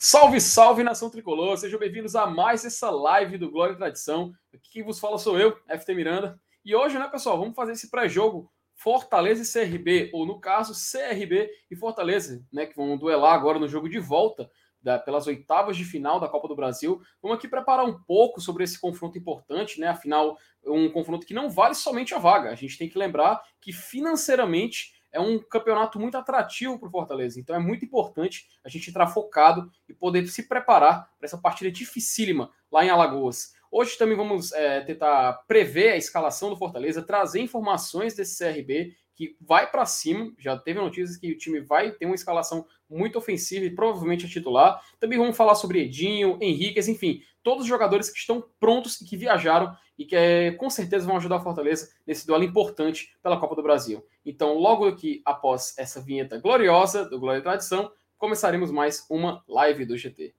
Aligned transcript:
Salve, 0.00 0.40
salve 0.40 0.84
nação 0.84 1.10
tricolor! 1.10 1.58
Sejam 1.58 1.76
bem-vindos 1.76 2.14
a 2.14 2.24
mais 2.24 2.64
essa 2.64 2.88
live 2.88 3.36
do 3.36 3.50
Glória 3.50 3.72
e 3.72 3.76
Tradição. 3.76 4.32
Aqui 4.54 4.70
quem 4.74 4.84
vos 4.84 5.00
fala 5.00 5.18
sou 5.18 5.36
eu, 5.36 5.58
FT 5.66 5.92
Miranda. 5.92 6.40
E 6.64 6.72
hoje, 6.72 6.96
né, 6.96 7.08
pessoal, 7.08 7.36
vamos 7.36 7.56
fazer 7.56 7.72
esse 7.72 7.90
pré-jogo 7.90 8.48
Fortaleza 8.76 9.42
e 9.42 9.66
CRB, 9.66 10.10
ou 10.14 10.24
no 10.24 10.38
caso, 10.38 10.72
CRB 10.72 11.50
e 11.68 11.74
Fortaleza, 11.74 12.46
né, 12.52 12.64
que 12.64 12.76
vão 12.76 12.96
duelar 12.96 13.34
agora 13.34 13.58
no 13.58 13.66
jogo 13.66 13.88
de 13.88 13.98
volta 13.98 14.48
da, 14.80 15.00
pelas 15.00 15.26
oitavas 15.26 15.76
de 15.76 15.84
final 15.84 16.20
da 16.20 16.28
Copa 16.28 16.46
do 16.46 16.54
Brasil. 16.54 17.02
Vamos 17.20 17.38
aqui 17.38 17.48
preparar 17.48 17.84
um 17.84 18.00
pouco 18.04 18.40
sobre 18.40 18.62
esse 18.62 18.80
confronto 18.80 19.18
importante, 19.18 19.80
né? 19.80 19.88
Afinal, 19.88 20.38
um 20.64 20.88
confronto 20.92 21.26
que 21.26 21.34
não 21.34 21.50
vale 21.50 21.74
somente 21.74 22.14
a 22.14 22.18
vaga. 22.18 22.50
A 22.50 22.54
gente 22.54 22.78
tem 22.78 22.88
que 22.88 22.96
lembrar 22.96 23.42
que 23.60 23.72
financeiramente 23.72 24.92
é 25.12 25.20
um 25.20 25.38
campeonato 25.38 25.98
muito 25.98 26.16
atrativo 26.16 26.78
para 26.78 26.88
o 26.88 26.90
Fortaleza. 26.90 27.40
Então 27.40 27.54
é 27.56 27.58
muito 27.58 27.84
importante 27.84 28.48
a 28.64 28.68
gente 28.68 28.90
entrar 28.90 29.06
focado 29.06 29.70
e 29.88 29.94
poder 29.94 30.26
se 30.28 30.48
preparar 30.48 31.10
para 31.18 31.26
essa 31.26 31.38
partida 31.38 31.70
dificílima 31.70 32.50
lá 32.70 32.84
em 32.84 32.90
Alagoas. 32.90 33.52
Hoje 33.70 33.98
também 33.98 34.16
vamos 34.16 34.52
é, 34.52 34.80
tentar 34.80 35.44
prever 35.46 35.92
a 35.92 35.96
escalação 35.96 36.48
do 36.50 36.56
Fortaleza, 36.56 37.02
trazer 37.02 37.40
informações 37.40 38.14
desse 38.14 38.42
CRB 38.42 38.94
que 39.14 39.36
vai 39.40 39.70
para 39.70 39.84
cima. 39.84 40.32
Já 40.38 40.56
teve 40.56 40.80
notícias 40.80 41.16
que 41.16 41.32
o 41.32 41.36
time 41.36 41.60
vai 41.60 41.90
ter 41.90 42.06
uma 42.06 42.14
escalação 42.14 42.64
muito 42.88 43.18
ofensiva 43.18 43.66
e 43.66 43.74
provavelmente 43.74 44.24
a 44.24 44.28
titular. 44.28 44.80
Também 44.98 45.18
vamos 45.18 45.36
falar 45.36 45.54
sobre 45.54 45.80
Edinho, 45.80 46.38
Henriquez, 46.40 46.88
enfim, 46.88 47.20
todos 47.42 47.62
os 47.62 47.68
jogadores 47.68 48.10
que 48.10 48.18
estão 48.18 48.44
prontos 48.60 49.00
e 49.00 49.04
que 49.04 49.16
viajaram 49.16 49.74
e 49.98 50.04
que 50.04 50.14
é, 50.14 50.52
com 50.52 50.70
certeza 50.70 51.06
vão 51.06 51.16
ajudar 51.16 51.36
a 51.36 51.40
Fortaleza 51.40 51.90
nesse 52.06 52.26
duelo 52.26 52.44
importante 52.44 53.16
pela 53.22 53.38
Copa 53.38 53.56
do 53.56 53.62
Brasil. 53.62 54.04
Então, 54.24 54.54
logo 54.54 54.86
aqui 54.86 55.22
após 55.24 55.74
essa 55.76 56.00
vinheta 56.00 56.38
gloriosa 56.38 57.04
do 57.08 57.18
Glória 57.18 57.40
e 57.40 57.42
Tradição, 57.42 57.90
começaremos 58.16 58.70
mais 58.70 59.04
uma 59.10 59.42
live 59.48 59.84
do 59.84 59.96
GT. 59.96 60.34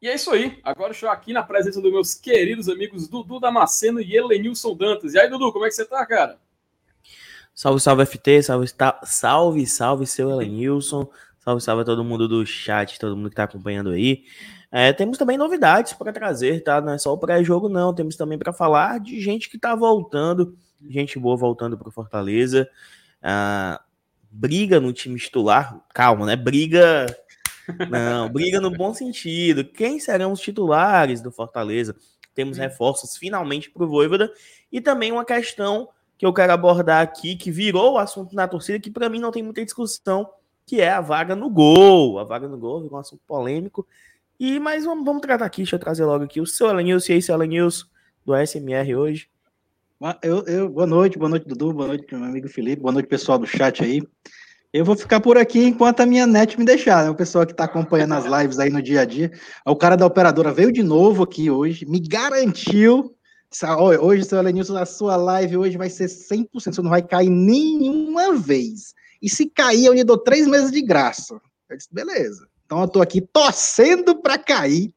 E 0.00 0.08
é 0.08 0.14
isso 0.14 0.30
aí. 0.30 0.58
Agora 0.64 0.92
estou 0.92 1.10
aqui 1.10 1.32
na 1.32 1.42
presença 1.42 1.80
dos 1.80 1.92
meus 1.92 2.14
queridos 2.14 2.68
amigos 2.70 3.06
Dudu 3.06 3.38
Damasceno 3.38 4.00
e 4.00 4.16
Helenilson 4.16 4.74
Dantas. 4.74 5.12
E 5.12 5.18
aí, 5.18 5.28
Dudu, 5.28 5.52
como 5.52 5.66
é 5.66 5.68
que 5.68 5.74
você 5.74 5.84
tá, 5.84 6.04
cara? 6.06 6.38
Salve, 7.54 7.80
salve 7.80 8.06
FT, 8.06 8.42
salve, 8.42 8.66
salve, 9.04 9.66
salve 9.66 10.06
seu 10.06 10.30
Helenilson, 10.30 11.06
salve, 11.40 11.60
salve 11.60 11.82
a 11.82 11.84
todo 11.84 12.02
mundo 12.02 12.26
do 12.26 12.46
chat, 12.46 12.98
todo 12.98 13.14
mundo 13.14 13.28
que 13.28 13.34
está 13.34 13.44
acompanhando 13.44 13.90
aí. 13.90 14.24
É, 14.72 14.92
temos 14.92 15.18
também 15.18 15.36
novidades 15.36 15.92
para 15.92 16.12
trazer, 16.12 16.62
tá? 16.62 16.80
Não 16.80 16.94
é 16.94 16.98
só 16.98 17.12
o 17.12 17.18
pré-jogo, 17.18 17.68
não. 17.68 17.92
Temos 17.92 18.16
também 18.16 18.38
para 18.38 18.54
falar 18.54 19.00
de 19.00 19.20
gente 19.20 19.50
que 19.50 19.56
está 19.56 19.74
voltando, 19.74 20.56
gente 20.88 21.18
boa 21.18 21.36
voltando 21.36 21.76
para 21.76 21.90
Fortaleza. 21.90 22.66
Ah, 23.20 23.82
briga 24.30 24.80
no 24.80 24.94
time 24.94 25.18
titular, 25.18 25.78
calma, 25.92 26.24
né? 26.24 26.36
Briga 26.36 27.04
não, 27.90 28.28
briga 28.28 28.60
no 28.60 28.70
bom 28.70 28.92
sentido. 28.94 29.64
Quem 29.64 29.98
serão 29.98 30.32
os 30.32 30.40
titulares 30.40 31.20
do 31.20 31.30
Fortaleza? 31.30 31.94
Temos 32.34 32.58
hum. 32.58 32.60
reforços 32.60 33.16
finalmente 33.16 33.70
para 33.70 33.84
o 33.84 33.88
Voivoda 33.88 34.32
e 34.70 34.80
também 34.80 35.12
uma 35.12 35.24
questão 35.24 35.88
que 36.16 36.26
eu 36.26 36.32
quero 36.32 36.52
abordar 36.52 37.02
aqui, 37.02 37.34
que 37.34 37.50
virou 37.50 37.94
o 37.94 37.98
assunto 37.98 38.34
na 38.34 38.46
torcida, 38.46 38.78
que 38.78 38.90
para 38.90 39.08
mim 39.08 39.18
não 39.18 39.30
tem 39.30 39.42
muita 39.42 39.64
discussão, 39.64 40.28
que 40.66 40.80
é 40.80 40.90
a 40.90 41.00
vaga 41.00 41.34
no 41.34 41.48
gol. 41.48 42.18
A 42.18 42.24
vaga 42.24 42.46
no 42.46 42.58
gol 42.58 42.82
virou 42.82 42.96
um 42.96 43.00
assunto 43.00 43.22
polêmico. 43.26 43.86
E 44.38 44.58
mas 44.60 44.84
vamos, 44.84 45.04
vamos 45.04 45.22
tratar 45.22 45.46
aqui, 45.46 45.62
deixa 45.62 45.76
eu 45.76 45.80
trazer 45.80 46.04
logo 46.04 46.24
aqui 46.24 46.40
o 46.40 46.46
seu 46.46 46.68
Alanils, 46.68 47.08
e 47.08 47.14
aí, 47.14 47.22
seu 47.22 47.34
Alanils, 47.34 47.90
do 48.24 48.34
SMR 48.34 48.94
hoje. 48.94 49.28
Eu, 50.22 50.44
eu, 50.46 50.68
boa 50.68 50.86
noite, 50.86 51.18
boa 51.18 51.28
noite, 51.28 51.46
Dudu, 51.46 51.74
boa 51.74 51.88
noite, 51.88 52.06
meu 52.14 52.24
amigo 52.24 52.48
Felipe, 52.48 52.80
boa 52.80 52.92
noite, 52.92 53.06
pessoal 53.06 53.38
do 53.38 53.46
chat 53.46 53.84
aí. 53.84 54.02
Eu 54.72 54.84
vou 54.84 54.96
ficar 54.96 55.20
por 55.20 55.36
aqui 55.36 55.64
enquanto 55.64 56.00
a 56.00 56.06
minha 56.06 56.26
net 56.26 56.56
me 56.56 56.64
deixar, 56.64 57.04
né? 57.04 57.10
O 57.10 57.14
pessoal 57.14 57.44
que 57.44 57.52
está 57.52 57.64
acompanhando 57.64 58.14
as 58.14 58.24
lives 58.24 58.58
aí 58.60 58.70
no 58.70 58.80
dia 58.80 59.00
a 59.00 59.04
dia. 59.04 59.32
O 59.66 59.74
cara 59.74 59.96
da 59.96 60.06
operadora 60.06 60.52
veio 60.52 60.72
de 60.72 60.82
novo 60.82 61.24
aqui 61.24 61.50
hoje, 61.50 61.84
me 61.84 61.98
garantiu. 61.98 63.16
Hoje, 64.00 64.24
seu 64.24 64.38
Elenilson, 64.38 64.76
a 64.76 64.86
sua 64.86 65.16
live 65.16 65.56
hoje 65.56 65.76
vai 65.76 65.90
ser 65.90 66.06
100%, 66.06 66.48
você 66.54 66.82
não 66.82 66.90
vai 66.90 67.02
cair 67.02 67.28
nenhuma 67.28 68.36
vez. 68.36 68.94
E 69.20 69.28
se 69.28 69.46
cair, 69.46 69.86
eu 69.86 69.92
lhe 69.92 70.04
dou 70.04 70.16
três 70.16 70.46
meses 70.46 70.70
de 70.70 70.80
graça. 70.80 71.40
Eu 71.68 71.76
disse, 71.76 71.88
beleza. 71.92 72.46
Então 72.64 72.78
eu 72.78 72.84
estou 72.84 73.02
aqui 73.02 73.20
torcendo 73.20 74.22
para 74.22 74.38
cair, 74.38 74.94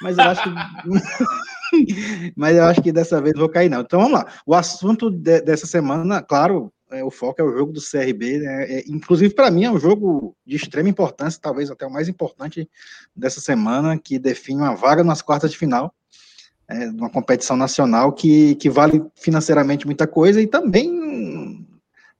mas 0.00 0.16
eu 0.16 0.24
acho 0.24 0.42
que. 0.44 0.50
mas 2.36 2.56
eu 2.56 2.64
acho 2.64 2.80
que 2.80 2.92
dessa 2.92 3.20
vez 3.20 3.34
não 3.34 3.40
vou 3.40 3.48
cair, 3.48 3.68
não. 3.68 3.80
Então 3.80 4.00
vamos 4.00 4.20
lá. 4.20 4.32
O 4.46 4.54
assunto 4.54 5.10
de, 5.10 5.40
dessa 5.40 5.66
semana, 5.66 6.22
claro, 6.22 6.72
é, 6.90 7.02
o 7.02 7.10
foco 7.10 7.40
é 7.40 7.44
o 7.44 7.52
jogo 7.52 7.72
do 7.72 7.80
CRB, 7.80 8.38
né? 8.38 8.64
É, 8.64 8.84
inclusive 8.88 9.34
para 9.34 9.50
mim 9.50 9.64
é 9.64 9.70
um 9.70 9.78
jogo 9.78 10.36
de 10.46 10.56
extrema 10.56 10.88
importância, 10.88 11.40
talvez 11.40 11.70
até 11.70 11.86
o 11.86 11.90
mais 11.90 12.08
importante 12.08 12.68
dessa 13.14 13.40
semana, 13.40 13.98
que 13.98 14.18
define 14.18 14.60
uma 14.60 14.74
vaga 14.74 15.02
nas 15.02 15.22
quartas 15.22 15.50
de 15.50 15.58
final, 15.58 15.94
é, 16.68 16.88
uma 16.88 17.10
competição 17.10 17.56
nacional 17.56 18.12
que, 18.12 18.54
que 18.56 18.70
vale 18.70 19.02
financeiramente 19.14 19.86
muita 19.86 20.06
coisa 20.06 20.40
e 20.40 20.46
também 20.46 21.66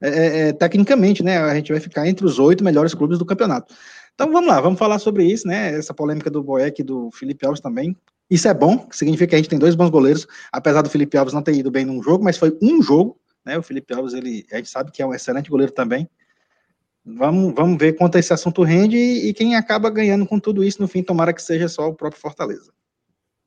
é, 0.00 0.08
é, 0.08 0.48
é, 0.48 0.52
tecnicamente, 0.52 1.22
né? 1.22 1.38
A 1.38 1.54
gente 1.54 1.72
vai 1.72 1.80
ficar 1.80 2.06
entre 2.06 2.26
os 2.26 2.38
oito 2.38 2.62
melhores 2.62 2.94
clubes 2.94 3.18
do 3.18 3.24
campeonato. 3.24 3.74
Então 4.14 4.32
vamos 4.32 4.48
lá, 4.48 4.60
vamos 4.60 4.78
falar 4.78 4.98
sobre 4.98 5.24
isso, 5.24 5.46
né? 5.46 5.74
Essa 5.76 5.94
polêmica 5.94 6.30
do 6.30 6.42
Boeck 6.42 6.80
e 6.80 6.84
do 6.84 7.10
Felipe 7.12 7.46
Alves 7.46 7.60
também. 7.60 7.96
Isso 8.30 8.48
é 8.48 8.54
bom, 8.54 8.88
significa 8.90 9.28
que 9.28 9.34
a 9.36 9.38
gente 9.38 9.48
tem 9.48 9.58
dois 9.58 9.74
bons 9.74 9.88
goleiros, 9.88 10.26
apesar 10.50 10.82
do 10.82 10.90
Felipe 10.90 11.16
Alves 11.16 11.32
não 11.32 11.42
ter 11.42 11.54
ido 11.54 11.70
bem 11.70 11.84
num 11.84 12.02
jogo, 12.02 12.24
mas 12.24 12.36
foi 12.36 12.56
um 12.60 12.82
jogo, 12.82 13.16
né? 13.46 13.56
O 13.56 13.62
Felipe 13.62 13.94
Alves, 13.94 14.12
ele, 14.12 14.44
a 14.52 14.56
gente 14.56 14.68
sabe 14.68 14.90
que 14.90 15.00
é 15.00 15.06
um 15.06 15.14
excelente 15.14 15.48
goleiro 15.48 15.72
também. 15.72 16.10
Vamos, 17.04 17.54
vamos 17.54 17.78
ver 17.78 17.92
quanto 17.92 18.18
esse 18.18 18.32
assunto 18.32 18.64
rende 18.64 18.96
e, 18.96 19.28
e 19.28 19.32
quem 19.32 19.54
acaba 19.54 19.88
ganhando 19.88 20.26
com 20.26 20.40
tudo 20.40 20.64
isso 20.64 20.82
no 20.82 20.88
fim, 20.88 21.04
tomara 21.04 21.32
que 21.32 21.40
seja 21.40 21.68
só 21.68 21.88
o 21.88 21.94
próprio 21.94 22.20
Fortaleza. 22.20 22.74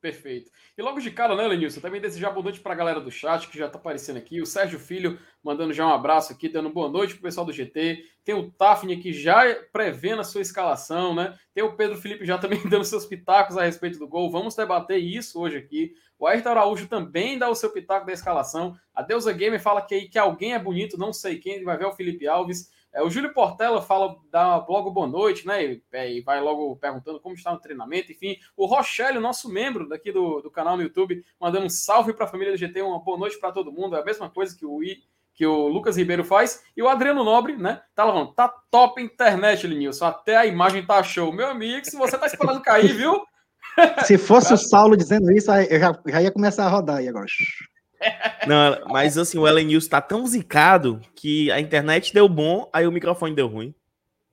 Perfeito. 0.01 0.49
E 0.77 0.81
logo 0.81 1.01
de 1.01 1.11
cara, 1.11 1.35
né, 1.35 1.45
Lenilson? 1.45 1.81
Também 1.81 1.99
desejar 1.99 2.29
boa 2.29 2.41
noite 2.41 2.61
para 2.61 2.71
a 2.71 2.75
galera 2.75 3.01
do 3.01 3.11
chat 3.11 3.49
que 3.49 3.57
já 3.57 3.65
está 3.65 3.77
aparecendo 3.77 4.15
aqui. 4.15 4.41
O 4.41 4.45
Sérgio 4.45 4.79
Filho 4.79 5.19
mandando 5.43 5.73
já 5.73 5.85
um 5.85 5.93
abraço 5.93 6.31
aqui, 6.31 6.47
dando 6.47 6.69
boa 6.69 6.88
noite 6.88 7.15
pro 7.15 7.23
pessoal 7.23 7.45
do 7.45 7.51
GT. 7.51 8.05
Tem 8.23 8.33
o 8.33 8.49
Tafni 8.49 8.93
aqui 8.93 9.11
já 9.11 9.43
prevendo 9.73 10.21
a 10.21 10.23
sua 10.23 10.39
escalação, 10.39 11.13
né? 11.13 11.38
Tem 11.53 11.61
o 11.61 11.75
Pedro 11.75 11.97
Felipe 11.97 12.25
já 12.25 12.38
também 12.38 12.61
dando 12.69 12.85
seus 12.85 13.05
pitacos 13.05 13.57
a 13.57 13.65
respeito 13.65 13.99
do 13.99 14.07
gol. 14.07 14.31
Vamos 14.31 14.55
debater 14.55 14.99
isso 14.99 15.41
hoje 15.41 15.57
aqui. 15.57 15.93
O 16.19 16.28
Ayrton 16.28 16.50
Araújo 16.50 16.88
também 16.88 17.38
dá 17.38 17.50
o 17.50 17.56
seu 17.56 17.72
pitaco 17.72 18.06
da 18.06 18.12
escalação. 18.12 18.75
A 18.94 19.02
Deusa 19.02 19.31
Gamer 19.31 19.62
fala 19.62 19.81
que, 19.81 20.09
que 20.09 20.19
alguém 20.19 20.53
é 20.53 20.59
bonito, 20.59 20.97
não 20.97 21.13
sei 21.13 21.40
quem, 21.40 21.63
vai 21.63 21.78
ver 21.78 21.85
o 21.85 21.94
Felipe 21.94 22.28
Alves. 22.28 22.69
É, 22.91 23.02
o 23.02 23.09
Júlio 23.09 23.34
Portela 23.34 23.81
fala, 23.81 24.18
dá 24.30 24.57
logo 24.68 24.91
boa 24.91 25.07
noite, 25.07 25.47
né? 25.47 25.63
E, 25.63 25.84
é, 25.94 26.12
e, 26.12 26.22
vai 26.22 26.41
logo 26.41 26.75
perguntando 26.75 27.19
como 27.19 27.35
está 27.35 27.53
no 27.53 27.59
treinamento, 27.59 28.12
enfim. 28.12 28.38
O 28.57 28.66
Rochelle, 28.66 29.19
nosso 29.19 29.47
membro 29.47 29.88
daqui 29.88 30.12
do, 30.12 30.41
do 30.41 30.52
canal 30.52 30.75
no 30.75 30.84
YouTube, 30.84 31.24
mandando 31.40 31.68
um 31.68 31.69
salve 31.69 32.13
para 32.13 32.25
a 32.25 32.28
família 32.28 32.51
do 32.51 32.57
GT, 32.57 32.81
uma 32.81 33.00
boa 33.00 33.18
noite 33.18 33.40
para 33.40 33.51
todo 33.51 33.72
mundo. 33.72 33.96
É 33.96 34.01
a 34.01 34.06
mesma 34.06 34.30
coisa 34.30 34.57
que 34.57 34.66
o, 34.66 34.80
que 35.34 35.46
o 35.46 35.68
Lucas 35.68 35.97
Ribeiro 35.97 36.25
faz. 36.25 36.63
E 36.75 36.81
o 36.81 36.90
Adriano 36.90 37.24
Nobre, 37.24 37.56
né? 37.56 37.81
Tá 37.96 38.06
falando, 38.06 38.34
tá 38.34 38.50
top 38.69 39.01
internet, 39.01 39.66
Linilson. 39.68 40.06
Até 40.06 40.36
a 40.36 40.46
imagem 40.46 40.86
tá 40.86 41.01
show. 41.03 41.31
Meu 41.31 41.47
amigo, 41.47 41.86
se 41.86 41.96
você 41.96 42.18
tá 42.18 42.25
esperando 42.25 42.62
cair, 42.62 42.91
viu? 42.91 43.24
Se 44.06 44.17
fosse 44.17 44.53
o 44.53 44.57
Saulo 44.57 44.95
dizendo 44.95 45.31
isso, 45.31 45.51
eu 45.51 45.79
já, 45.79 46.00
já 46.07 46.22
ia 46.22 46.31
começar 46.31 46.66
a 46.66 46.69
rodar 46.69 46.97
aí 46.97 47.07
agora. 47.07 47.25
Não, 48.47 48.88
mas 48.88 49.17
assim, 49.17 49.38
o 49.38 49.47
Ellen 49.47 49.67
News 49.67 49.88
tá 49.88 50.01
tão 50.01 50.25
zicado 50.25 51.01
que 51.16 51.51
a 51.51 51.59
internet 51.59 52.13
deu 52.13 52.28
bom, 52.29 52.69
aí 52.72 52.88
o 52.88 52.91
microfone 52.91 53.35
deu 53.35 53.47
ruim. 53.47 53.73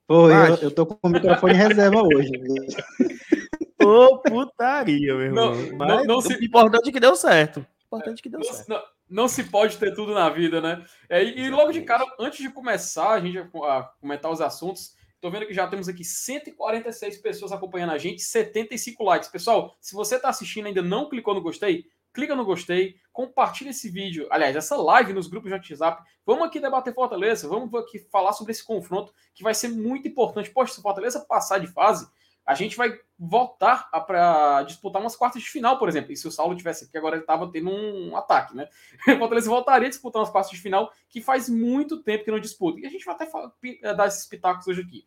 Pô, 0.06 0.30
eu, 0.30 0.56
eu, 0.56 0.70
tô 0.70 0.86
com 0.86 0.96
o 1.02 1.10
microfone 1.10 1.52
em 1.52 1.56
reserva 1.56 2.00
hoje. 2.00 2.30
Ô, 3.82 4.18
putaria, 4.18 5.14
meu 5.14 5.20
irmão. 5.20 5.54
Não, 5.54 5.76
mas 5.76 5.88
não, 5.88 6.04
não 6.04 6.20
se... 6.20 6.32
importante 6.44 6.88
é 6.88 6.92
que 6.92 7.00
deu 7.00 7.16
certo. 7.16 7.66
Importante 7.86 8.20
é 8.20 8.22
que 8.22 8.28
deu 8.28 8.40
não, 8.40 8.52
certo. 8.52 8.68
Não, 8.68 8.82
não, 9.08 9.28
se 9.28 9.44
pode 9.44 9.76
ter 9.78 9.94
tudo 9.94 10.14
na 10.14 10.30
vida, 10.30 10.60
né? 10.60 10.84
É, 11.08 11.22
e, 11.22 11.50
logo 11.50 11.72
de 11.72 11.82
cara, 11.82 12.04
antes 12.20 12.38
de 12.38 12.50
começar 12.50 13.10
a 13.10 13.20
gente 13.20 13.38
a 13.38 13.82
comentar 14.00 14.30
os 14.30 14.40
assuntos, 14.40 14.94
tô 15.20 15.30
vendo 15.30 15.46
que 15.46 15.54
já 15.54 15.66
temos 15.66 15.88
aqui 15.88 16.04
146 16.04 17.18
pessoas 17.18 17.52
acompanhando 17.52 17.92
a 17.92 17.98
gente, 17.98 18.22
75 18.22 19.04
likes. 19.04 19.28
Pessoal, 19.28 19.76
se 19.80 19.94
você 19.94 20.18
tá 20.18 20.28
assistindo 20.28 20.66
e 20.66 20.68
ainda 20.68 20.82
não 20.82 21.08
clicou 21.08 21.34
no 21.34 21.40
gostei, 21.40 21.86
clica 22.16 22.34
no 22.34 22.46
gostei, 22.46 22.96
compartilha 23.12 23.70
esse 23.70 23.90
vídeo, 23.90 24.26
aliás, 24.30 24.56
essa 24.56 24.74
live 24.74 25.12
nos 25.12 25.26
grupos 25.26 25.50
de 25.50 25.54
WhatsApp. 25.54 26.02
Vamos 26.24 26.46
aqui 26.46 26.58
debater 26.58 26.94
Fortaleza, 26.94 27.46
vamos 27.46 27.72
aqui 27.74 27.98
falar 27.98 28.32
sobre 28.32 28.52
esse 28.52 28.64
confronto 28.64 29.12
que 29.34 29.42
vai 29.42 29.52
ser 29.52 29.68
muito 29.68 30.08
importante. 30.08 30.50
Poxa, 30.50 30.74
se 30.74 30.80
Fortaleza 30.80 31.20
passar 31.20 31.58
de 31.58 31.66
fase, 31.66 32.08
a 32.46 32.54
gente 32.54 32.76
vai 32.76 32.96
voltar 33.18 33.90
para 34.06 34.62
disputar 34.62 35.02
umas 35.02 35.16
quartas 35.16 35.42
de 35.42 35.50
final, 35.50 35.78
por 35.78 35.88
exemplo. 35.88 36.12
E 36.12 36.16
se 36.16 36.28
o 36.28 36.30
Saulo 36.30 36.56
tivesse 36.56 36.84
aqui, 36.84 36.96
agora 36.96 37.16
ele 37.16 37.22
estava 37.22 37.50
tendo 37.50 37.70
um 37.70 38.16
ataque, 38.16 38.54
né? 38.54 38.68
O 39.16 39.18
Fortaleza 39.18 39.50
voltaria 39.50 39.88
a 39.88 39.90
disputar 39.90 40.20
umas 40.20 40.30
quartas 40.30 40.52
de 40.52 40.60
final 40.60 40.92
que 41.08 41.20
faz 41.20 41.48
muito 41.48 42.02
tempo 42.02 42.24
que 42.24 42.30
não 42.30 42.38
disputa. 42.38 42.78
E 42.78 42.86
a 42.86 42.90
gente 42.90 43.04
vai 43.04 43.16
até 43.16 43.94
dar 43.94 44.06
esses 44.06 44.26
pitacos 44.26 44.68
hoje 44.68 44.82
aqui. 44.82 45.04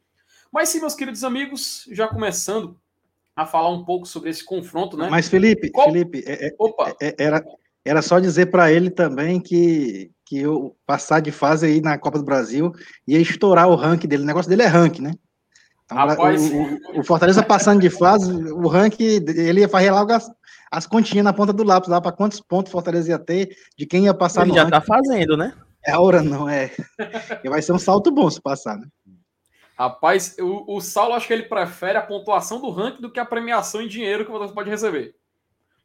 Mas 0.51 0.69
sim, 0.69 0.81
meus 0.81 0.95
queridos 0.95 1.23
amigos, 1.23 1.87
já 1.91 2.07
começando 2.07 2.77
a 3.35 3.45
falar 3.45 3.69
um 3.69 3.85
pouco 3.85 4.05
sobre 4.05 4.29
esse 4.29 4.43
confronto, 4.43 4.97
né? 4.97 5.07
Mas, 5.09 5.29
Felipe, 5.29 5.69
Qual... 5.69 5.87
Felipe, 5.87 6.23
é, 6.27 6.47
é 6.47 6.55
Opa. 6.59 6.93
É, 6.99 7.07
é, 7.07 7.15
era, 7.19 7.45
era 7.85 8.01
só 8.01 8.19
dizer 8.19 8.47
para 8.47 8.69
ele 8.71 8.89
também 8.89 9.39
que, 9.39 10.11
que 10.25 10.45
o 10.45 10.75
passar 10.85 11.21
de 11.21 11.31
fase 11.31 11.67
aí 11.67 11.79
na 11.79 11.97
Copa 11.97 12.17
do 12.17 12.25
Brasil 12.25 12.73
ia 13.07 13.19
estourar 13.19 13.69
o 13.69 13.75
ranking 13.75 14.07
dele. 14.07 14.23
O 14.23 14.25
negócio 14.25 14.49
dele 14.49 14.63
é 14.63 14.67
ranking, 14.67 15.03
né? 15.03 15.13
Rapaz... 15.89 16.51
o, 16.51 16.99
o, 16.99 17.03
Fortaleza 17.03 17.41
passando 17.41 17.81
de 17.81 17.89
fase, 17.89 18.31
o 18.31 18.67
ranking, 18.67 19.23
ele 19.27 19.61
ia 19.61 19.69
fazer 19.69 19.91
logo 19.91 20.11
as, 20.11 20.31
as 20.71 20.85
continhas 20.85 21.23
na 21.23 21.33
ponta 21.33 21.51
do 21.51 21.63
lápis 21.63 21.89
lá 21.89 21.99
para 21.99 22.11
quantos 22.11 22.39
pontos 22.39 22.69
o 22.69 22.73
Fortaleza 22.73 23.09
ia 23.09 23.19
ter, 23.19 23.55
de 23.75 23.85
quem 23.85 24.05
ia 24.05 24.13
passar 24.13 24.41
ele 24.41 24.51
no 24.51 24.55
já 24.55 24.63
ranking. 24.63 24.77
tá 24.77 24.81
fazendo, 24.81 25.35
né? 25.35 25.53
É 25.83 25.91
a 25.91 25.99
hora, 25.99 26.21
não 26.21 26.47
é. 26.47 26.71
E 27.43 27.49
vai 27.49 27.61
ser 27.61 27.71
um 27.71 27.79
salto 27.79 28.11
bom 28.11 28.29
se 28.29 28.41
passar, 28.41 28.77
né? 28.77 28.87
Rapaz, 29.77 30.35
o, 30.39 30.75
o 30.75 30.81
Saulo 30.81 31.13
acho 31.13 31.25
que 31.25 31.31
ele 31.31 31.43
prefere 31.43 31.97
a 31.97 32.01
pontuação 32.01 32.59
do 32.59 32.69
ranking 32.69 33.01
do 33.01 33.09
que 33.09 33.19
a 33.19 33.25
premiação 33.25 33.81
em 33.81 33.87
dinheiro 33.87 34.25
que 34.25 34.31
você 34.31 34.53
pode 34.53 34.69
receber. 34.69 35.15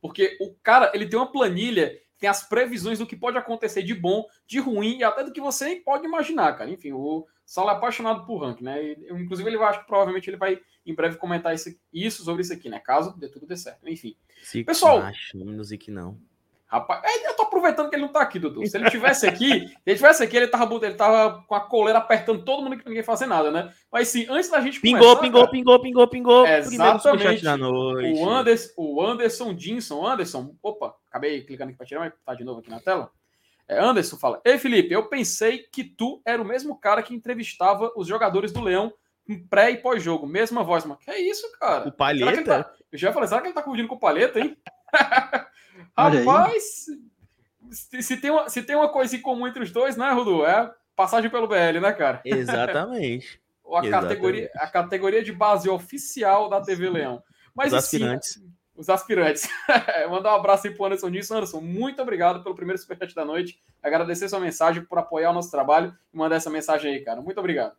Porque 0.03 0.37
o 0.41 0.53
cara, 0.63 0.91
ele 0.93 1.07
tem 1.07 1.19
uma 1.19 1.31
planilha, 1.31 1.97
tem 2.25 2.31
as 2.31 2.43
previsões 2.43 2.99
do 2.99 3.07
que 3.07 3.15
pode 3.15 3.37
acontecer 3.37 3.83
de 3.83 3.95
bom, 3.95 4.25
de 4.47 4.59
ruim 4.59 4.97
e 4.97 5.05
até 5.05 5.23
do 5.23 5.31
que 5.31 5.43
você 5.43 5.67
nem 5.67 5.83
pode 5.83 6.07
imaginar, 6.07 6.57
cara. 6.57 6.71
Enfim, 6.71 6.93
o 6.93 7.27
Saulo 7.45 7.71
é 7.71 7.75
apaixonado 7.75 8.25
por 8.25 8.39
ranking, 8.39 8.65
né? 8.65 8.83
E, 8.83 9.09
inclusive, 9.13 9.47
ele 9.47 9.59
vai, 9.59 9.69
acho 9.69 9.81
que 9.81 9.87
provavelmente 9.87 10.31
ele 10.31 10.39
vai 10.39 10.59
em 10.87 10.95
breve 10.95 11.19
comentar 11.19 11.55
isso, 11.55 11.69
isso 11.93 12.25
sobre 12.25 12.41
isso 12.41 12.55
aqui, 12.55 12.71
né? 12.71 12.81
Caso 12.81 13.15
dê 13.19 13.29
tudo 13.29 13.47
dê 13.47 13.59
certo. 13.59 13.87
Enfim. 13.87 14.17
Se 14.43 14.65
Pessoal. 14.65 15.03
Não 15.35 15.63
que 15.79 15.91
não. 15.91 16.19
Rapaz, 16.67 17.03
é, 17.05 17.29
eu 17.29 17.37
tô 17.37 17.43
aproveitando 17.43 17.89
que 17.89 17.95
ele 17.95 18.03
não 18.03 18.13
tá 18.13 18.21
aqui, 18.21 18.39
Dudu. 18.39 18.67
Se 18.67 18.77
ele 18.77 18.91
tivesse 18.91 19.29
aqui, 19.29 19.69
se 19.69 19.77
ele 19.87 19.97
tivesse 19.97 20.25
aqui, 20.25 20.37
ele 20.37 20.49
tava, 20.49 20.75
ele 20.85 20.95
tava 20.95 21.45
com 21.47 21.55
a 21.55 21.61
coleira 21.61 21.99
apertando 21.99 22.43
todo 22.45 22.63
mundo 22.63 22.77
que 22.77 22.89
ninguém 22.89 23.03
fazer 23.03 23.27
nada, 23.27 23.51
né? 23.51 23.73
Mas 23.93 24.09
sim, 24.09 24.27
antes 24.29 24.51
da 24.51 24.61
gente 24.61 24.81
pingou, 24.81 25.01
começar... 25.01 25.21
Pingou, 25.21 25.41
cara, 25.43 25.53
pingou, 25.53 25.81
pingou, 25.81 26.09
pingou, 26.09 26.47
Exatamente. 26.47 27.47
O 27.47 28.29
Anderson, 28.29 28.73
o 28.77 29.07
Anderson 29.07 29.55
Dinson, 29.55 30.05
Anderson, 30.05 30.57
opa, 30.61 30.97
acabei 31.15 31.43
clicando 31.43 31.69
aqui 31.69 31.79
pra 31.79 31.87
tirar, 31.87 32.01
mas 32.01 32.13
tá 32.25 32.35
de 32.35 32.43
novo 32.43 32.59
aqui 32.59 32.69
na 32.69 32.81
tela. 32.81 33.11
É, 33.69 33.79
Anderson 33.79 34.17
fala, 34.17 34.43
Ei, 34.45 34.59
Felipe, 34.59 34.93
eu 34.93 35.09
pensei 35.09 35.59
que 35.59 35.85
tu 35.85 36.21
era 36.27 36.43
o 36.43 36.45
mesmo 36.45 36.77
cara 36.77 37.03
que 37.03 37.15
entrevistava 37.15 37.93
os 37.97 38.09
jogadores 38.09 38.53
do 38.53 38.61
Leão 38.61 38.93
em 39.29 39.39
pré 39.39 39.71
e 39.71 39.79
pós-jogo. 39.79 40.27
Mesma 40.27 40.65
voz, 40.65 40.85
mano. 40.85 40.99
Que 40.99 41.11
é 41.11 41.21
isso, 41.21 41.51
cara? 41.59 41.89
O 41.89 41.93
Palheta? 41.93 42.65
Tá... 42.65 42.75
Eu 42.91 42.99
já 42.99 43.13
falei, 43.13 43.29
será 43.29 43.41
que 43.41 43.47
ele 43.47 43.55
tá 43.55 43.63
confundindo 43.63 43.89
com 43.89 43.95
o 43.95 44.01
Palheta, 44.01 44.41
hein? 44.41 44.57
Rapaz, 45.97 46.87
se, 47.71 48.03
se, 48.03 48.17
tem 48.17 48.31
uma, 48.31 48.49
se 48.49 48.63
tem 48.63 48.77
uma 48.77 48.89
coisa 48.89 49.17
em 49.17 49.23
comum 49.23 49.47
entre 49.47 49.63
os 49.63 49.71
dois, 49.71 49.97
né, 49.97 50.11
Rudu? 50.11 50.45
É 50.45 50.71
passagem 50.97 51.31
pelo 51.31 51.49
BL, 51.49 51.81
né, 51.81 51.93
cara? 51.93 52.21
Exatamente. 52.27 53.41
a, 53.65 53.79
Exatamente. 53.79 53.91
Categoria, 53.91 54.51
a 54.57 54.67
categoria 54.67 55.23
de 55.23 55.33
base 55.33 55.69
oficial 55.71 56.51
da 56.51 56.61
TV 56.61 56.91
Leão. 56.91 57.23
Mas, 57.55 57.73
os 57.73 57.79
aspirantes. 57.79 58.35
Sim, 58.35 58.53
os 58.77 58.89
aspirantes. 58.89 59.49
Mandar 60.11 60.33
um 60.33 60.37
abraço 60.37 60.67
aí 60.67 60.75
pro 60.75 60.85
Anderson 60.85 61.11
disso. 61.11 61.35
Anderson, 61.35 61.61
muito 61.61 62.03
obrigado 62.03 62.43
pelo 62.43 62.55
primeiro 62.55 62.81
superchat 62.81 63.15
da 63.15 63.25
noite. 63.25 63.61
Agradecer 63.83 64.29
sua 64.29 64.41
mensagem 64.41 64.85
por 64.85 64.99
apoiar 64.99 65.31
o 65.31 65.35
nosso 65.35 65.51
trabalho 65.51 65.97
e 66.13 66.17
mandar 66.17 66.37
essa 66.37 66.51
mensagem 66.51 66.95
aí, 66.95 67.01
cara. 67.01 67.21
Muito 67.21 67.39
obrigado. 67.39 67.77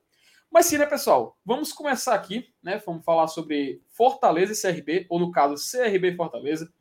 Mas 0.51 0.67
sim, 0.67 0.77
né, 0.77 0.85
pessoal? 0.85 1.37
Vamos 1.45 1.73
começar 1.73 2.15
aqui, 2.15 2.53
né? 2.63 2.81
Vamos 2.85 3.03
falar 3.03 3.27
sobre 3.27 3.81
Fortaleza 3.89 4.53
e 4.53 4.73
CRB, 4.73 5.05
ou 5.09 5.19
no 5.19 5.31
caso, 5.31 5.55
CRB 5.55 6.11
e 6.11 6.15
Fortaleza. 6.15 6.71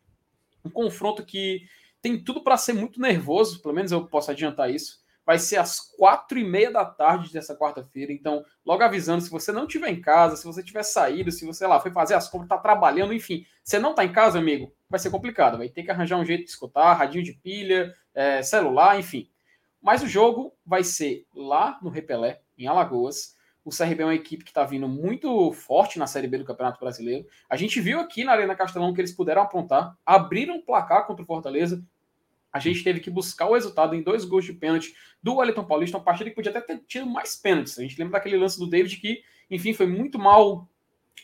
Um 0.64 0.70
confronto 0.70 1.24
que 1.24 1.62
tem 2.00 2.22
tudo 2.22 2.42
para 2.42 2.56
ser 2.56 2.72
muito 2.72 3.00
nervoso, 3.00 3.60
pelo 3.62 3.74
menos 3.74 3.90
eu 3.90 4.06
posso 4.06 4.30
adiantar 4.30 4.70
isso. 4.70 5.03
Vai 5.26 5.38
ser 5.38 5.56
às 5.56 5.80
quatro 5.80 6.38
e 6.38 6.44
meia 6.44 6.70
da 6.70 6.84
tarde 6.84 7.32
dessa 7.32 7.56
quarta-feira. 7.56 8.12
Então, 8.12 8.44
logo 8.64 8.82
avisando, 8.82 9.22
se 9.22 9.30
você 9.30 9.52
não 9.52 9.66
estiver 9.66 9.88
em 9.88 10.00
casa, 10.00 10.36
se 10.36 10.44
você 10.44 10.62
tiver 10.62 10.82
saído, 10.82 11.32
se 11.32 11.46
você 11.46 11.66
lá 11.66 11.80
foi 11.80 11.90
fazer 11.90 12.14
as 12.14 12.28
compras, 12.28 12.46
está 12.46 12.58
trabalhando, 12.58 13.14
enfim, 13.14 13.46
você 13.62 13.78
não 13.78 13.90
está 13.90 14.04
em 14.04 14.12
casa, 14.12 14.38
amigo, 14.38 14.72
vai 14.88 15.00
ser 15.00 15.10
complicado. 15.10 15.58
Vai 15.58 15.68
ter 15.68 15.82
que 15.82 15.90
arranjar 15.90 16.18
um 16.18 16.24
jeito 16.24 16.44
de 16.44 16.50
escutar, 16.50 16.92
radinho 16.94 17.24
de 17.24 17.32
pilha, 17.32 17.92
é, 18.14 18.42
celular, 18.42 18.98
enfim. 18.98 19.30
Mas 19.80 20.02
o 20.02 20.08
jogo 20.08 20.54
vai 20.64 20.82
ser 20.82 21.26
lá 21.34 21.78
no 21.82 21.90
Repelé, 21.90 22.40
em 22.56 22.66
Alagoas. 22.66 23.34
O 23.64 23.70
CRB 23.70 24.02
é 24.02 24.06
uma 24.06 24.14
equipe 24.14 24.44
que 24.44 24.50
está 24.50 24.62
vindo 24.64 24.86
muito 24.86 25.50
forte 25.52 25.98
na 25.98 26.06
Série 26.06 26.26
B 26.26 26.38
do 26.38 26.44
Campeonato 26.44 26.78
Brasileiro. 26.78 27.26
A 27.48 27.56
gente 27.56 27.80
viu 27.80 27.98
aqui 27.98 28.24
na 28.24 28.32
Arena 28.32 28.54
Castelão 28.54 28.92
que 28.92 29.00
eles 29.00 29.12
puderam 29.12 29.40
aprontar, 29.40 29.96
abriram 30.04 30.56
o 30.56 30.62
placar 30.62 31.06
contra 31.06 31.22
o 31.22 31.26
Fortaleza. 31.26 31.82
A 32.54 32.60
gente 32.60 32.84
teve 32.84 33.00
que 33.00 33.10
buscar 33.10 33.48
o 33.48 33.54
resultado 33.54 33.96
em 33.96 34.00
dois 34.00 34.24
gols 34.24 34.44
de 34.44 34.52
pênalti 34.52 34.94
do 35.20 35.34
Wellington 35.34 35.64
Paulista, 35.64 35.96
uma 35.96 36.04
partida 36.04 36.30
que 36.30 36.36
podia 36.36 36.52
até 36.52 36.60
ter 36.60 36.84
tido 36.86 37.04
mais 37.04 37.34
pênaltis. 37.34 37.76
A 37.76 37.82
gente 37.82 37.98
lembra 37.98 38.12
daquele 38.12 38.36
lance 38.36 38.56
do 38.60 38.70
David 38.70 38.96
que, 38.98 39.24
enfim, 39.50 39.74
foi 39.74 39.88
muito 39.88 40.20
mal 40.20 40.68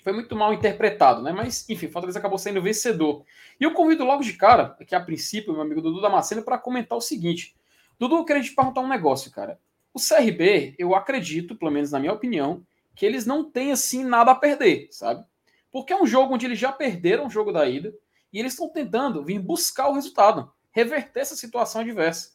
foi 0.03 0.13
muito 0.13 0.35
mal 0.35 0.53
interpretado, 0.53 1.23
né? 1.23 1.31
Mas, 1.31 1.69
enfim, 1.69 1.87
o 1.87 1.91
Fortaleza 1.93 2.19
acabou 2.19 2.39
sendo 2.39 2.61
vencedor. 2.61 3.25
E 3.61 3.65
eu 3.65 3.75
convido 3.75 4.05
logo 4.05 4.25
de 4.25 4.33
cara, 4.33 4.77
aqui 4.81 4.93
a 4.93 5.01
princípio, 5.01 5.53
meu 5.53 5.63
amigo 5.63 5.81
Dudu 5.81 6.01
Damasceno, 6.01 6.43
para 6.43 6.59
comentar 6.59 6.99
o 6.99 7.01
seguinte. 7.01 7.55
Dudu, 7.99 8.17
eu 8.17 8.25
queria 8.25 8.43
te 8.43 8.53
perguntar 8.53 8.81
um 8.81 8.89
negócio, 8.89 9.31
cara. 9.31 9.61
O 9.95 10.01
CRB, 10.01 10.75
eu 10.79 10.97
acredito, 10.97 11.55
pelo 11.55 11.71
menos 11.71 11.93
na 11.93 12.01
minha 12.01 12.13
opinião, 12.13 12.65
que 12.97 13.07
eles 13.07 13.25
não 13.25 13.49
têm 13.49 13.73
assim 13.73 14.05
nada 14.05 14.33
a 14.33 14.35
perder, 14.35 14.89
sabe? 14.91 15.25
Porque 15.71 15.93
é 15.93 16.01
um 16.01 16.07
jogo 16.07 16.35
onde 16.35 16.47
eles 16.47 16.59
já 16.59 16.73
perderam 16.73 17.27
o 17.27 17.31
jogo 17.31 17.53
da 17.53 17.69
ida 17.69 17.95
e 18.33 18.41
eles 18.41 18.53
estão 18.53 18.69
tentando 18.69 19.23
vir 19.23 19.39
buscar 19.39 19.89
o 19.89 19.95
resultado, 19.95 20.51
reverter 20.71 21.21
essa 21.21 21.37
situação 21.37 21.81
adversa. 21.81 22.33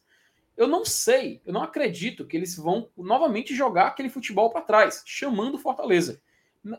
Eu 0.55 0.67
não 0.67 0.85
sei, 0.85 1.41
eu 1.45 1.53
não 1.53 1.61
acredito 1.61 2.25
que 2.25 2.37
eles 2.37 2.55
vão 2.55 2.89
novamente 2.97 3.53
jogar 3.53 3.87
aquele 3.87 4.09
futebol 4.09 4.49
para 4.49 4.61
trás, 4.61 5.03
chamando 5.05 5.57
Fortaleza. 5.57 6.21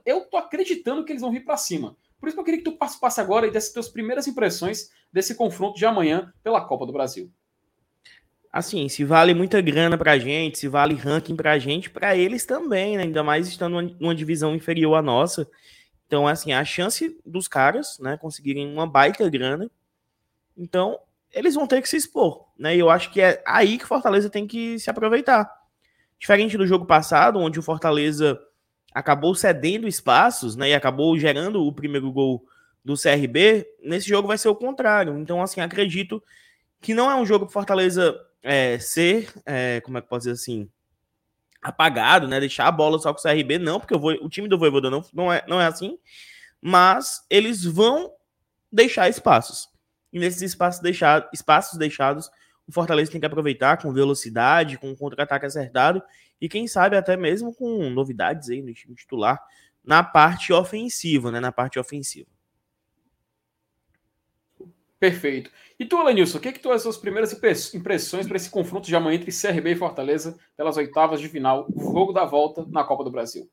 Eu 0.04 0.22
tô 0.22 0.36
acreditando 0.36 1.04
que 1.04 1.12
eles 1.12 1.22
vão 1.22 1.30
vir 1.30 1.44
para 1.44 1.56
cima. 1.56 1.96
Por 2.18 2.26
isso 2.26 2.36
que 2.36 2.40
eu 2.40 2.44
queria 2.44 2.58
que 2.58 2.64
tu 2.64 2.76
participasse 2.76 3.20
agora 3.20 3.46
e 3.46 3.50
desse 3.50 3.72
tuas 3.72 3.88
primeiras 3.88 4.26
impressões 4.26 4.90
desse 5.12 5.34
confronto 5.34 5.76
de 5.76 5.84
amanhã 5.84 6.32
pela 6.42 6.64
Copa 6.64 6.86
do 6.86 6.92
Brasil 6.92 7.30
assim, 8.58 8.88
se 8.88 9.04
vale 9.04 9.34
muita 9.34 9.60
grana 9.60 9.98
pra 9.98 10.18
gente, 10.18 10.58
se 10.58 10.66
vale 10.66 10.94
ranking 10.94 11.36
pra 11.36 11.58
gente, 11.58 11.90
pra 11.90 12.16
eles 12.16 12.46
também, 12.46 12.96
né? 12.96 13.02
Ainda 13.02 13.22
mais 13.22 13.46
estando 13.46 13.82
numa 14.00 14.14
divisão 14.14 14.54
inferior 14.54 14.94
à 14.94 15.02
nossa. 15.02 15.48
Então, 16.06 16.26
assim, 16.26 16.52
a 16.52 16.64
chance 16.64 17.18
dos 17.24 17.46
caras, 17.46 17.98
né, 17.98 18.16
conseguirem 18.16 18.72
uma 18.72 18.86
baita 18.86 19.28
grana, 19.28 19.70
então 20.56 20.98
eles 21.32 21.54
vão 21.54 21.66
ter 21.66 21.82
que 21.82 21.88
se 21.88 21.96
expor, 21.96 22.46
né? 22.58 22.74
E 22.76 22.78
eu 22.78 22.90
acho 22.90 23.10
que 23.10 23.20
é 23.20 23.42
aí 23.46 23.78
que 23.78 23.84
o 23.84 23.88
Fortaleza 23.88 24.30
tem 24.30 24.46
que 24.46 24.78
se 24.78 24.88
aproveitar. 24.88 25.50
Diferente 26.18 26.56
do 26.56 26.66
jogo 26.66 26.86
passado, 26.86 27.38
onde 27.38 27.58
o 27.58 27.62
Fortaleza 27.62 28.40
acabou 28.94 29.34
cedendo 29.34 29.86
espaços, 29.86 30.56
né, 30.56 30.70
e 30.70 30.74
acabou 30.74 31.18
gerando 31.18 31.62
o 31.62 31.70
primeiro 31.70 32.10
gol 32.10 32.42
do 32.82 32.94
CRB, 32.94 33.66
nesse 33.82 34.08
jogo 34.08 34.26
vai 34.26 34.38
ser 34.38 34.48
o 34.48 34.56
contrário. 34.56 35.18
Então, 35.18 35.42
assim, 35.42 35.60
acredito 35.60 36.22
que 36.80 36.94
não 36.94 37.10
é 37.10 37.14
um 37.14 37.26
jogo 37.26 37.44
pro 37.44 37.52
Fortaleza 37.52 38.18
é, 38.42 38.78
ser, 38.78 39.30
é, 39.44 39.82
como 39.82 39.98
é 39.98 40.00
que 40.00 40.08
pode 40.08 40.22
dizer 40.22 40.32
assim, 40.32 40.70
apagado, 41.60 42.28
né? 42.28 42.40
Deixar 42.40 42.68
a 42.68 42.72
bola 42.72 42.98
só 42.98 43.12
com 43.12 43.18
o 43.18 43.22
CRB, 43.22 43.58
não, 43.58 43.80
porque 43.80 43.96
vou, 43.98 44.12
o 44.12 44.28
time 44.28 44.48
do 44.48 44.58
Voivoda 44.58 44.88
não, 44.88 45.04
não, 45.12 45.32
é, 45.32 45.44
não 45.46 45.60
é 45.60 45.66
assim, 45.66 45.98
mas 46.62 47.26
eles 47.28 47.64
vão 47.64 48.12
deixar 48.72 49.08
espaços. 49.08 49.68
E 50.16 50.18
nesses 50.18 50.40
espaços, 50.40 50.80
deixado, 50.80 51.28
espaços 51.30 51.78
deixados, 51.78 52.30
o 52.66 52.72
Fortaleza 52.72 53.12
tem 53.12 53.20
que 53.20 53.26
aproveitar 53.26 53.76
com 53.76 53.92
velocidade, 53.92 54.78
com 54.78 54.96
contra-ataque 54.96 55.44
acertado 55.44 56.02
e 56.40 56.48
quem 56.48 56.66
sabe 56.66 56.96
até 56.96 57.18
mesmo 57.18 57.54
com 57.54 57.90
novidades 57.90 58.48
aí 58.48 58.62
no 58.62 58.72
time 58.72 58.94
titular 58.94 59.38
na 59.84 60.02
parte 60.02 60.54
ofensiva, 60.54 61.30
né? 61.30 61.38
Na 61.38 61.52
parte 61.52 61.78
ofensiva. 61.78 62.30
Perfeito. 64.98 65.50
E 65.78 65.84
tu, 65.84 66.02
Lenilson, 66.02 66.38
o 66.38 66.40
que, 66.40 66.52
que 66.52 66.60
tu 66.60 66.72
as 66.72 66.80
suas 66.80 66.96
primeiras 66.96 67.38
impressões 67.74 68.26
para 68.26 68.38
esse 68.38 68.48
confronto 68.48 68.88
de 68.88 68.96
amanhã 68.96 69.16
entre 69.16 69.30
CRB 69.30 69.72
e 69.72 69.76
Fortaleza 69.76 70.38
pelas 70.56 70.78
oitavas 70.78 71.20
de 71.20 71.28
final, 71.28 71.68
o 71.70 71.92
jogo 71.92 72.14
da 72.14 72.24
volta 72.24 72.64
na 72.70 72.82
Copa 72.84 73.04
do 73.04 73.10
Brasil? 73.10 73.50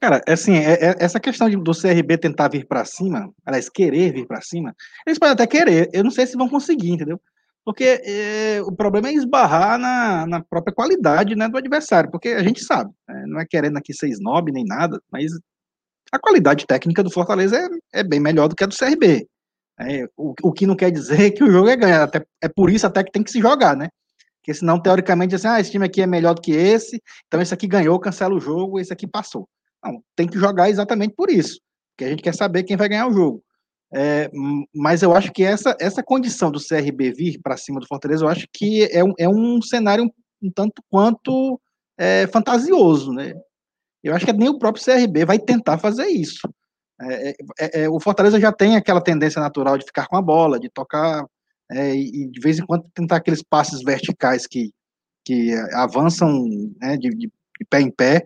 Cara, 0.00 0.20
é 0.26 0.32
assim, 0.32 0.54
é, 0.56 0.72
é, 0.74 0.96
essa 0.98 1.18
questão 1.18 1.48
de, 1.48 1.56
do 1.56 1.72
CRB 1.72 2.18
tentar 2.18 2.48
vir 2.48 2.66
para 2.66 2.84
cima, 2.84 3.32
aliás, 3.44 3.68
querer 3.68 4.12
vir 4.12 4.26
para 4.26 4.42
cima, 4.42 4.74
eles 5.06 5.18
podem 5.18 5.32
até 5.32 5.46
querer, 5.46 5.88
eu 5.92 6.04
não 6.04 6.10
sei 6.10 6.26
se 6.26 6.36
vão 6.36 6.48
conseguir, 6.48 6.90
entendeu? 6.90 7.20
Porque 7.64 8.00
é, 8.04 8.60
o 8.62 8.72
problema 8.72 9.08
é 9.08 9.14
esbarrar 9.14 9.78
na, 9.78 10.26
na 10.26 10.44
própria 10.44 10.74
qualidade 10.74 11.34
né, 11.34 11.48
do 11.48 11.56
adversário, 11.56 12.10
porque 12.10 12.28
a 12.28 12.42
gente 12.42 12.62
sabe, 12.62 12.90
né, 13.08 13.24
não 13.26 13.40
é 13.40 13.46
querendo 13.46 13.78
aqui 13.78 13.92
ser 13.94 14.08
snob 14.08 14.52
nem 14.52 14.64
nada, 14.64 15.00
mas 15.10 15.32
a 16.12 16.18
qualidade 16.18 16.66
técnica 16.66 17.02
do 17.02 17.10
Fortaleza 17.10 17.56
é, 17.56 18.00
é 18.00 18.04
bem 18.04 18.20
melhor 18.20 18.48
do 18.48 18.54
que 18.54 18.64
a 18.64 18.66
do 18.66 18.76
CRB. 18.76 19.26
É, 19.78 20.06
o, 20.16 20.34
o 20.42 20.52
que 20.52 20.66
não 20.66 20.76
quer 20.76 20.90
dizer 20.90 21.30
que 21.32 21.42
o 21.42 21.50
jogo 21.50 21.68
é 21.68 21.76
ganhar, 21.76 22.02
até, 22.04 22.24
é 22.42 22.48
por 22.48 22.70
isso 22.70 22.86
até 22.86 23.02
que 23.02 23.10
tem 23.10 23.22
que 23.22 23.30
se 23.30 23.40
jogar, 23.40 23.76
né? 23.76 23.88
Porque 24.40 24.54
senão, 24.54 24.80
teoricamente, 24.80 25.34
assim, 25.34 25.48
ah, 25.48 25.60
esse 25.60 25.72
time 25.72 25.86
aqui 25.86 26.00
é 26.00 26.06
melhor 26.06 26.34
do 26.34 26.40
que 26.40 26.52
esse, 26.52 27.02
então 27.26 27.40
esse 27.42 27.52
aqui 27.52 27.66
ganhou, 27.66 27.98
cancela 27.98 28.34
o 28.34 28.40
jogo, 28.40 28.78
esse 28.78 28.92
aqui 28.92 29.06
passou. 29.06 29.48
Não, 29.86 30.02
tem 30.14 30.26
que 30.26 30.38
jogar 30.38 30.68
exatamente 30.70 31.14
por 31.14 31.30
isso, 31.30 31.60
porque 31.92 32.04
a 32.04 32.08
gente 32.10 32.22
quer 32.22 32.34
saber 32.34 32.64
quem 32.64 32.76
vai 32.76 32.88
ganhar 32.88 33.06
o 33.06 33.12
jogo. 33.12 33.42
É, 33.94 34.28
mas 34.74 35.02
eu 35.02 35.14
acho 35.14 35.32
que 35.32 35.44
essa, 35.44 35.76
essa 35.80 36.02
condição 36.02 36.50
do 36.50 36.58
CRB 36.58 37.12
vir 37.12 37.40
para 37.40 37.56
cima 37.56 37.78
do 37.78 37.86
Fortaleza, 37.86 38.24
eu 38.24 38.28
acho 38.28 38.46
que 38.52 38.84
é 38.90 39.04
um, 39.04 39.12
é 39.18 39.28
um 39.28 39.62
cenário 39.62 40.04
um, 40.04 40.10
um 40.42 40.50
tanto 40.50 40.82
quanto 40.90 41.60
é, 41.96 42.26
fantasioso, 42.26 43.12
né? 43.12 43.32
Eu 44.02 44.14
acho 44.14 44.26
que 44.26 44.32
nem 44.32 44.48
o 44.48 44.58
próprio 44.58 44.84
CRB 44.84 45.24
vai 45.24 45.38
tentar 45.38 45.78
fazer 45.78 46.06
isso. 46.06 46.48
É, 47.00 47.30
é, 47.30 47.34
é, 47.58 47.82
é, 47.82 47.88
o 47.88 48.00
Fortaleza 48.00 48.40
já 48.40 48.52
tem 48.52 48.76
aquela 48.76 49.00
tendência 49.00 49.40
natural 49.40 49.76
de 49.76 49.84
ficar 49.84 50.06
com 50.06 50.16
a 50.16 50.22
bola, 50.22 50.58
de 50.58 50.68
tocar 50.68 51.24
e 51.72 52.28
de 52.30 52.40
vez 52.40 52.60
em 52.60 52.64
quando 52.64 52.88
tentar 52.94 53.16
aqueles 53.16 53.42
passes 53.42 53.82
verticais 53.82 54.46
que, 54.46 54.70
que 55.24 55.52
avançam 55.72 56.44
né, 56.80 56.96
de, 56.96 57.10
de, 57.10 57.28
pé 57.68 57.80
em 57.80 57.90
pé 57.90 58.24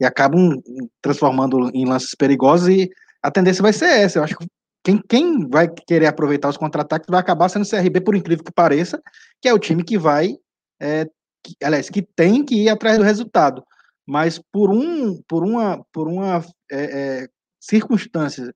e 0.00 0.04
acabam 0.04 0.60
transformando 1.02 1.70
em 1.74 1.84
lances 1.84 2.14
perigosos 2.14 2.68
e 2.68 2.90
a 3.22 3.30
tendência 3.30 3.62
vai 3.62 3.72
ser 3.72 3.86
essa. 3.86 4.18
Eu 4.18 4.24
acho 4.24 4.36
que 4.36 4.46
quem, 4.82 4.98
quem 5.06 5.48
vai 5.48 5.68
querer 5.68 6.06
aproveitar 6.06 6.48
os 6.48 6.56
contra-ataques 6.56 7.06
vai 7.10 7.20
acabar 7.20 7.48
sendo 7.50 7.64
o 7.64 7.68
CRB, 7.68 8.00
por 8.00 8.16
incrível 8.16 8.42
que 8.42 8.52
pareça, 8.52 9.00
que 9.40 9.48
é 9.48 9.52
o 9.52 9.58
time 9.58 9.84
que 9.84 9.98
vai, 9.98 10.36
é, 10.80 11.04
que, 11.44 11.54
aliás, 11.62 11.90
que 11.90 12.00
tem 12.00 12.42
que 12.42 12.54
ir 12.54 12.70
atrás 12.70 12.96
do 12.96 13.04
resultado. 13.04 13.62
Mas 14.06 14.40
por, 14.50 14.70
um, 14.70 15.20
por 15.28 15.44
uma, 15.44 15.84
por 15.92 16.08
uma 16.08 16.42
é, 16.70 17.22
é, 17.22 17.28
circunstância 17.60 18.54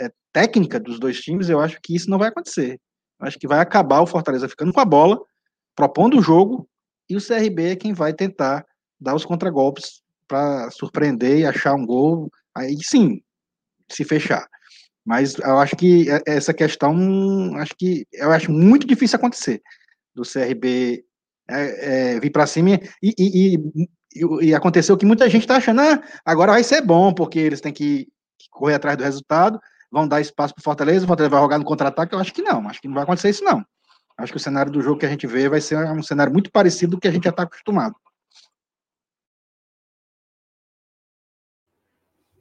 é, 0.00 0.10
técnica 0.32 0.80
dos 0.80 0.98
dois 0.98 1.20
times, 1.20 1.50
eu 1.50 1.60
acho 1.60 1.78
que 1.82 1.94
isso 1.94 2.08
não 2.08 2.18
vai 2.18 2.28
acontecer. 2.28 2.80
Eu 3.20 3.26
acho 3.26 3.38
que 3.38 3.46
vai 3.46 3.60
acabar 3.60 4.00
o 4.00 4.06
Fortaleza 4.06 4.48
ficando 4.48 4.72
com 4.72 4.80
a 4.80 4.84
bola, 4.84 5.20
propondo 5.76 6.18
o 6.18 6.22
jogo, 6.22 6.66
e 7.08 7.16
o 7.16 7.20
CRB 7.20 7.72
é 7.72 7.76
quem 7.76 7.92
vai 7.92 8.14
tentar 8.14 8.64
dar 8.98 9.14
os 9.14 9.26
contragolpes 9.26 10.00
para 10.30 10.70
surpreender 10.70 11.40
e 11.40 11.46
achar 11.46 11.74
um 11.74 11.84
gol. 11.84 12.30
Aí 12.56 12.76
sim, 12.80 13.20
se 13.90 14.04
fechar. 14.04 14.46
Mas 15.04 15.34
eu 15.38 15.58
acho 15.58 15.74
que 15.74 16.06
essa 16.24 16.54
questão, 16.54 16.94
acho 17.56 17.74
que 17.76 18.06
eu 18.12 18.30
acho 18.30 18.52
muito 18.52 18.86
difícil 18.86 19.16
acontecer 19.16 19.60
do 20.14 20.22
CRB 20.22 21.04
é, 21.48 22.14
é, 22.14 22.20
vir 22.20 22.30
para 22.30 22.46
cima 22.46 22.78
e, 23.02 23.14
e, 23.18 23.56
e, 24.14 24.48
e, 24.48 24.54
aconteceu 24.54 24.96
que 24.96 25.06
muita 25.06 25.28
gente 25.28 25.42
está 25.42 25.56
achando, 25.56 25.80
ah, 25.80 26.00
agora 26.24 26.52
vai 26.52 26.62
ser 26.62 26.80
bom, 26.80 27.12
porque 27.12 27.40
eles 27.40 27.60
têm 27.60 27.72
que 27.72 28.06
correr 28.50 28.74
atrás 28.74 28.96
do 28.96 29.02
resultado, 29.02 29.58
vão 29.90 30.06
dar 30.06 30.20
espaço 30.20 30.54
para 30.54 30.62
Fortaleza, 30.62 31.04
o 31.04 31.08
Fortaleza 31.08 31.30
vai 31.30 31.40
jogar 31.40 31.58
no 31.58 31.64
contra-ataque. 31.64 32.14
Eu 32.14 32.20
acho 32.20 32.32
que 32.32 32.42
não, 32.42 32.68
acho 32.68 32.80
que 32.80 32.86
não 32.86 32.94
vai 32.94 33.02
acontecer 33.02 33.30
isso, 33.30 33.42
não. 33.42 33.64
Acho 34.16 34.32
que 34.32 34.36
o 34.36 34.40
cenário 34.40 34.70
do 34.70 34.82
jogo 34.82 35.00
que 35.00 35.06
a 35.06 35.08
gente 35.08 35.26
vê 35.26 35.48
vai 35.48 35.60
ser 35.60 35.76
um 35.90 36.02
cenário 36.02 36.32
muito 36.32 36.52
parecido 36.52 36.92
do 36.92 37.00
que 37.00 37.08
a 37.08 37.10
gente 37.10 37.24
já 37.24 37.30
está 37.30 37.42
acostumado. 37.42 37.96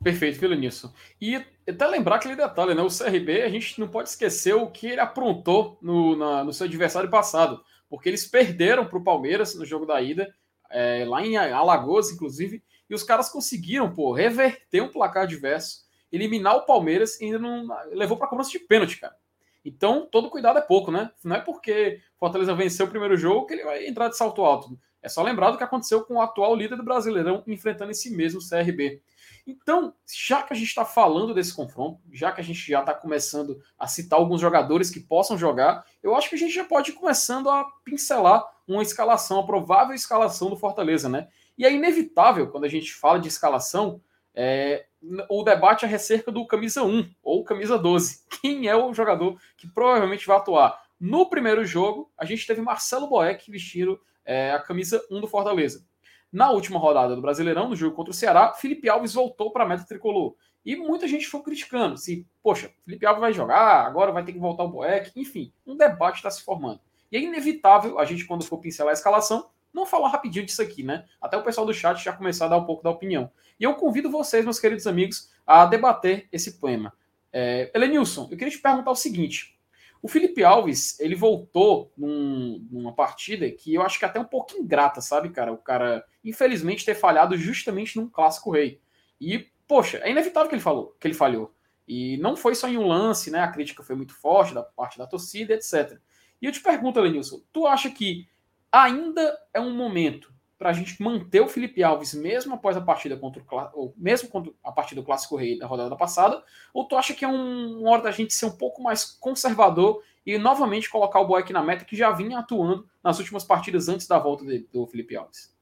Perfeito, 0.03 0.47
nisso. 0.55 0.93
E 1.21 1.43
até 1.67 1.85
lembrar 1.87 2.15
aquele 2.15 2.35
detalhe, 2.35 2.73
né? 2.73 2.81
O 2.81 2.87
CRB, 2.87 3.41
a 3.41 3.49
gente 3.49 3.79
não 3.79 3.87
pode 3.87 4.09
esquecer 4.09 4.53
o 4.53 4.71
que 4.71 4.87
ele 4.87 5.01
aprontou 5.01 5.77
no, 5.81 6.15
na, 6.15 6.43
no 6.43 6.53
seu 6.53 6.65
adversário 6.65 7.09
passado, 7.09 7.61
porque 7.89 8.07
eles 8.07 8.25
perderam 8.25 8.85
para 8.85 8.97
o 8.97 9.03
Palmeiras 9.03 9.55
no 9.55 9.65
jogo 9.65 9.85
da 9.85 10.01
ida, 10.01 10.33
é, 10.69 11.03
lá 11.05 11.25
em 11.25 11.35
Alagoas, 11.35 12.11
inclusive, 12.11 12.63
e 12.89 12.95
os 12.95 13.03
caras 13.03 13.29
conseguiram, 13.29 13.93
pô, 13.93 14.13
reverter 14.13 14.81
um 14.81 14.89
placar 14.89 15.23
adverso, 15.23 15.83
eliminar 16.11 16.55
o 16.55 16.65
Palmeiras 16.65 17.19
e 17.19 17.25
ainda 17.25 17.39
não 17.39 17.67
levou 17.91 18.17
para 18.17 18.27
cobrança 18.27 18.51
de 18.51 18.59
pênalti, 18.59 18.99
cara. 18.99 19.15
Então, 19.63 20.07
todo 20.09 20.29
cuidado 20.29 20.57
é 20.57 20.61
pouco, 20.61 20.91
né? 20.91 21.11
Não 21.23 21.35
é 21.35 21.41
porque 21.41 22.01
Fortaleza 22.17 22.55
venceu 22.55 22.85
o 22.85 22.89
primeiro 22.89 23.17
jogo 23.17 23.45
que 23.45 23.53
ele 23.53 23.63
vai 23.63 23.85
entrar 23.85 24.07
de 24.07 24.17
salto 24.17 24.43
alto. 24.43 24.79
É 25.01 25.09
só 25.09 25.21
lembrar 25.21 25.51
do 25.51 25.57
que 25.57 25.63
aconteceu 25.63 26.03
com 26.03 26.15
o 26.15 26.21
atual 26.21 26.55
líder 26.55 26.75
do 26.75 26.83
Brasileirão 26.83 27.43
enfrentando 27.45 27.91
esse 27.91 28.09
mesmo 28.09 28.39
CRB. 28.41 29.01
Então, 29.49 29.95
já 30.05 30.43
que 30.43 30.53
a 30.53 30.55
gente 30.55 30.67
está 30.67 30.85
falando 30.85 31.33
desse 31.33 31.55
confronto, 31.55 31.99
já 32.11 32.31
que 32.31 32.39
a 32.39 32.43
gente 32.43 32.59
já 32.69 32.81
está 32.81 32.93
começando 32.93 33.59
a 33.79 33.87
citar 33.87 34.19
alguns 34.19 34.39
jogadores 34.39 34.91
que 34.91 34.99
possam 34.99 35.35
jogar, 35.35 35.83
eu 36.03 36.15
acho 36.15 36.29
que 36.29 36.35
a 36.35 36.37
gente 36.37 36.53
já 36.53 36.63
pode 36.63 36.91
ir 36.91 36.93
começando 36.93 37.49
a 37.49 37.65
pincelar 37.83 38.45
uma 38.67 38.83
escalação, 38.83 39.39
a 39.39 39.45
provável 39.45 39.95
escalação 39.95 40.51
do 40.51 40.55
Fortaleza, 40.55 41.09
né? 41.09 41.29
E 41.57 41.65
é 41.65 41.73
inevitável, 41.73 42.51
quando 42.51 42.65
a 42.65 42.69
gente 42.69 42.93
fala 42.93 43.19
de 43.19 43.27
escalação, 43.27 43.99
é, 44.35 44.85
o 45.27 45.43
debate 45.43 45.83
é 45.83 45.95
acerca 45.95 46.31
do 46.31 46.45
camisa 46.45 46.83
1 46.83 47.09
ou 47.23 47.43
camisa 47.43 47.75
12. 47.75 48.25
Quem 48.41 48.67
é 48.67 48.75
o 48.75 48.93
jogador 48.93 49.35
que 49.57 49.67
provavelmente 49.67 50.27
vai 50.27 50.37
atuar? 50.37 50.79
No 50.99 51.27
primeiro 51.27 51.65
jogo, 51.65 52.11
a 52.15 52.23
gente 52.23 52.45
teve 52.45 52.61
Marcelo 52.61 53.07
Boeck 53.07 53.49
vestindo 53.49 53.99
é, 54.23 54.51
a 54.51 54.59
camisa 54.59 55.03
1 55.09 55.21
do 55.21 55.27
Fortaleza. 55.27 55.88
Na 56.31 56.51
última 56.51 56.79
rodada 56.79 57.15
do 57.15 57.21
Brasileirão, 57.21 57.69
no 57.69 57.75
jogo 57.75 57.95
contra 57.95 58.11
o 58.11 58.13
Ceará, 58.13 58.53
Felipe 58.53 58.87
Alves 58.87 59.13
voltou 59.13 59.51
para 59.51 59.63
a 59.63 59.67
meta 59.67 59.85
tricolor. 59.85 60.35
E 60.63 60.75
muita 60.75 61.07
gente 61.07 61.27
foi 61.27 61.41
criticando 61.41 61.97
se, 61.97 62.27
poxa, 62.43 62.71
Felipe 62.85 63.05
Alves 63.05 63.21
vai 63.21 63.33
jogar, 63.33 63.85
agora 63.85 64.11
vai 64.11 64.23
ter 64.23 64.33
que 64.33 64.39
voltar 64.39 64.63
o 64.63 64.69
Boeck. 64.69 65.11
Enfim, 65.15 65.51
um 65.65 65.75
debate 65.75 66.17
está 66.17 66.29
se 66.29 66.43
formando. 66.43 66.79
E 67.11 67.17
é 67.17 67.19
inevitável 67.21 67.97
a 67.97 68.05
gente, 68.05 68.25
quando 68.25 68.43
for 68.43 68.59
pincelar 68.59 68.91
a 68.91 68.93
escalação, 68.93 69.49
não 69.73 69.85
falar 69.85 70.09
rapidinho 70.09 70.45
disso 70.45 70.61
aqui, 70.61 70.83
né? 70.83 71.05
Até 71.21 71.37
o 71.37 71.43
pessoal 71.43 71.65
do 71.65 71.73
chat 71.73 72.03
já 72.03 72.13
começar 72.13 72.45
a 72.45 72.49
dar 72.49 72.57
um 72.57 72.65
pouco 72.65 72.83
da 72.83 72.89
opinião. 72.89 73.31
E 73.59 73.63
eu 73.63 73.75
convido 73.75 74.11
vocês, 74.11 74.43
meus 74.43 74.59
queridos 74.59 74.87
amigos, 74.87 75.31
a 75.45 75.65
debater 75.65 76.27
esse 76.31 76.59
poema. 76.59 76.93
É, 77.31 77.71
Elenilson, 77.73 78.27
eu 78.31 78.37
queria 78.37 78.51
te 78.51 78.59
perguntar 78.59 78.91
o 78.91 78.95
seguinte: 78.95 79.58
o 80.01 80.07
Felipe 80.07 80.43
Alves, 80.43 80.99
ele 80.99 81.15
voltou 81.15 81.91
num, 81.97 82.65
numa 82.71 82.93
partida 82.93 83.49
que 83.51 83.73
eu 83.73 83.81
acho 83.81 83.99
que 83.99 84.05
é 84.05 84.07
até 84.07 84.19
um 84.19 84.25
pouco 84.25 84.55
ingrata, 84.57 85.01
sabe, 85.01 85.29
cara? 85.29 85.51
O 85.51 85.57
cara, 85.57 86.05
infelizmente, 86.23 86.85
ter 86.85 86.95
falhado 86.95 87.37
justamente 87.37 87.97
num 87.97 88.09
clássico 88.09 88.51
rei. 88.51 88.79
E, 89.19 89.47
poxa, 89.67 89.97
é 89.97 90.09
inevitável 90.09 90.47
que 90.47 90.55
ele 90.55 90.61
falou, 90.61 90.95
que 90.99 91.07
ele 91.07 91.13
falhou. 91.13 91.53
E 91.85 92.17
não 92.17 92.37
foi 92.37 92.55
só 92.55 92.67
em 92.67 92.77
um 92.77 92.87
lance, 92.87 93.29
né? 93.29 93.41
A 93.41 93.51
crítica 93.51 93.83
foi 93.83 93.95
muito 93.95 94.13
forte 94.13 94.53
da 94.53 94.63
parte 94.63 94.97
da 94.97 95.07
torcida, 95.07 95.53
etc. 95.53 95.99
E 96.41 96.45
eu 96.45 96.51
te 96.51 96.61
pergunto, 96.61 96.99
Lenilson, 97.01 97.41
tu 97.51 97.67
acha 97.67 97.89
que 97.89 98.27
ainda 98.71 99.37
é 99.53 99.59
um 99.59 99.75
momento 99.75 100.33
para 100.59 100.71
a 100.71 100.73
gente 100.73 101.01
manter 101.01 101.39
o 101.39 101.47
Felipe 101.47 101.81
Alves 101.81 102.13
mesmo 102.13 102.53
após 102.53 102.75
a 102.75 102.81
partida 102.81 103.15
contra 103.15 103.41
o 103.41 103.69
ou 103.73 103.93
mesmo 103.97 104.53
a 104.61 104.71
partida 104.73 104.99
do 104.99 105.05
Clássico 105.05 105.37
Rei 105.37 105.57
da 105.57 105.65
rodada 105.65 105.95
passada, 105.95 106.43
ou 106.73 106.85
tu 106.85 106.97
acha 106.97 107.13
que 107.13 107.23
é 107.23 107.27
um, 107.29 107.79
uma 107.79 107.91
hora 107.91 108.03
da 108.03 108.11
gente 108.11 108.33
ser 108.33 108.45
um 108.45 108.57
pouco 108.57 108.83
mais 108.83 109.05
conservador 109.05 110.03
e 110.25 110.37
novamente 110.37 110.89
colocar 110.89 111.21
o 111.21 111.25
Boeck 111.25 111.53
na 111.53 111.63
meta 111.63 111.85
que 111.85 111.95
já 111.95 112.11
vinha 112.11 112.39
atuando 112.39 112.85
nas 113.01 113.17
últimas 113.19 113.45
partidas 113.45 113.87
antes 113.87 114.05
da 114.05 114.19
volta 114.19 114.45
de, 114.45 114.67
do 114.71 114.85
Felipe 114.85 115.15
Alves? 115.15 115.55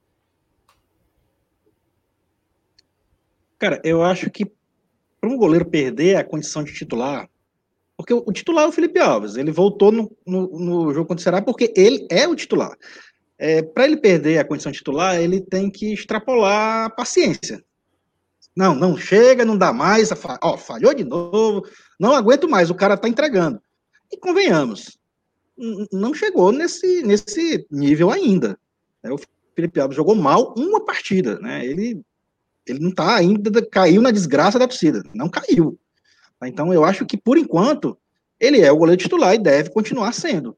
Cara, 3.60 3.80
eu 3.84 4.04
acho 4.04 4.32
que 4.32 4.51
para 5.22 5.30
um 5.30 5.38
goleiro 5.38 5.66
perder 5.66 6.16
a 6.16 6.24
condição 6.24 6.63
de 6.63 6.74
titular, 6.74 7.30
porque 7.96 8.13
o, 8.13 8.32
titular 8.32 8.66
é 8.66 8.68
o 8.68 8.72
Felipe 8.72 9.00
Alves, 9.00 9.36
ele 9.36 9.51
voltou 9.51 9.92
no, 9.92 10.12
no, 10.25 10.60
no 10.60 10.94
jogo 10.94 11.08
contra 11.08 11.22
o 11.22 11.24
Ceará 11.24 11.42
porque 11.42 11.72
ele 11.75 12.08
é 12.10 12.27
o 12.27 12.36
titular 12.36 12.75
é, 13.38 13.62
para 13.62 13.86
ele 13.86 13.98
perder 13.98 14.39
a 14.39 14.46
condição 14.46 14.72
titular, 14.72 15.20
ele 15.20 15.39
tem 15.39 15.70
que 15.70 15.94
extrapolar 15.94 16.86
a 16.86 16.89
paciência. 16.89 17.63
Não, 18.56 18.74
não 18.74 18.98
chega, 18.98 19.46
não 19.46 19.58
dá 19.58 19.72
mais, 19.72 20.10
ó, 20.41 20.58
falhou 20.58 20.94
de 20.94 21.03
novo, 21.03 21.63
não 22.00 22.15
aguento 22.15 22.50
mais, 22.50 22.72
o 22.72 22.75
cara 22.75 22.96
está 22.96 23.08
entregando. 23.08 23.62
E 24.12 24.17
convenhamos, 24.17 24.98
não 25.91 26.13
chegou 26.13 26.51
nesse, 26.51 27.03
nesse 27.03 27.67
nível 27.70 28.10
ainda. 28.10 28.58
É, 29.03 29.12
o 29.12 29.20
Felipe 29.56 29.79
Alves 29.79 29.96
jogou 29.96 30.15
mal 30.15 30.53
uma 30.58 30.84
partida, 30.84 31.38
né? 31.39 31.65
Ele, 31.65 32.01
ele 32.65 32.79
não 32.79 32.89
está 32.89 33.15
ainda, 33.15 33.65
caiu 33.67 34.01
na 34.01 34.12
desgraça 34.12 34.58
da 34.58 34.67
torcida, 34.67 35.03
não 35.13 35.29
caiu. 35.29 35.79
Então 36.44 36.74
eu 36.74 36.84
acho 36.84 37.06
que, 37.06 37.17
por 37.17 37.38
enquanto, 37.38 37.98
ele 38.39 38.62
é 38.62 38.72
o 38.72 38.77
goleiro 38.77 39.01
titular 39.01 39.34
e 39.34 39.39
deve 39.39 39.70
continuar 39.70 40.13
sendo. 40.13 40.58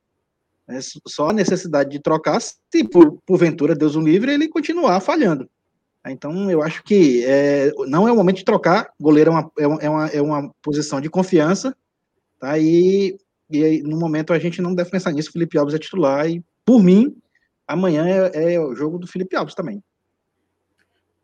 É 0.69 0.79
só 1.07 1.29
a 1.29 1.33
necessidade 1.33 1.89
de 1.89 1.99
trocar 1.99 2.39
se, 2.39 2.57
por, 2.89 3.19
porventura, 3.25 3.75
Deus 3.75 3.95
o 3.95 4.01
livre, 4.01 4.31
ele 4.31 4.47
continuar 4.47 4.99
falhando. 4.99 5.49
Então, 6.07 6.49
eu 6.49 6.61
acho 6.61 6.83
que 6.83 7.23
é, 7.25 7.71
não 7.87 8.07
é 8.07 8.11
o 8.11 8.15
momento 8.15 8.37
de 8.37 8.45
trocar. 8.45 8.91
Goleiro 8.99 9.31
é 9.31 9.33
uma, 9.33 9.51
é 9.57 9.67
uma, 9.67 10.07
é 10.07 10.21
uma 10.21 10.39
é 10.45 10.49
posição 10.61 11.01
de 11.01 11.09
confiança, 11.09 11.75
tá? 12.39 12.57
E, 12.57 13.17
e 13.49 13.63
aí, 13.63 13.81
no 13.81 13.97
momento 13.97 14.31
a 14.31 14.39
gente 14.39 14.61
não 14.61 14.73
deve 14.73 14.89
pensar 14.89 15.11
nisso. 15.11 15.31
Felipe 15.31 15.57
Alves 15.57 15.75
é 15.75 15.79
titular 15.79 16.29
e, 16.29 16.43
por 16.65 16.81
mim, 16.81 17.15
amanhã 17.67 18.05
é, 18.07 18.53
é 18.53 18.59
o 18.59 18.75
jogo 18.75 18.97
do 18.97 19.07
Felipe 19.07 19.35
Alves 19.35 19.55
também. 19.55 19.83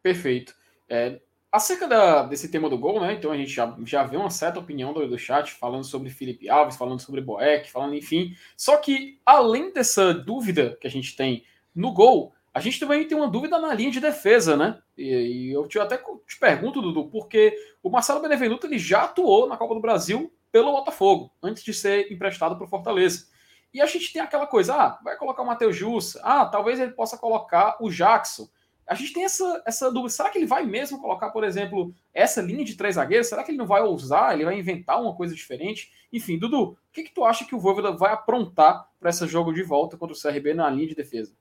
Perfeito. 0.04 0.54
É, 0.90 1.20
Acerca 1.56 1.88
da, 1.88 2.24
desse 2.24 2.50
tema 2.50 2.70
do 2.70 2.78
gol, 2.78 3.00
né? 3.00 3.14
Então 3.14 3.32
a 3.32 3.38
gente 3.38 3.50
já, 3.50 3.74
já 3.86 4.04
vê 4.04 4.18
uma 4.18 4.30
certa 4.30 4.60
opinião 4.60 4.92
do, 4.92 5.08
do 5.08 5.18
chat 5.18 5.54
falando 5.54 5.86
sobre 5.86 6.10
Felipe 6.10 6.50
Alves, 6.50 6.76
falando 6.76 7.00
sobre 7.00 7.22
Boeck, 7.22 7.72
falando 7.72 7.96
enfim. 7.96 8.36
Só 8.58 8.76
que 8.76 9.22
além 9.26 9.72
dessa 9.72 10.14
dúvida 10.14 10.78
que 10.82 10.86
a 10.86 10.92
gente 10.92 11.16
tem 11.16 11.46
no 11.74 11.94
gol, 11.94 12.34
a 12.54 12.60
gente 12.60 12.78
também 12.78 13.08
tem 13.08 13.18
uma 13.18 13.30
dúvida 13.30 13.58
na 13.58 13.74
linha 13.74 13.90
de 13.90 14.02
defesa, 14.02 14.58
né? 14.58 14.78
E, 14.98 15.06
e 15.06 15.52
eu 15.54 15.66
te, 15.66 15.80
até 15.80 15.98
te 15.98 16.38
pergunto, 16.38 16.82
Dudu, 16.82 17.08
porque 17.08 17.56
o 17.82 17.90
Marcelo 17.90 18.22
Benevenuto 18.22 18.68
ele 18.68 18.78
já 18.78 19.04
atuou 19.04 19.48
na 19.48 19.56
Copa 19.56 19.76
do 19.76 19.80
Brasil 19.80 20.34
pelo 20.52 20.74
Botafogo, 20.74 21.32
antes 21.42 21.64
de 21.64 21.74
ser 21.74 22.12
emprestado 22.12 22.58
para 22.58 22.66
o 22.66 22.70
Fortaleza. 22.70 23.28
E 23.74 23.80
a 23.82 23.86
gente 23.86 24.12
tem 24.12 24.22
aquela 24.22 24.46
coisa, 24.46 24.76
ah, 24.76 25.00
vai 25.02 25.16
colocar 25.16 25.42
o 25.42 25.48
Matheus 25.48 25.78
Jussa, 25.78 26.20
ah, 26.22 26.46
talvez 26.48 26.82
ele 26.82 26.92
possa 26.92 27.18
colocar 27.18 27.78
o 27.80 27.90
Jackson 27.90 28.46
a 28.88 28.94
gente 28.96 29.14
tem 29.14 29.24
essa, 29.24 29.64
essa 29.66 29.92
dúvida. 29.92 30.10
Será 30.10 30.30
que 30.30 30.38
ele 30.38 30.46
vai 30.46 30.66
mesmo 30.66 31.00
colocar, 31.00 31.30
por 31.30 31.44
exemplo, 31.44 31.94
essa 32.14 32.42
linha 32.42 32.64
de 32.64 32.76
três 32.76 32.96
zagueiros? 32.96 33.28
Será 33.28 33.44
que 33.44 33.52
ele 33.52 33.58
não 33.58 33.66
vai 33.66 33.82
ousar? 33.82 34.34
Ele 34.34 34.46
vai 34.46 34.58
inventar 34.58 35.02
uma 35.02 35.16
coisa 35.16 35.34
diferente? 35.34 35.92
Enfim, 36.14 36.38
Dudu, 36.38 36.72
o 36.72 36.78
que, 36.92 37.04
que 37.04 37.14
tu 37.14 37.26
acha 37.26 37.46
que 37.46 37.56
o 37.56 37.60
Voivoda 37.60 37.92
vai 37.92 38.14
aprontar 38.14 38.88
para 39.00 39.10
esse 39.10 39.26
jogo 39.28 39.54
de 39.54 39.64
volta 39.64 39.98
contra 39.98 40.16
o 40.16 40.20
CRB 40.20 40.54
na 40.54 40.70
linha 40.70 40.88
de 40.88 40.96
defesa? 40.96 41.34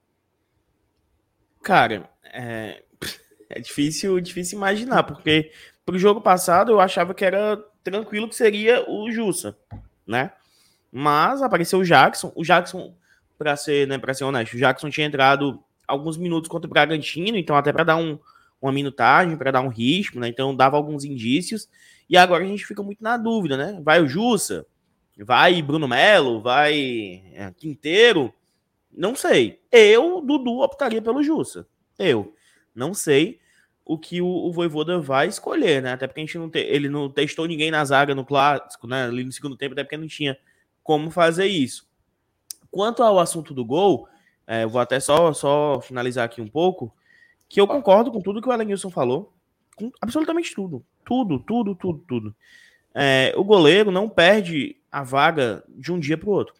Cara, 1.62 2.10
é... 2.24 2.82
É 3.48 3.60
difícil, 3.60 4.18
difícil 4.20 4.56
imaginar, 4.56 5.04
porque 5.04 5.52
pro 5.84 5.98
jogo 5.98 6.20
passado 6.20 6.72
eu 6.72 6.80
achava 6.80 7.14
que 7.14 7.24
era 7.24 7.56
tranquilo 7.82 8.28
que 8.28 8.34
seria 8.34 8.84
o 8.88 9.10
Jussa, 9.10 9.56
né? 10.06 10.32
Mas 10.90 11.42
apareceu 11.42 11.78
o 11.78 11.84
Jackson. 11.84 12.32
O 12.34 12.42
Jackson, 12.42 12.94
para 13.38 13.56
ser, 13.56 13.86
né, 13.86 13.98
para 13.98 14.14
ser 14.14 14.24
honesto, 14.24 14.54
o 14.54 14.58
Jackson 14.58 14.90
tinha 14.90 15.06
entrado 15.06 15.62
alguns 15.86 16.16
minutos 16.16 16.48
contra 16.48 16.66
o 16.66 16.70
Bragantino, 16.70 17.36
então 17.36 17.56
até 17.56 17.72
para 17.72 17.84
dar 17.84 17.96
um, 17.96 18.18
uma 18.60 18.72
minutagem, 18.72 19.36
para 19.36 19.50
dar 19.50 19.60
um 19.60 19.68
ritmo, 19.68 20.20
né? 20.20 20.28
Então 20.28 20.54
dava 20.54 20.76
alguns 20.76 21.04
indícios. 21.04 21.68
E 22.08 22.16
agora 22.16 22.44
a 22.44 22.46
gente 22.46 22.66
fica 22.66 22.82
muito 22.82 23.02
na 23.02 23.16
dúvida, 23.16 23.56
né? 23.56 23.80
Vai 23.82 24.00
o 24.00 24.08
Jussa? 24.08 24.66
Vai 25.18 25.62
Bruno 25.62 25.86
Melo? 25.86 26.40
Vai 26.40 27.22
é, 27.34 27.50
Quinteiro? 27.56 28.32
Não 28.92 29.14
sei. 29.14 29.60
Eu, 29.70 30.20
Dudu, 30.20 30.60
optaria 30.60 31.02
pelo 31.02 31.22
Jussa. 31.22 31.66
Eu. 31.98 32.34
Não 32.74 32.92
sei 32.92 33.40
o 33.84 33.98
que 33.98 34.22
o, 34.22 34.26
o 34.26 34.52
Voivoda 34.52 34.98
vai 34.98 35.28
escolher, 35.28 35.82
né? 35.82 35.92
Até 35.92 36.06
porque 36.06 36.20
a 36.20 36.24
gente 36.24 36.38
não 36.38 36.48
te, 36.48 36.58
ele 36.58 36.88
não 36.88 37.10
testou 37.10 37.46
ninguém 37.46 37.70
na 37.70 37.84
zaga 37.84 38.14
no 38.14 38.24
clássico, 38.24 38.86
né? 38.86 39.04
Ali 39.04 39.24
no 39.24 39.32
segundo 39.32 39.56
tempo, 39.56 39.72
até 39.72 39.84
porque 39.84 39.96
não 39.96 40.06
tinha 40.06 40.36
como 40.82 41.10
fazer 41.10 41.46
isso. 41.46 41.86
Quanto 42.70 43.02
ao 43.02 43.18
assunto 43.18 43.52
do 43.52 43.64
gol, 43.64 44.08
é, 44.46 44.66
vou 44.66 44.80
até 44.80 45.00
só, 45.00 45.32
só 45.32 45.80
finalizar 45.80 46.24
aqui 46.24 46.40
um 46.40 46.48
pouco, 46.48 46.94
que 47.48 47.60
eu 47.60 47.66
concordo 47.66 48.10
com 48.10 48.20
tudo 48.20 48.42
que 48.42 48.48
o 48.48 48.52
Elenilson 48.52 48.90
falou, 48.90 49.32
com 49.76 49.90
absolutamente 50.00 50.54
tudo. 50.54 50.84
Tudo, 51.04 51.38
tudo, 51.38 51.74
tudo, 51.74 52.04
tudo. 52.06 52.36
É, 52.94 53.32
o 53.36 53.44
goleiro 53.44 53.90
não 53.90 54.08
perde 54.08 54.76
a 54.90 55.02
vaga 55.02 55.64
de 55.68 55.92
um 55.92 55.98
dia 55.98 56.16
para 56.16 56.28
o 56.28 56.32
outro. 56.32 56.54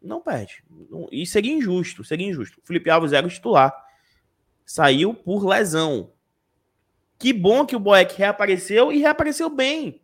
Não 0.00 0.20
perde. 0.20 0.64
E 1.10 1.26
seria 1.26 1.52
injusto, 1.52 2.04
seria 2.04 2.28
injusto. 2.28 2.60
O 2.62 2.66
Felipe 2.66 2.88
Alves 2.88 3.12
era 3.12 3.26
o 3.26 3.30
titular. 3.30 3.74
Saiu 4.64 5.12
por 5.12 5.44
lesão. 5.46 6.12
Que 7.18 7.32
bom 7.32 7.66
que 7.66 7.76
o 7.76 7.80
Boeck 7.80 8.16
reapareceu 8.16 8.92
e 8.92 8.98
reapareceu 8.98 9.50
bem. 9.50 10.00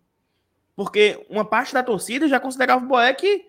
Porque 0.75 1.25
uma 1.29 1.45
parte 1.45 1.73
da 1.73 1.83
torcida 1.83 2.29
já 2.29 2.41
considerava 2.41 2.85
o 2.85 2.89
Boeck 2.89 3.45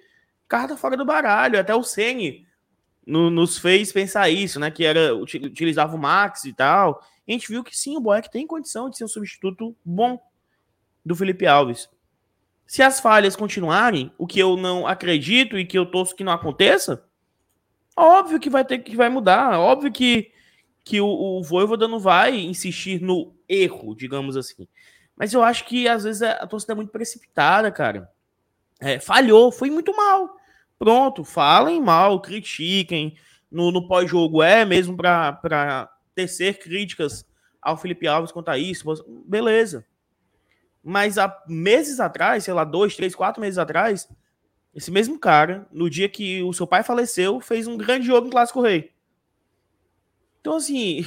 carta 0.48 0.78
fora 0.78 0.96
do 0.96 1.06
baralho. 1.06 1.60
Até 1.60 1.74
o 1.74 1.84
Sene 1.84 2.46
no, 3.06 3.30
nos 3.30 3.58
fez 3.58 3.92
pensar 3.92 4.30
isso, 4.30 4.60
né? 4.60 4.72
Que 4.72 4.86
era 4.86 5.16
utilizava 5.16 5.96
o 5.96 6.00
Max 6.00 6.46
e 6.46 6.54
tal. 6.54 7.02
E 7.28 7.32
a 7.32 7.34
gente 7.34 7.48
viu 7.48 7.64
que 7.64 7.78
sim, 7.78 7.98
o 7.98 8.02
Boeck 8.02 8.32
tem 8.32 8.48
condição 8.48 8.90
de 8.90 8.98
ser 8.98 9.06
um 9.06 9.10
substituto 9.10 9.76
bom 9.84 10.20
do 11.06 11.16
Felipe 11.16 11.46
Alves. 11.46 11.90
Se 12.66 12.82
as 12.82 13.00
falhas 13.00 13.36
continuarem, 13.36 14.12
o 14.18 14.26
que 14.26 14.40
eu 14.40 14.56
não 14.58 14.88
acredito 14.88 15.58
e 15.58 15.66
que 15.66 15.78
eu 15.78 15.86
torço 15.86 16.16
que 16.16 16.24
não 16.24 16.32
aconteça, 16.32 17.06
óbvio 17.96 18.40
que 18.40 18.50
vai 18.50 18.66
ter 18.66 18.80
que 18.80 18.96
vai 18.96 19.10
mudar. 19.10 19.60
Óbvio 19.60 19.92
que, 19.92 20.32
que 20.84 21.00
o, 21.00 21.08
o 21.08 21.44
Voivoda 21.44 21.88
não 21.88 22.00
vai 22.00 22.40
insistir 22.40 23.02
no 23.02 23.34
erro, 23.48 23.96
digamos 23.96 24.38
assim. 24.38 24.68
Mas 25.16 25.34
eu 25.34 25.44
acho 25.44 25.66
que 25.66 25.88
às 25.88 26.04
vezes 26.04 26.22
a 26.22 26.48
torcida 26.48 26.74
é 26.74 26.76
muito 26.76 26.92
precipitada, 26.92 27.72
cara. 27.72 28.10
É, 28.80 29.00
falhou, 29.00 29.52
foi 29.52 29.70
muito 29.70 29.96
mal. 29.96 30.38
Pronto, 30.84 31.24
falem 31.24 31.80
mal, 31.80 32.20
critiquem. 32.20 33.16
No, 33.50 33.72
no 33.72 33.88
pós-jogo 33.88 34.44
é 34.44 34.66
mesmo 34.66 34.98
para 34.98 35.90
tecer 36.14 36.60
críticas 36.60 37.26
ao 37.62 37.78
Felipe 37.78 38.06
Alves 38.06 38.34
quanto 38.34 38.50
a 38.50 38.58
isso. 38.58 38.86
Beleza. 39.26 39.86
Mas 40.84 41.18
há 41.18 41.42
meses 41.48 42.02
atrás, 42.02 42.44
sei 42.44 42.54
lá, 42.54 42.66
dois, 42.66 42.98
três, 42.98 43.16
quatro 43.16 43.40
meses 43.40 43.58
atrás, 43.58 44.10
esse 44.76 44.92
mesmo 44.92 45.18
cara, 45.18 45.66
no 45.72 45.90
dia 45.90 46.10
que 46.10 46.44
o 46.44 46.52
seu 46.52 46.68
pai 46.68 46.84
faleceu, 46.84 47.40
fez 47.40 47.66
um 47.66 47.78
grande 47.78 48.06
jogo 48.06 48.28
em 48.28 48.32
Clássico 48.32 48.60
Rei. 48.60 48.92
Então, 50.42 50.58
assim, 50.58 51.06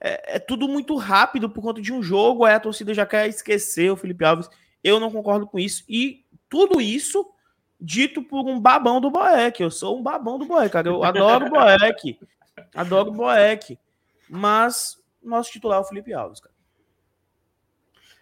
é, 0.00 0.36
é, 0.36 0.38
tudo 0.38 0.68
muito 0.68 0.94
rápido 0.94 1.50
por 1.50 1.60
conta 1.60 1.82
de 1.82 1.92
um 1.92 2.00
jogo, 2.00 2.44
aí 2.44 2.54
a 2.54 2.60
torcida 2.60 2.94
já 2.94 3.04
quer 3.04 3.28
esquecer 3.28 3.90
o 3.90 3.96
Felipe 3.96 4.24
Alves. 4.24 4.48
Eu 4.84 5.00
não 5.00 5.10
concordo 5.10 5.44
com 5.44 5.58
isso. 5.58 5.82
E 5.88 6.24
tudo 6.48 6.80
isso 6.80 7.31
dito 7.82 8.22
por 8.22 8.48
um 8.48 8.60
babão 8.60 9.00
do 9.00 9.10
Boeck. 9.10 9.60
Eu 9.60 9.70
sou 9.70 9.98
um 9.98 10.02
babão 10.02 10.38
do 10.38 10.46
Boeck, 10.46 10.70
cara. 10.70 10.88
Eu 10.88 11.02
adoro 11.02 11.46
o 11.46 11.50
Boeck. 11.50 12.18
Adoro 12.74 13.10
o 13.10 13.12
Boeck. 13.12 13.76
Mas 14.30 14.96
nosso 15.22 15.50
titular 15.50 15.78
é 15.78 15.80
o 15.82 15.84
Felipe 15.84 16.14
Alves, 16.14 16.40
cara. 16.40 16.52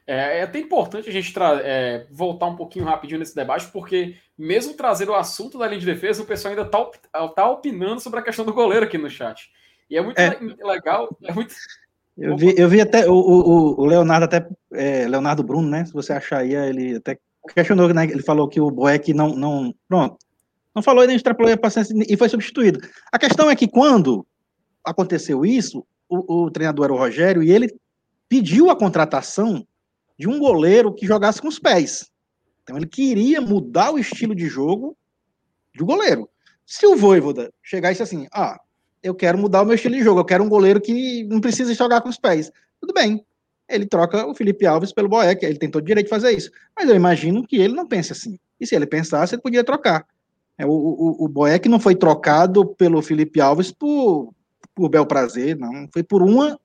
É, 0.07 0.38
é 0.38 0.42
até 0.42 0.59
importante 0.59 1.09
a 1.09 1.12
gente 1.12 1.33
é, 1.62 2.07
voltar 2.11 2.46
um 2.46 2.57
pouquinho 2.57 2.85
rapidinho 2.85 3.20
nesse 3.20 3.37
debate, 3.37 3.68
porque 3.68 4.16
mesmo 4.37 4.75
trazer 4.75 5.09
o 5.09 5.14
assunto 5.14 5.57
da 5.57 5.68
linha 5.68 5.79
de 5.79 5.87
defesa, 5.87 6.23
o 6.23 6.27
pessoal 6.27 6.51
ainda 6.51 6.66
está 6.66 7.29
tá 7.29 7.49
opinando 7.49 8.01
sobre 8.01 8.18
a 8.18 8.23
questão 8.23 8.44
do 8.44 8.53
goleiro 8.53 8.87
aqui 8.87 8.99
no 8.99 9.09
chat. 9.09 9.51
E 9.88 9.96
é 9.96 10.03
muito 10.03 10.18
é. 10.18 10.37
legal, 10.64 11.16
é 11.23 11.33
muito... 11.33 11.55
Eu 12.16 12.37
vi, 12.37 12.55
eu 12.59 12.68
vi 12.68 12.81
até 12.81 13.09
o, 13.09 13.14
o, 13.14 13.81
o 13.81 13.87
Leonardo, 13.87 14.25
até 14.25 14.46
é, 14.73 15.07
Leonardo 15.07 15.42
Bruno, 15.42 15.68
né? 15.68 15.85
Se 15.85 15.92
você 15.92 16.12
achar 16.12 16.40
aí, 16.40 16.55
ele 16.55 16.96
até 16.96 17.18
questionou, 17.55 17.92
né? 17.92 18.05
Ele 18.05 18.22
falou 18.22 18.48
que 18.48 18.61
o 18.61 18.70
Boeck 18.70 19.12
não, 19.14 19.35
não. 19.35 19.74
Pronto. 19.88 20.16
Não 20.74 20.83
falou 20.83 21.03
e 21.05 21.07
nem 21.07 21.16
extrapolou 21.16 21.53
a 21.53 21.57
paciência 21.57 21.94
e 22.09 22.16
foi 22.16 22.29
substituído. 22.29 22.81
A 23.11 23.18
questão 23.18 23.50
é 23.50 23.57
que 23.57 23.68
quando 23.68 24.26
aconteceu 24.85 25.44
isso, 25.44 25.85
o, 26.09 26.44
o 26.44 26.50
treinador 26.50 26.87
era 26.87 26.92
o 26.92 26.98
Rogério 26.98 27.42
e 27.42 27.50
ele 27.50 27.74
pediu 28.29 28.70
a 28.70 28.76
contratação 28.76 29.66
de 30.18 30.29
um 30.29 30.38
goleiro 30.38 30.94
que 30.94 31.07
jogasse 31.07 31.40
com 31.40 31.48
os 31.48 31.59
pés. 31.59 32.11
Então 32.62 32.76
ele 32.76 32.87
queria 32.87 33.40
mudar 33.40 33.90
o 33.90 33.98
estilo 33.98 34.35
de 34.35 34.46
jogo 34.46 34.96
do 35.74 35.85
goleiro. 35.85 36.29
Se 36.64 36.87
o 36.87 36.96
Voivoda 36.96 37.53
chegasse 37.62 38.03
assim, 38.03 38.29
ah, 38.33 38.61
eu 39.03 39.14
quero 39.14 39.38
mudar 39.38 39.62
o 39.62 39.64
meu 39.64 39.74
estilo 39.74 39.96
de 39.96 40.03
jogo, 40.03 40.20
eu 40.20 40.24
quero 40.24 40.44
um 40.44 40.48
goleiro 40.48 40.81
que 40.81 41.24
não 41.24 41.40
precisa 41.40 41.74
jogar 41.74 42.00
com 42.00 42.09
os 42.09 42.18
pés. 42.18 42.53
Tudo 42.81 42.94
bem. 42.94 43.24
Ele 43.71 43.87
troca 43.87 44.27
o 44.27 44.35
Felipe 44.35 44.67
Alves 44.67 44.93
pelo 44.93 45.09
Boeck, 45.09 45.45
ele 45.45 45.59
tem 45.59 45.71
todo 45.71 45.83
o 45.83 45.87
direito 45.87 46.07
de 46.07 46.11
fazer 46.11 46.33
isso. 46.33 46.51
Mas 46.77 46.89
eu 46.89 46.97
imagino 46.97 47.47
que 47.47 47.57
ele 47.57 47.75
não 47.75 47.87
pense 47.87 48.13
assim. 48.13 48.39
E 48.61 48.67
se 48.67 48.75
ele 48.75 48.87
pensasse, 48.87 49.35
ele 49.35 49.43
podia 49.43 49.65
trocar. 49.65 50.07
É, 50.59 50.67
o, 50.67 50.71
o, 50.71 51.25
o 51.25 51.29
Boeck 51.29 51.69
não 51.69 51.81
foi 51.81 51.95
trocado 51.95 52.67
pelo 52.75 53.01
Felipe 53.01 53.41
Alves 53.41 53.71
por, 53.71 54.35
por 54.75 54.89
bel 54.89 55.07
prazer, 55.07 55.57
não. 55.57 55.89
Foi 55.93 56.03
por 56.03 56.23
uma 56.23 56.59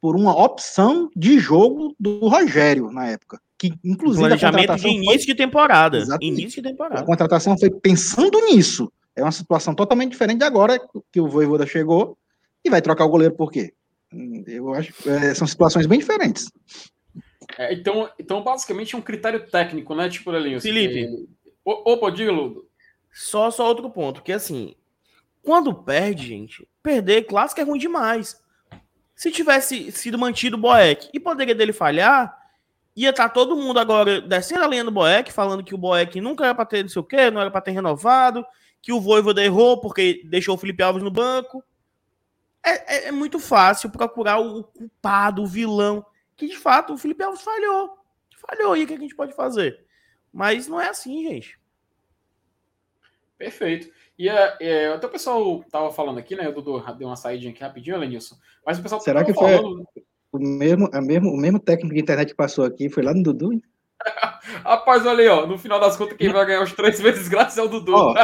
por 0.00 0.14
uma 0.14 0.32
opção 0.32 1.10
de 1.16 1.38
jogo 1.38 1.94
do 1.98 2.28
Rogério 2.28 2.90
na 2.92 3.08
época. 3.08 3.40
Que, 3.58 3.72
inclusive, 3.84 4.28
planejamento 4.28 4.76
de 4.76 4.88
início 4.88 5.24
foi... 5.24 5.26
de 5.26 5.34
temporada. 5.34 6.04
Início 6.20 6.62
de 6.62 6.68
temporada. 6.68 7.00
A 7.00 7.04
contratação 7.04 7.58
foi 7.58 7.68
pensando 7.68 8.40
nisso. 8.42 8.92
É 9.16 9.22
uma 9.22 9.32
situação 9.32 9.74
totalmente 9.74 10.12
diferente 10.12 10.38
de 10.38 10.44
agora 10.44 10.80
que 11.10 11.20
o 11.20 11.28
Voivoda 11.28 11.66
chegou 11.66 12.16
e 12.64 12.70
vai 12.70 12.80
trocar 12.80 13.04
o 13.04 13.08
goleiro 13.08 13.34
por 13.34 13.50
quê? 13.50 13.74
Eu 14.46 14.72
acho 14.74 14.92
que 14.92 15.08
é, 15.08 15.34
são 15.34 15.46
situações 15.46 15.86
bem 15.86 15.98
diferentes. 15.98 16.50
É, 17.56 17.72
então, 17.72 18.10
então, 18.18 18.42
basicamente, 18.42 18.94
é 18.94 18.98
um 18.98 19.02
critério 19.02 19.46
técnico, 19.48 19.94
né? 19.94 20.08
Tipo, 20.08 20.30
Lelinho. 20.30 20.60
Felipe. 20.60 21.06
Que... 21.06 21.28
Opa, 21.64 22.10
diga, 22.10 22.32
Ludo. 22.32 22.66
Só, 23.12 23.50
só 23.50 23.66
outro 23.66 23.90
ponto, 23.90 24.22
que 24.22 24.32
assim, 24.32 24.74
quando 25.42 25.74
perde, 25.74 26.26
gente, 26.26 26.68
perder 26.82 27.22
clássico 27.22 27.60
é 27.60 27.64
ruim 27.64 27.78
demais. 27.78 28.40
Se 29.14 29.30
tivesse 29.30 29.90
sido 29.90 30.18
mantido 30.18 30.56
o 30.56 30.60
Boeck 30.60 31.08
e 31.12 31.18
poderia 31.18 31.54
dele 31.54 31.72
falhar, 31.72 32.36
ia 32.94 33.10
estar 33.10 33.28
tá 33.28 33.34
todo 33.34 33.56
mundo 33.56 33.80
agora 33.80 34.20
descendo 34.20 34.64
a 34.64 34.68
linha 34.68 34.84
do 34.84 34.92
Boeck, 34.92 35.32
falando 35.32 35.64
que 35.64 35.74
o 35.74 35.78
Boeck 35.78 36.20
nunca 36.20 36.44
era 36.44 36.54
para 36.54 36.64
ter 36.64 36.82
não 36.82 36.88
sei 36.88 37.00
o 37.00 37.04
quê, 37.04 37.30
não 37.30 37.40
era 37.40 37.50
para 37.50 37.60
ter 37.60 37.72
renovado, 37.72 38.44
que 38.80 38.92
o 38.92 39.00
Voivoda 39.00 39.42
errou 39.42 39.80
porque 39.80 40.22
deixou 40.24 40.54
o 40.54 40.58
Felipe 40.58 40.82
Alves 40.82 41.02
no 41.02 41.10
banco. 41.10 41.64
É, 42.68 42.96
é, 42.96 43.08
é, 43.08 43.12
muito 43.12 43.38
fácil 43.38 43.90
procurar 43.90 44.38
o 44.38 44.64
culpado, 44.64 45.42
o 45.42 45.46
vilão, 45.46 46.04
que 46.36 46.46
de 46.46 46.56
fato 46.56 46.92
o 46.92 46.98
Felipe 46.98 47.22
Alves 47.22 47.40
falhou. 47.40 47.96
Falhou, 48.36 48.76
e 48.76 48.84
o 48.84 48.86
que 48.86 48.94
a 48.94 48.98
gente 48.98 49.16
pode 49.16 49.34
fazer? 49.34 49.84
Mas 50.32 50.68
não 50.68 50.80
é 50.80 50.88
assim, 50.88 51.26
gente. 51.26 51.58
Perfeito. 53.38 53.90
E 54.18 54.28
é, 54.28 54.56
é, 54.60 54.88
até 54.88 55.06
o 55.06 55.10
pessoal 55.10 55.64
tava 55.70 55.90
falando 55.92 56.18
aqui, 56.18 56.36
né? 56.36 56.48
O 56.48 56.52
Dudu 56.52 56.82
deu 56.96 57.08
uma 57.08 57.16
saída 57.16 57.48
aqui 57.48 57.60
rapidinho, 57.60 57.96
Elenilson. 57.96 58.36
Mas 58.66 58.78
o 58.78 58.82
pessoal 58.82 59.00
Será 59.00 59.24
que 59.24 59.32
foi 59.32 59.56
falando... 59.56 59.88
o, 60.32 60.38
mesmo, 60.38 60.90
a 60.92 61.00
mesmo, 61.00 61.30
o 61.30 61.36
mesmo 61.36 61.58
técnico 61.58 61.94
de 61.94 62.00
internet 62.00 62.30
que 62.30 62.34
passou 62.34 62.64
aqui? 62.64 62.90
Foi 62.90 63.02
lá 63.02 63.14
no 63.14 63.22
Dudu? 63.22 63.62
Rapaz, 64.64 65.04
olha 65.04 65.20
aí, 65.20 65.28
ó. 65.28 65.46
No 65.46 65.58
final 65.58 65.80
das 65.80 65.96
contas, 65.96 66.16
quem 66.16 66.32
vai 66.32 66.46
ganhar 66.46 66.62
os 66.62 66.72
três 66.72 67.00
vezes 67.00 67.28
grátis 67.28 67.58
é 67.58 67.62
o 67.62 67.68
Dudu. 67.68 67.92
Ó, 67.94 68.14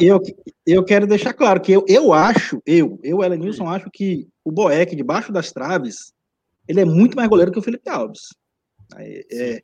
eu, 0.00 0.20
eu 0.66 0.84
quero 0.84 1.06
deixar 1.06 1.32
claro 1.32 1.60
que 1.60 1.72
eu, 1.72 1.84
eu 1.88 2.12
acho, 2.12 2.60
eu, 2.66 2.98
eu, 3.02 3.22
Elenilson, 3.22 3.68
acho 3.68 3.90
que 3.90 4.28
o 4.44 4.50
Boeck, 4.50 4.94
debaixo 4.94 5.32
das 5.32 5.52
traves, 5.52 6.12
ele 6.68 6.80
é 6.80 6.84
muito 6.84 7.16
mais 7.16 7.28
goleiro 7.28 7.52
que 7.52 7.58
o 7.58 7.62
Felipe 7.62 7.88
Alves. 7.88 8.28
É, 8.98 9.62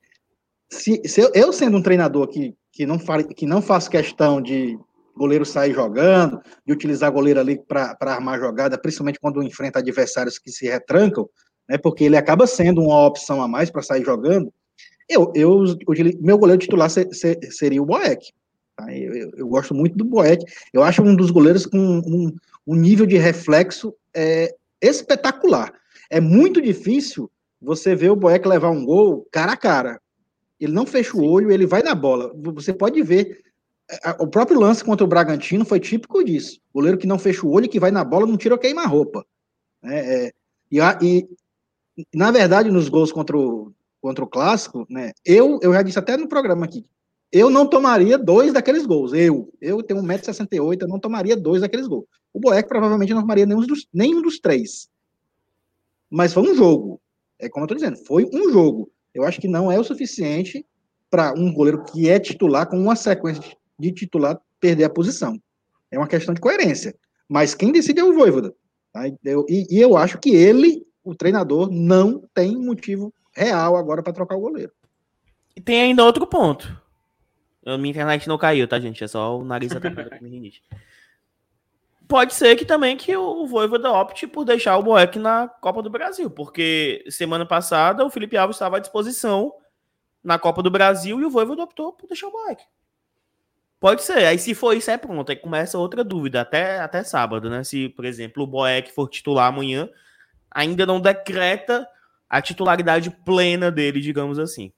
se, 0.71 1.01
se 1.07 1.21
eu, 1.21 1.31
eu, 1.35 1.53
sendo 1.53 1.77
um 1.77 1.83
treinador 1.83 2.29
que, 2.29 2.55
que, 2.73 2.87
não 2.87 2.99
fale, 2.99 3.25
que 3.25 3.47
não 3.47 3.61
faz 3.61 3.89
questão 3.89 4.41
de 4.41 4.79
goleiro 5.15 5.45
sair 5.45 5.75
jogando, 5.75 6.41
de 6.67 6.73
utilizar 6.73 7.13
goleiro 7.13 7.39
ali 7.39 7.61
para 7.63 7.97
armar 8.01 8.41
jogada, 8.41 8.79
principalmente 8.79 9.21
quando 9.21 9.43
enfrenta 9.43 9.79
adversários 9.79 10.39
que 10.39 10.51
se 10.51 10.67
retrancam, 10.67 11.29
né, 11.69 11.77
porque 11.77 12.05
ele 12.05 12.17
acaba 12.17 12.47
sendo 12.47 12.81
uma 12.81 13.07
opção 13.07 13.43
a 13.43 13.49
mais 13.49 13.71
para 13.71 13.83
sair 13.83 14.05
jogando. 14.05 14.53
Eu, 15.15 15.33
eu, 15.35 15.65
meu 16.21 16.39
goleiro 16.39 16.61
titular 16.61 16.91
ser, 16.91 17.13
ser, 17.15 17.39
seria 17.53 17.83
o 17.83 17.87
Boeck. 17.87 18.33
Tá? 18.77 18.93
Eu, 18.95 19.15
eu, 19.15 19.31
eu, 19.37 19.49
gosto 19.49 19.75
muito 19.75 19.97
do 19.97 20.05
Boeck. 20.05 20.45
Eu 20.73 20.83
acho 20.83 21.03
um 21.03 21.15
dos 21.15 21.31
goleiros 21.31 21.67
com 21.67 21.79
um, 21.79 22.35
um 22.67 22.75
nível 22.75 23.07
de 23.07 23.17
reflexo 23.17 23.95
é, 24.15 24.55
espetacular. 24.81 25.73
É 26.11 26.21
muito 26.21 26.61
difícil 26.61 27.31
você 27.61 27.95
ver 27.95 28.11
o 28.11 28.17
Boeck 28.17 28.47
levar 28.47 28.71
um 28.71 28.85
gol 28.85 29.27
cara 29.31 29.53
a 29.53 29.57
cara. 29.57 30.01
Ele 30.59 30.73
não 30.73 30.87
fecha 30.87 31.17
o 31.17 31.25
olho, 31.25 31.51
ele 31.51 31.67
vai 31.67 31.83
na 31.83 31.95
bola. 31.95 32.33
Você 32.55 32.73
pode 32.73 33.03
ver. 33.03 33.41
O 34.19 34.27
próprio 34.27 34.59
lance 34.59 34.83
contra 34.85 35.05
o 35.05 35.09
Bragantino 35.09 35.65
foi 35.65 35.81
típico 35.81 36.23
disso. 36.25 36.61
O 36.73 36.79
goleiro 36.79 36.97
que 36.97 37.07
não 37.07 37.19
fecha 37.19 37.47
o 37.47 37.51
olho, 37.51 37.69
que 37.69 37.81
vai 37.81 37.91
na 37.91 38.05
bola, 38.05 38.27
não 38.27 38.37
tira 38.37 38.55
o 38.55 38.59
queima-roupa. 38.59 39.27
É, 39.85 40.27
é, 40.27 40.33
e, 40.71 40.79
e, 41.03 41.29
na 42.15 42.31
verdade, 42.31 42.71
nos 42.71 42.89
gols 42.89 43.13
contra 43.13 43.37
o, 43.37 43.73
contra 44.03 44.23
o 44.23 44.29
Clássico, 44.29 44.87
né, 44.91 45.13
eu, 45.25 45.59
eu 45.63 45.73
já 45.73 45.81
disse 45.81 45.99
até 45.99 46.17
no 46.19 46.29
programa 46.29 46.67
aqui, 46.67 46.85
eu 47.33 47.49
não 47.49 47.67
tomaria 47.67 48.19
dois 48.19 48.53
daqueles 48.53 48.85
gols. 48.85 49.15
Eu, 49.15 49.51
eu 49.59 49.83
tenho 49.83 50.03
1,68m, 50.03 50.83
eu 50.83 50.89
não 50.89 50.99
tomaria 50.99 51.35
dois 51.35 51.63
daqueles 51.63 51.87
gols. 51.87 52.05
O 52.35 52.39
Boeck 52.39 52.69
provavelmente 52.69 53.15
não 53.15 53.23
tomaria 53.23 53.47
nenhum 53.47 53.65
dos, 53.67 53.89
nenhum 53.95 54.21
dos 54.21 54.39
três. 54.39 54.91
Mas 56.11 56.35
foi 56.35 56.43
um 56.43 56.55
jogo. 56.55 57.01
É 57.39 57.49
como 57.49 57.65
eu 57.65 57.67
estou 57.67 57.79
dizendo, 57.79 58.05
foi 58.05 58.29
um 58.31 58.53
jogo 58.53 58.93
eu 59.15 59.25
acho 59.25 59.41
que 59.41 59.49
não 59.49 59.71
é 59.71 59.79
o 59.79 59.85
suficiente 59.85 60.65
para 61.11 61.35
um 61.35 61.53
goleiro 61.53 61.85
que 61.85 62.09
é 62.09 62.19
titular, 62.19 62.67
com 62.67 62.79
uma 62.79 62.97
sequência 62.97 63.57
de 63.79 63.93
titular, 63.93 64.41
perder 64.59 64.85
a 64.85 64.91
posição. 64.91 65.41
É 65.91 65.99
uma 65.99 66.09
questão 66.09 66.33
de 66.33 66.41
coerência. 66.41 66.95
Mas 67.29 67.55
quem 67.55 67.73
decide 67.73 68.01
é 68.01 68.05
o 68.05 68.15
Voivoda. 68.15 68.55
Tá? 68.93 69.03
Eu, 69.25 69.45
e, 69.49 69.67
e, 69.71 69.81
eu 69.81 69.97
acho 69.97 70.19
que 70.19 70.35
ele, 70.35 70.87
o 71.05 71.15
treinador, 71.15 71.71
não 71.71 72.23
tem 72.33 72.57
motivo 72.57 73.13
real 73.35 73.77
agora 73.77 74.03
para 74.03 74.13
trocar 74.13 74.37
o 74.37 74.41
goleiro. 74.41 74.73
E 75.55 75.61
tem 75.61 75.83
ainda 75.83 76.05
outro 76.05 76.27
ponto. 76.27 76.81
Eu, 77.65 77.79
minha 77.79 77.91
internet 77.91 78.29
não 78.29 78.39
caiu, 78.39 78.67
tá, 78.67 78.79
gente? 78.81 79.03
É 79.05 79.09
só 79.09 79.39
o 79.39 79.45
nariz 79.45 79.73
rinite. 80.21 80.63
Pode 82.09 82.35
ser 82.35 82.57
que 82.57 82.65
também 82.65 82.97
que 82.97 83.17
o 83.17 83.47
Voivoda 83.47 83.91
opte 83.91 84.27
por 84.27 84.45
deixar 84.45 84.77
o 84.77 84.83
Boeck 84.83 85.19
na 85.19 85.49
Copa 85.49 85.81
do 85.81 85.89
Brasil, 85.89 86.31
porque 86.31 87.05
semana 87.09 87.47
passada 87.47 88.05
o 88.05 88.11
Felipe 88.11 88.37
Alves 88.37 88.57
estava 88.57 88.77
à 88.77 88.81
disposição 88.81 89.55
na 90.23 90.39
Copa 90.39 90.63
do 90.63 90.71
Brasil 90.71 91.21
e 91.21 91.25
o 91.25 91.31
Voivoda 91.31 91.63
optou 91.63 91.93
por 91.93 92.07
deixar 92.07 92.27
o 92.27 92.33
Boeck. 92.33 92.63
Pode 93.81 94.03
ser. 94.03 94.27
Aí 94.27 94.39
se 94.39 94.55
for 94.55 94.77
isso, 94.77 94.91
é 94.91 94.99
pronto. 94.99 95.31
Aí 95.31 95.37
começa 95.37 95.79
outra 95.79 96.05
dúvida, 96.05 96.41
até, 96.41 96.81
até 96.81 97.03
sábado, 97.03 97.49
né? 97.49 97.65
Se, 97.65 97.89
por 97.89 98.05
exemplo, 98.05 98.43
o 98.43 98.47
Boeck 98.47 98.93
for 98.93 99.09
titular 99.09 99.49
amanhã, 99.49 99.89
ainda 100.51 100.85
não 100.85 101.01
decreta 101.01 101.89
a 102.33 102.41
titularidade 102.41 103.11
plena 103.27 103.71
dele, 103.71 104.01
digamos 104.01 104.39
assim. 104.39 104.73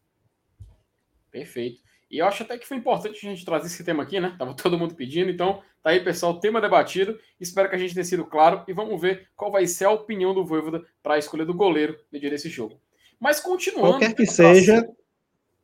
Perfeito. 1.30 1.80
E 2.10 2.18
eu 2.18 2.26
acho 2.26 2.42
até 2.42 2.58
que 2.58 2.66
foi 2.66 2.76
importante 2.76 3.24
a 3.24 3.30
gente 3.30 3.44
trazer 3.44 3.66
esse 3.66 3.84
tema 3.84 4.02
aqui, 4.02 4.18
né? 4.18 4.34
Tava 4.36 4.54
todo 4.54 4.76
mundo 4.76 4.96
pedindo, 4.96 5.30
então 5.30 5.62
tá 5.80 5.90
aí, 5.90 6.00
pessoal, 6.00 6.40
tema 6.40 6.60
debatido. 6.60 7.16
Espero 7.38 7.70
que 7.70 7.76
a 7.76 7.78
gente 7.78 7.94
tenha 7.94 8.04
sido 8.04 8.24
claro 8.24 8.64
e 8.66 8.72
vamos 8.72 9.00
ver 9.00 9.28
qual 9.36 9.52
vai 9.52 9.68
ser 9.68 9.84
a 9.84 9.90
opinião 9.92 10.34
do 10.34 10.44
Voivoda 10.44 10.84
para 11.00 11.14
a 11.14 11.18
escolha 11.18 11.46
do 11.46 11.54
goleiro 11.54 11.96
no 12.12 12.18
dia 12.18 12.28
desse 12.28 12.48
jogo. 12.48 12.80
Mas 13.20 13.38
continuando. 13.38 14.00
Qualquer 14.00 14.14
que 14.14 14.26
seja. 14.26 14.84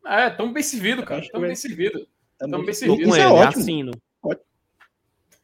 É, 0.06 0.30
tão 0.30 0.52
bem 0.52 0.62
servido, 0.62 1.04
cara. 1.04 1.26
Tão 1.28 1.40
bem 1.40 1.56
servido. 1.56 2.06
Tão 2.38 2.64
bem 2.64 2.72
servido. 2.72 3.02
Isso 3.02 3.16
é 3.16 3.26
ótimo. 3.26 3.62
Assino. 3.62 3.92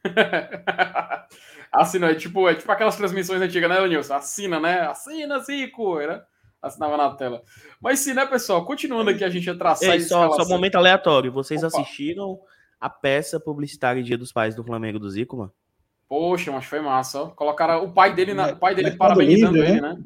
Assina, 1.73 2.11
é 2.11 2.15
tipo, 2.15 2.47
é 2.47 2.55
tipo 2.55 2.71
aquelas 2.71 2.95
transmissões 2.95 3.41
antigas, 3.41 3.69
né, 3.69 3.85
Nilson? 3.85 4.13
Assina, 4.13 4.61
né? 4.61 4.87
Assina, 4.87 5.39
Zico, 5.39 5.99
né? 5.99 6.23
Assinava 6.61 6.97
na 6.97 7.15
tela. 7.15 7.41
Mas 7.79 7.99
sim, 7.99 8.13
né, 8.13 8.25
pessoal? 8.25 8.65
Continuando 8.65 9.09
aqui, 9.09 9.23
a 9.23 9.29
gente 9.29 9.45
ia 9.45 9.57
traçar 9.57 9.91
Ei, 9.91 10.01
só, 10.01 10.31
só 10.31 10.43
um 10.43 10.49
momento 10.49 10.75
aleatório. 10.75 11.31
Vocês 11.31 11.63
Opa. 11.63 11.79
assistiram 11.79 12.39
a 12.79 12.89
peça 12.89 13.39
publicitária 13.39 14.03
Dia 14.03 14.17
dos 14.17 14.31
Pais 14.31 14.55
do 14.55 14.63
Flamengo 14.63 14.99
do 14.99 15.09
Zico, 15.09 15.37
mano? 15.37 15.53
Poxa, 16.07 16.51
mas 16.51 16.65
foi 16.65 16.79
massa. 16.79 17.23
Ó. 17.23 17.27
Colocaram 17.29 17.83
o 17.83 17.91
pai 17.91 18.13
dele, 18.13 18.33
na, 18.33 18.53
o 18.53 18.57
pai 18.57 18.73
dele 18.73 18.91
parabenizando 18.91 19.57
Livre, 19.57 19.71
ele, 19.71 19.81
né? 19.81 19.97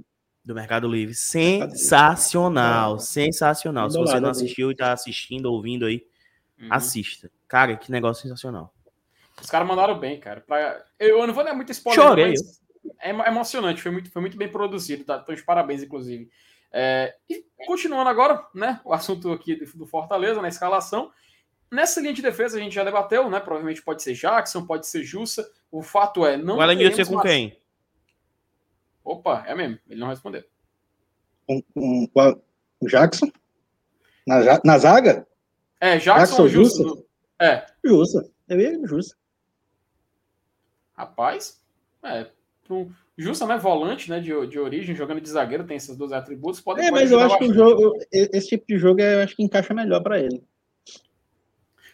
Do 0.43 0.55
Mercado 0.55 0.87
Livre. 0.87 1.13
Sensacional, 1.13 2.97
sensacional. 2.99 3.89
Se 3.89 3.97
você 3.97 4.19
não 4.19 4.29
assistiu 4.29 4.71
e 4.71 4.75
tá 4.75 4.91
assistindo, 4.91 5.45
ouvindo 5.51 5.85
aí, 5.85 6.03
uhum. 6.59 6.67
assista. 6.71 7.29
Cara, 7.47 7.77
que 7.77 7.91
negócio 7.91 8.23
sensacional. 8.23 8.73
Os 9.39 9.49
caras 9.49 9.67
mandaram 9.67 9.99
bem, 9.99 10.19
cara. 10.19 10.41
Pra... 10.41 10.83
Eu 10.99 11.25
não 11.27 11.33
vou 11.33 11.43
dar 11.43 11.53
muito 11.53 11.71
spoiler, 11.71 12.03
Chorei. 12.03 12.29
mas 12.29 12.60
é 12.99 13.09
emocionante, 13.09 13.81
foi 13.81 13.91
muito, 13.91 14.11
foi 14.11 14.21
muito 14.21 14.37
bem 14.37 14.49
produzido, 14.49 15.03
tá? 15.03 15.19
Então, 15.21 15.35
de 15.35 15.43
parabéns, 15.43 15.83
inclusive. 15.83 16.29
É, 16.71 17.15
e 17.29 17.45
continuando 17.65 18.09
agora, 18.09 18.47
né? 18.53 18.79
O 18.83 18.93
assunto 18.93 19.31
aqui 19.31 19.55
do 19.55 19.85
Fortaleza, 19.85 20.41
na 20.41 20.47
escalação. 20.47 21.11
Nessa 21.69 22.01
linha 22.01 22.13
de 22.13 22.21
defesa 22.21 22.57
a 22.57 22.61
gente 22.61 22.73
já 22.73 22.83
debateu, 22.83 23.29
né? 23.29 23.39
Provavelmente 23.39 23.81
pode 23.81 24.01
ser 24.03 24.13
Jackson, 24.13 24.65
pode 24.65 24.87
ser 24.87 25.03
Jussa. 25.03 25.49
O 25.71 25.81
fato 25.81 26.25
é, 26.25 26.37
não. 26.37 26.57
O 26.57 26.61
Alan 26.61 26.91
ser 26.91 27.07
com 27.07 27.19
quem? 27.21 27.57
Opa, 29.03 29.43
é 29.47 29.55
mesmo, 29.55 29.79
ele 29.89 29.99
não 29.99 30.09
respondeu. 30.09 30.43
Com, 31.47 31.61
com, 31.73 32.07
com 32.07 32.41
o 32.81 32.87
Jackson? 32.87 33.31
Na, 34.27 34.59
na 34.63 34.77
zaga? 34.77 35.27
É, 35.79 35.97
Jackson, 35.97 36.19
Jackson 36.19 36.47
Jussa. 36.47 36.83
Jussa. 36.83 37.03
É. 37.39 37.65
Jussa. 37.83 38.31
Eu 38.47 38.59
ia 38.59 38.87
Jussa. 38.87 39.15
Rapaz, 40.93 41.59
é, 42.03 42.29
um 42.73 42.91
justa, 43.17 43.45
né? 43.45 43.57
Volante, 43.57 44.09
né? 44.09 44.19
De, 44.19 44.47
de 44.47 44.59
origem, 44.59 44.95
jogando 44.95 45.21
de 45.21 45.29
zagueiro, 45.29 45.65
tem 45.65 45.77
esses 45.77 45.95
dois 45.95 46.11
atributos. 46.11 46.61
Pode, 46.61 46.81
é, 46.81 46.91
mas 46.91 47.11
eu 47.11 47.19
acho 47.19 47.37
que 47.37 47.45
o 47.45 47.53
jogo, 47.53 47.97
esse 48.11 48.49
tipo 48.49 48.65
de 48.67 48.77
jogo 48.77 49.01
eu 49.01 49.21
acho 49.21 49.35
que 49.35 49.43
encaixa 49.43 49.73
melhor 49.73 50.01
para 50.01 50.19
ele. 50.19 50.43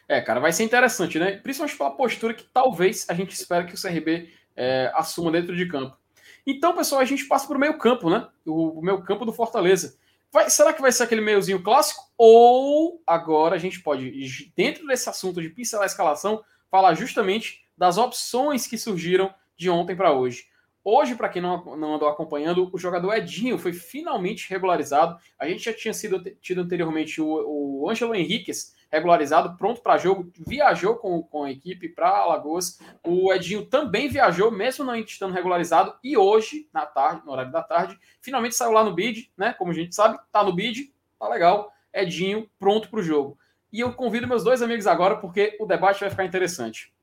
É, 0.08 0.22
cara, 0.22 0.40
vai 0.40 0.54
ser 0.54 0.64
interessante, 0.64 1.20
né? 1.20 1.38
Principalmente 1.38 1.78
pela 1.78 1.92
postura 1.92 2.34
que 2.34 2.46
talvez 2.46 3.06
a 3.10 3.14
gente 3.14 3.32
espera 3.32 3.66
que 3.66 3.76
o 3.76 3.82
CRB 3.82 4.30
é, 4.56 4.92
assuma 4.96 5.32
dentro 5.32 5.56
de 5.56 5.68
campo. 5.68 5.98
Então, 6.46 6.74
pessoal, 6.74 7.02
a 7.02 7.06
gente 7.06 7.26
passa 7.26 7.46
para 7.46 7.58
o 7.58 7.60
meio 7.60 7.78
campo, 7.78 8.10
né? 8.10 8.26
O, 8.46 8.80
o 8.80 8.82
meio 8.82 9.02
campo 9.04 9.26
do 9.26 9.34
Fortaleza. 9.34 9.98
Vai, 10.32 10.50
será 10.50 10.72
que 10.72 10.82
vai 10.82 10.92
ser 10.92 11.04
aquele 11.04 11.22
meiozinho 11.22 11.62
clássico? 11.62 12.04
Ou 12.18 13.02
agora 13.06 13.56
a 13.56 13.60
gente 13.60 13.82
pode, 13.82 14.12
dentro 14.56 14.88
desse 14.88 15.10
assunto 15.10 15.42
de 15.42 15.50
pincelar 15.50 15.84
a 15.84 15.88
escalação, 15.88 16.42
falar 16.72 16.94
justamente 16.94 17.66
das 17.78 17.98
opções 17.98 18.66
que 18.66 18.78
surgiram 18.78 19.34
de 19.58 19.70
ontem 19.70 19.96
para 19.96 20.14
hoje. 20.14 20.47
Hoje, 20.90 21.16
para 21.16 21.28
quem 21.28 21.42
não, 21.42 21.76
não 21.76 21.96
andou 21.96 22.08
acompanhando, 22.08 22.70
o 22.72 22.78
jogador 22.78 23.14
Edinho 23.14 23.58
foi 23.58 23.74
finalmente 23.74 24.50
regularizado. 24.50 25.20
A 25.38 25.46
gente 25.46 25.66
já 25.66 25.74
tinha 25.74 25.94
sido, 25.94 26.24
tido 26.40 26.62
anteriormente 26.62 27.20
o, 27.20 27.82
o 27.82 27.90
Ângelo 27.90 28.16
Henriquez 28.16 28.74
regularizado, 28.90 29.58
pronto 29.58 29.82
para 29.82 29.98
jogo, 29.98 30.32
viajou 30.48 30.96
com, 30.96 31.22
com 31.24 31.44
a 31.44 31.52
equipe 31.52 31.90
para 31.90 32.08
Alagoas. 32.08 32.80
O 33.04 33.34
Edinho 33.34 33.66
também 33.66 34.08
viajou, 34.08 34.50
mesmo 34.50 34.86
não 34.86 34.96
estando 34.96 35.34
regularizado, 35.34 35.94
e 36.02 36.18
hoje, 36.18 36.70
na 36.72 36.86
tarde, 36.86 37.22
no 37.26 37.34
horário 37.34 37.52
da 37.52 37.62
tarde, 37.62 38.00
finalmente 38.22 38.56
saiu 38.56 38.72
lá 38.72 38.82
no 38.82 38.94
bid, 38.94 39.30
né? 39.36 39.52
Como 39.60 39.72
a 39.72 39.74
gente 39.74 39.94
sabe, 39.94 40.18
tá 40.32 40.42
no 40.42 40.56
bid, 40.56 40.94
tá 41.20 41.28
legal. 41.28 41.70
Edinho 41.94 42.50
pronto 42.58 42.90
para 42.90 43.02
o 43.02 43.04
jogo. 43.04 43.38
E 43.74 43.82
eu 43.82 43.92
convido 43.92 44.26
meus 44.26 44.42
dois 44.42 44.62
amigos 44.62 44.88
agora, 44.88 45.18
porque 45.18 45.58
o 45.60 45.66
debate 45.66 46.00
vai 46.00 46.10
ficar 46.10 46.24
interessante. 46.24 46.94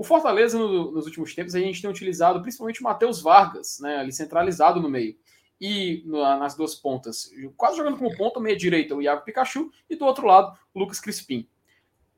O 0.00 0.02
Fortaleza, 0.02 0.58
no, 0.58 0.92
nos 0.92 1.04
últimos 1.04 1.34
tempos, 1.34 1.54
a 1.54 1.60
gente 1.60 1.82
tem 1.82 1.90
utilizado 1.90 2.40
principalmente 2.40 2.80
o 2.80 2.84
Matheus 2.84 3.20
Vargas, 3.20 3.78
né, 3.80 3.98
ali 3.98 4.10
centralizado 4.10 4.80
no 4.80 4.88
meio. 4.88 5.14
E 5.60 6.02
nas 6.06 6.56
duas 6.56 6.74
pontas, 6.74 7.30
quase 7.54 7.76
jogando 7.76 7.98
como 7.98 8.16
ponta, 8.16 8.40
meia 8.40 8.56
direita, 8.56 8.94
o 8.94 9.02
Iago 9.02 9.26
Pikachu, 9.26 9.70
e 9.90 9.96
do 9.96 10.06
outro 10.06 10.26
lado, 10.26 10.58
o 10.72 10.78
Lucas 10.78 11.00
Crispim. 11.00 11.46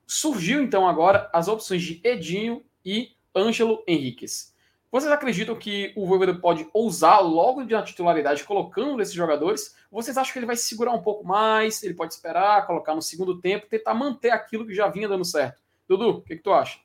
Surgiu 0.06 0.62
então 0.62 0.88
agora 0.88 1.28
as 1.32 1.48
opções 1.48 1.82
de 1.82 2.00
Edinho 2.04 2.64
e 2.84 3.16
Ângelo 3.34 3.82
Henriquez. 3.84 4.54
Vocês 4.88 5.10
acreditam 5.10 5.56
que 5.56 5.92
o 5.96 6.06
Voivoda 6.06 6.36
pode 6.36 6.68
ousar 6.72 7.18
logo 7.18 7.64
de 7.64 7.74
na 7.74 7.82
titularidade 7.82 8.44
colocando 8.44 9.02
esses 9.02 9.14
jogadores? 9.14 9.74
Vocês 9.90 10.16
acham 10.16 10.32
que 10.32 10.38
ele 10.38 10.46
vai 10.46 10.54
se 10.54 10.68
segurar 10.68 10.92
um 10.92 11.02
pouco 11.02 11.26
mais? 11.26 11.82
Ele 11.82 11.94
pode 11.94 12.14
esperar, 12.14 12.64
colocar 12.64 12.94
no 12.94 13.02
segundo 13.02 13.40
tempo, 13.40 13.66
tentar 13.66 13.92
manter 13.92 14.30
aquilo 14.30 14.64
que 14.64 14.72
já 14.72 14.86
vinha 14.86 15.08
dando 15.08 15.24
certo? 15.24 15.60
Dudu, 15.88 16.10
o 16.10 16.22
que, 16.22 16.36
que 16.36 16.42
tu 16.44 16.52
acha? 16.52 16.78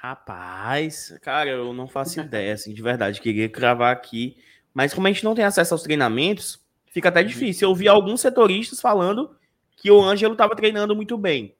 Rapaz, 0.00 1.12
cara, 1.22 1.50
eu 1.50 1.72
não 1.72 1.88
faço 1.88 2.20
ideia, 2.20 2.54
assim, 2.54 2.72
de 2.72 2.80
verdade. 2.80 3.20
Queria 3.20 3.48
cravar 3.48 3.92
aqui. 3.92 4.36
Mas 4.72 4.94
como 4.94 5.08
a 5.08 5.10
gente 5.10 5.24
não 5.24 5.34
tem 5.34 5.44
acesso 5.44 5.74
aos 5.74 5.82
treinamentos, 5.82 6.64
fica 6.86 7.08
até 7.08 7.20
uhum. 7.20 7.26
difícil. 7.26 7.68
Eu 7.68 7.74
vi 7.74 7.88
alguns 7.88 8.20
setoristas 8.20 8.80
falando 8.80 9.36
que 9.76 9.90
o 9.90 10.00
Ângelo 10.00 10.34
estava 10.34 10.54
treinando 10.54 10.94
muito 10.94 11.18
bem. 11.18 11.54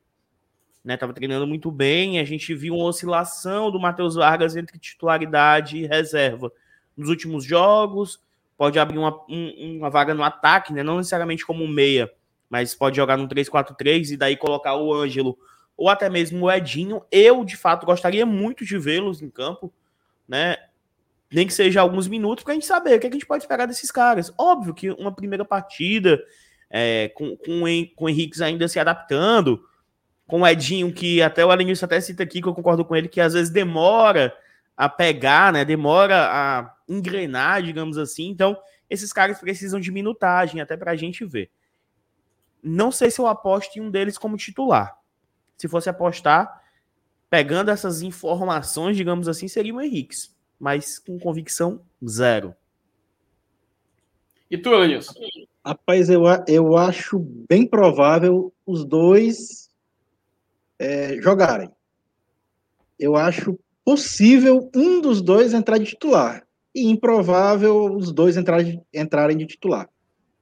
Né, 0.84 0.96
tava 0.96 1.12
treinando 1.12 1.46
muito 1.46 1.70
bem. 1.72 2.20
A 2.20 2.24
gente 2.24 2.54
viu 2.54 2.76
uma 2.76 2.84
oscilação 2.84 3.72
do 3.72 3.80
Matheus 3.80 4.14
Vargas 4.14 4.54
entre 4.54 4.78
titularidade 4.78 5.76
e 5.76 5.86
reserva 5.86 6.52
nos 6.96 7.08
últimos 7.08 7.44
jogos. 7.44 8.20
Pode 8.56 8.78
abrir 8.78 8.98
uma, 8.98 9.20
um, 9.28 9.78
uma 9.78 9.90
vaga 9.90 10.14
no 10.14 10.22
ataque, 10.22 10.72
né? 10.72 10.82
Não 10.84 10.96
necessariamente 10.96 11.44
como 11.44 11.66
meia, 11.66 12.10
mas 12.48 12.74
pode 12.74 12.96
jogar 12.96 13.16
no 13.16 13.28
3-4-3 13.28 14.12
e 14.12 14.16
daí 14.16 14.36
colocar 14.36 14.76
o 14.76 14.94
Ângelo 14.94 15.36
ou 15.78 15.88
até 15.88 16.10
mesmo 16.10 16.44
o 16.44 16.50
Edinho. 16.50 17.02
Eu, 17.10 17.44
de 17.44 17.56
fato, 17.56 17.86
gostaria 17.86 18.26
muito 18.26 18.64
de 18.64 18.76
vê-los 18.76 19.22
em 19.22 19.30
campo, 19.30 19.72
né? 20.26 20.56
Nem 21.30 21.46
que 21.46 21.54
seja 21.54 21.80
alguns 21.80 22.08
minutos, 22.08 22.42
para 22.42 22.52
a 22.52 22.54
gente 22.54 22.66
saber 22.66 22.96
o 22.96 23.00
que, 23.00 23.06
é 23.06 23.10
que, 23.10 23.16
a 23.16 23.18
gente 23.18 23.26
pode 23.26 23.44
esperar 23.44 23.66
desses 23.66 23.90
caras. 23.90 24.32
Óbvio 24.36 24.74
que 24.74 24.90
uma 24.90 25.14
primeira 25.14 25.44
partida, 25.44 26.20
é, 26.68 27.08
com, 27.10 27.36
com, 27.36 27.62
com 27.94 28.04
o 28.06 28.08
Henrique 28.08 28.42
ainda 28.42 28.66
se 28.66 28.80
adaptando, 28.80 29.62
com 30.26 30.40
o 30.40 30.46
Edinho, 30.46 30.92
que 30.92 31.22
até 31.22 31.46
o 31.46 31.50
Alenilson 31.50 31.86
até 31.86 32.00
cita 32.00 32.24
aqui, 32.24 32.42
que 32.42 32.48
eu 32.48 32.54
concordo 32.54 32.84
com 32.84 32.96
ele, 32.96 33.08
que 33.08 33.20
às 33.20 33.34
vezes 33.34 33.50
demora 33.50 34.34
a 34.76 34.88
pegar, 34.88 35.52
né? 35.52 35.64
Demora 35.64 36.28
a, 36.28 36.74
engrenar, 36.88 37.62
digamos 37.62 37.96
assim. 37.96 38.28
Então, 38.28 38.58
esses 38.90 39.12
caras 39.12 39.38
precisam 39.38 39.78
de 39.78 39.92
minutagem, 39.92 40.60
até 40.60 40.76
para 40.76 40.90
a 40.90 40.96
gente 40.96 41.24
ver. 41.24 41.50
Não 42.62 42.90
sei 42.90 43.10
se 43.10 43.20
eu 43.20 43.28
aposto 43.28 43.76
em 43.76 43.82
um 43.82 43.90
deles 43.90 44.18
como 44.18 44.36
titular. 44.36 44.97
Se 45.58 45.68
fosse 45.68 45.90
apostar, 45.90 46.62
pegando 47.28 47.70
essas 47.70 48.00
informações, 48.00 48.96
digamos 48.96 49.28
assim, 49.28 49.48
seria 49.48 49.74
o 49.74 49.80
Henrique. 49.80 50.16
Mas 50.58 50.98
com 50.98 51.18
convicção 51.18 51.82
zero. 52.06 52.54
E 54.50 54.56
tu, 54.56 54.70
Elenilson? 54.70 55.12
Rapaz, 55.64 56.08
eu, 56.08 56.22
eu 56.46 56.76
acho 56.76 57.18
bem 57.18 57.66
provável 57.66 58.52
os 58.64 58.84
dois 58.84 59.68
é, 60.78 61.20
jogarem. 61.20 61.70
Eu 62.98 63.16
acho 63.16 63.58
possível 63.84 64.70
um 64.74 65.00
dos 65.00 65.20
dois 65.20 65.52
entrar 65.52 65.78
de 65.78 65.86
titular 65.86 66.46
e 66.74 66.88
improvável 66.88 67.84
os 67.94 68.12
dois 68.12 68.36
entrarem, 68.36 68.82
entrarem 68.92 69.36
de 69.36 69.46
titular. 69.46 69.88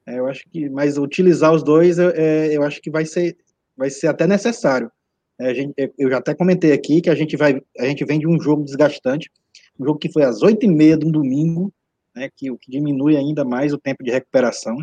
É, 0.05 0.19
eu 0.19 0.27
acho 0.27 0.45
que, 0.49 0.69
mas 0.69 0.97
utilizar 0.97 1.53
os 1.53 1.63
dois, 1.63 1.99
é, 1.99 2.55
eu 2.55 2.63
acho 2.63 2.81
que 2.81 2.89
vai 2.89 3.05
ser, 3.05 3.37
vai 3.75 3.89
ser 3.89 4.07
até 4.07 4.25
necessário. 4.25 4.91
É, 5.39 5.53
gente, 5.53 5.73
eu 5.97 6.09
já 6.09 6.17
até 6.17 6.33
comentei 6.33 6.71
aqui 6.71 7.01
que 7.01 7.09
a 7.09 7.15
gente 7.15 7.37
vai, 7.37 7.61
a 7.77 7.85
gente 7.85 8.03
vem 8.05 8.19
de 8.19 8.27
um 8.27 8.39
jogo 8.39 8.63
desgastante, 8.63 9.29
um 9.79 9.85
jogo 9.85 9.99
que 9.99 10.11
foi 10.11 10.23
às 10.23 10.41
oito 10.41 10.65
e 10.65 10.67
meia 10.67 10.97
do 10.97 11.11
domingo, 11.11 11.71
né, 12.15 12.29
que 12.35 12.55
que 12.57 12.71
diminui 12.71 13.15
ainda 13.15 13.45
mais 13.45 13.71
o 13.71 13.77
tempo 13.77 14.03
de 14.03 14.11
recuperação. 14.11 14.77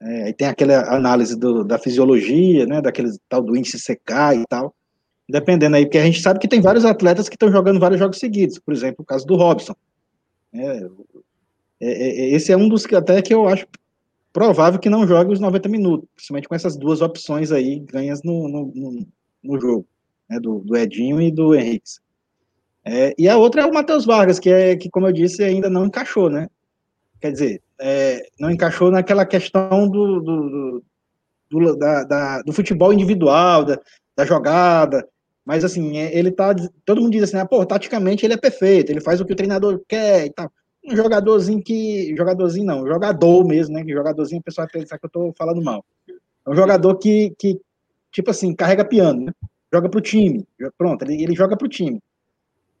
É, 0.00 0.24
aí 0.24 0.32
tem 0.32 0.48
aquela 0.48 0.94
análise 0.94 1.38
do, 1.38 1.64
da 1.64 1.78
fisiologia, 1.78 2.66
né, 2.66 2.80
daquele 2.80 3.10
tal 3.28 3.42
do 3.42 3.56
índice 3.56 3.78
CK 3.78 4.40
e 4.42 4.46
tal, 4.48 4.74
dependendo 5.28 5.76
aí, 5.76 5.84
porque 5.84 5.98
a 5.98 6.04
gente 6.04 6.20
sabe 6.20 6.38
que 6.38 6.48
tem 6.48 6.60
vários 6.60 6.84
atletas 6.84 7.28
que 7.28 7.34
estão 7.34 7.50
jogando 7.50 7.80
vários 7.80 7.98
jogos 7.98 8.18
seguidos, 8.18 8.58
por 8.58 8.72
exemplo, 8.72 9.02
o 9.02 9.04
caso 9.04 9.26
do 9.26 9.36
Robson. 9.36 9.74
É, 10.54 10.88
é, 11.80 11.90
é, 11.90 12.30
esse 12.30 12.52
é 12.52 12.56
um 12.56 12.68
dos 12.68 12.86
que 12.86 12.94
até 12.94 13.20
que 13.20 13.34
eu 13.34 13.48
acho 13.48 13.66
provável 14.32 14.78
que 14.78 14.90
não 14.90 15.06
jogue 15.06 15.32
os 15.32 15.40
90 15.40 15.68
minutos, 15.68 16.08
principalmente 16.14 16.48
com 16.48 16.54
essas 16.54 16.76
duas 16.76 17.00
opções 17.00 17.52
aí 17.52 17.80
ganhas 17.80 18.22
no, 18.22 18.48
no, 18.48 18.72
no, 18.74 19.06
no 19.42 19.60
jogo, 19.60 19.86
né, 20.28 20.40
do, 20.40 20.60
do, 20.60 20.76
Edinho 20.76 21.20
e 21.20 21.30
do 21.30 21.54
Henrique. 21.54 21.90
É, 22.84 23.14
e 23.18 23.28
a 23.28 23.36
outra 23.36 23.62
é 23.62 23.66
o 23.66 23.72
Matheus 23.72 24.04
Vargas, 24.04 24.38
que, 24.38 24.50
é, 24.50 24.76
que, 24.76 24.88
como 24.90 25.06
eu 25.06 25.12
disse, 25.12 25.42
ainda 25.42 25.68
não 25.68 25.86
encaixou, 25.86 26.30
né? 26.30 26.48
Quer 27.20 27.32
dizer, 27.32 27.62
é, 27.80 28.26
não 28.38 28.50
encaixou 28.50 28.90
naquela 28.90 29.26
questão 29.26 29.88
do, 29.88 30.20
do, 30.20 30.84
do, 31.50 31.76
da, 31.76 32.04
da, 32.04 32.42
do 32.42 32.52
futebol 32.52 32.92
individual, 32.92 33.64
da, 33.64 33.80
da 34.14 34.24
jogada, 34.24 35.06
mas 35.46 35.64
assim, 35.64 35.96
é, 35.96 36.16
ele 36.18 36.32
tá. 36.32 36.52
Todo 36.84 37.00
mundo 37.00 37.12
diz 37.12 37.22
assim, 37.22 37.36
ah, 37.36 37.46
pô, 37.46 37.64
taticamente 37.64 38.26
ele 38.26 38.34
é 38.34 38.36
perfeito, 38.36 38.90
ele 38.90 39.00
faz 39.00 39.20
o 39.20 39.24
que 39.24 39.32
o 39.32 39.36
treinador 39.36 39.80
quer 39.86 40.26
e 40.26 40.30
tal. 40.32 40.50
Um 40.84 40.96
jogadorzinho 40.96 41.62
que. 41.62 42.12
Jogadorzinho 42.16 42.66
não, 42.66 42.84
jogador 42.84 43.46
mesmo, 43.46 43.74
né? 43.74 43.84
Que 43.84 43.92
jogadorzinho, 43.92 44.40
o 44.40 44.44
pessoal 44.44 44.66
vai 44.66 44.82
pensar 44.82 44.98
que 44.98 45.06
eu 45.06 45.10
tô 45.10 45.32
falando 45.38 45.62
mal. 45.62 45.84
É 46.08 46.50
um 46.50 46.54
jogador 46.54 46.96
que, 46.96 47.32
que 47.38 47.60
tipo 48.16 48.30
assim, 48.30 48.54
carrega 48.54 48.82
piano, 48.82 49.26
né? 49.26 49.32
Joga 49.70 49.90
pro 49.90 50.00
time. 50.00 50.46
Pronto, 50.78 51.02
ele, 51.02 51.22
ele 51.22 51.34
joga 51.34 51.54
pro 51.54 51.68
time. 51.68 52.02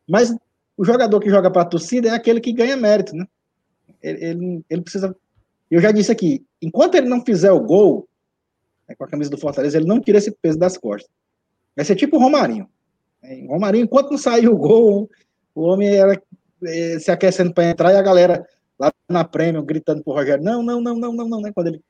Mas 0.08 0.34
o 0.74 0.82
jogador 0.82 1.20
que 1.20 1.28
joga 1.28 1.50
pra 1.50 1.64
torcida 1.66 2.08
é 2.08 2.12
aquele 2.12 2.40
que 2.40 2.54
ganha 2.54 2.74
mérito, 2.74 3.14
né? 3.14 3.26
Ele, 4.02 4.24
ele, 4.24 4.64
ele 4.70 4.80
precisa. 4.80 5.14
Eu 5.70 5.78
já 5.78 5.92
disse 5.92 6.10
aqui, 6.10 6.42
enquanto 6.62 6.94
ele 6.94 7.06
não 7.06 7.22
fizer 7.22 7.52
o 7.52 7.60
gol, 7.60 8.08
né, 8.88 8.94
com 8.94 9.04
a 9.04 9.08
camisa 9.08 9.30
do 9.30 9.36
Fortaleza, 9.36 9.76
ele 9.76 9.86
não 9.86 10.00
tira 10.00 10.16
esse 10.16 10.30
peso 10.30 10.58
das 10.58 10.78
costas. 10.78 11.10
Vai 11.74 11.84
ser 11.84 11.96
tipo 11.96 12.16
o 12.16 12.20
Romarinho. 12.20 12.66
É, 13.22 13.34
o 13.42 13.48
Romarinho, 13.48 13.84
enquanto 13.84 14.12
não 14.12 14.18
saiu 14.18 14.54
o 14.54 14.58
gol, 14.58 15.10
o 15.54 15.62
homem 15.64 15.94
era 15.94 16.18
é, 16.64 16.98
se 16.98 17.10
aquecendo 17.10 17.52
para 17.52 17.68
entrar 17.68 17.92
e 17.92 17.96
a 17.96 18.02
galera 18.02 18.46
lá 18.78 18.90
na 19.06 19.22
prêmio 19.22 19.62
gritando 19.62 20.02
pro 20.02 20.14
Rogério: 20.14 20.42
não, 20.42 20.62
não, 20.62 20.80
não, 20.80 20.96
não, 20.96 21.12
não, 21.12 21.28
não, 21.28 21.40
né? 21.42 21.52
Quando 21.54 21.66
ele. 21.66 21.82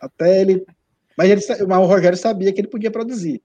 Até 0.00 0.40
ele. 0.40 0.66
Mas, 1.18 1.30
ele, 1.30 1.66
mas 1.66 1.78
o 1.80 1.86
Rogério 1.86 2.16
sabia 2.16 2.52
que 2.52 2.60
ele 2.60 2.68
podia 2.68 2.92
produzir. 2.92 3.42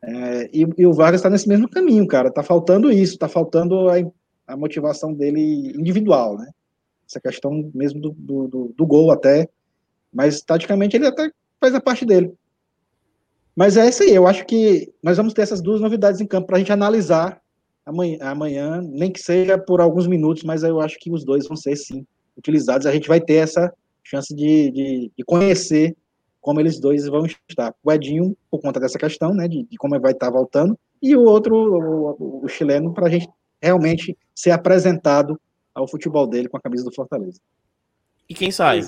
É, 0.00 0.48
e, 0.52 0.64
e, 0.78 0.86
o 0.86 0.92
Vargas 0.92 1.18
está 1.18 1.28
nesse 1.28 1.48
mesmo 1.48 1.68
caminho, 1.68 2.06
cara. 2.06 2.30
Tá 2.30 2.40
faltando 2.40 2.92
isso, 2.92 3.18
tá 3.18 3.28
faltando 3.28 3.88
a, 3.88 3.96
a, 4.46 4.56
motivação 4.56 5.12
dele 5.12 5.72
individual, 5.76 6.38
né? 6.38 6.48
Essa 7.04 7.20
questão 7.20 7.68
mesmo 7.74 8.00
do, 8.00 8.10
do, 8.16 8.46
do, 8.46 8.74
do 8.76 8.86
gol 8.86 9.10
até. 9.10 9.48
Mas, 10.12 10.40
taticamente, 10.40 10.96
ele 10.96 11.08
até 11.08 11.32
faz 11.60 11.74
a 11.74 11.80
parte 11.80 12.06
dele. 12.06 12.32
Mas 13.56 13.76
é 13.76 13.88
isso 13.88 14.04
aí, 14.04 14.14
eu 14.14 14.28
acho 14.28 14.46
que 14.46 14.92
nós 15.02 15.16
vamos 15.16 15.34
ter 15.34 15.42
essas 15.42 15.60
duas 15.60 15.80
novidades 15.80 16.20
em 16.20 16.26
campo 16.26 16.46
para 16.46 16.56
a 16.56 16.58
gente 16.60 16.72
analisar 16.72 17.42
amanhã, 17.84 18.18
amanhã, 18.20 18.80
nem 18.80 19.10
que 19.10 19.20
seja 19.20 19.58
por 19.58 19.80
alguns 19.80 20.06
minutos, 20.06 20.44
mas 20.44 20.62
eu 20.62 20.80
acho 20.80 20.96
que 21.00 21.10
os 21.10 21.24
dois 21.24 21.48
vão 21.48 21.56
ser 21.56 21.74
sim 21.74 22.06
utilizados. 22.38 22.86
A 22.86 22.92
gente 22.92 23.08
vai 23.08 23.20
ter 23.20 23.34
essa 23.34 23.74
chance 24.04 24.32
de, 24.32 24.70
de, 24.70 25.12
de 25.18 25.24
conhecer 25.24 25.96
como 26.40 26.60
eles 26.60 26.80
dois 26.80 27.06
vão 27.06 27.26
estar. 27.26 27.74
O 27.82 27.92
Edinho, 27.92 28.36
por 28.50 28.60
conta 28.60 28.80
dessa 28.80 28.98
questão, 28.98 29.34
né, 29.34 29.46
de, 29.46 29.64
de 29.64 29.76
como 29.76 29.94
ele 29.94 30.02
vai 30.02 30.12
estar 30.12 30.30
voltando, 30.30 30.78
e 31.02 31.16
o 31.16 31.24
outro, 31.24 31.54
o, 31.54 32.44
o 32.44 32.48
chileno, 32.48 32.92
para 32.92 33.06
a 33.06 33.10
gente 33.10 33.28
realmente 33.60 34.16
ser 34.34 34.50
apresentado 34.50 35.40
ao 35.74 35.86
futebol 35.86 36.26
dele 36.26 36.48
com 36.48 36.56
a 36.56 36.60
camisa 36.60 36.84
do 36.84 36.94
Fortaleza. 36.94 37.40
E 38.28 38.34
quem 38.34 38.50
sai? 38.50 38.80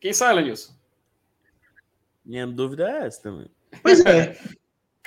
Quem 0.00 0.12
sai, 0.12 0.34
Lenilson? 0.34 0.72
Minha 2.24 2.46
dúvida 2.46 2.88
é 2.88 3.06
essa 3.06 3.22
também. 3.22 3.46
Pois 3.82 4.04
é. 4.04 4.36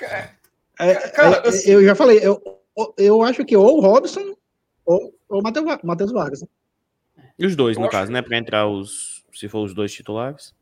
é, 0.78 0.90
é 0.90 1.08
Cara, 1.10 1.42
é, 1.44 1.48
eu... 1.48 1.80
eu 1.80 1.84
já 1.84 1.94
falei, 1.94 2.20
eu, 2.22 2.40
eu 2.96 3.22
acho 3.22 3.44
que 3.44 3.56
ou 3.56 3.78
o 3.78 3.80
Robson 3.80 4.36
ou 4.84 5.14
o 5.28 5.42
Matheus 5.42 6.12
Vargas. 6.12 6.44
E 7.38 7.46
os 7.46 7.54
dois, 7.54 7.76
eu 7.76 7.82
no 7.82 7.88
caso, 7.88 8.08
que... 8.08 8.12
né? 8.12 8.22
Para 8.22 8.36
entrar 8.36 8.66
os. 8.66 9.24
Se 9.32 9.48
for 9.48 9.64
os 9.64 9.72
dois 9.72 9.92
titulares. 9.92 10.54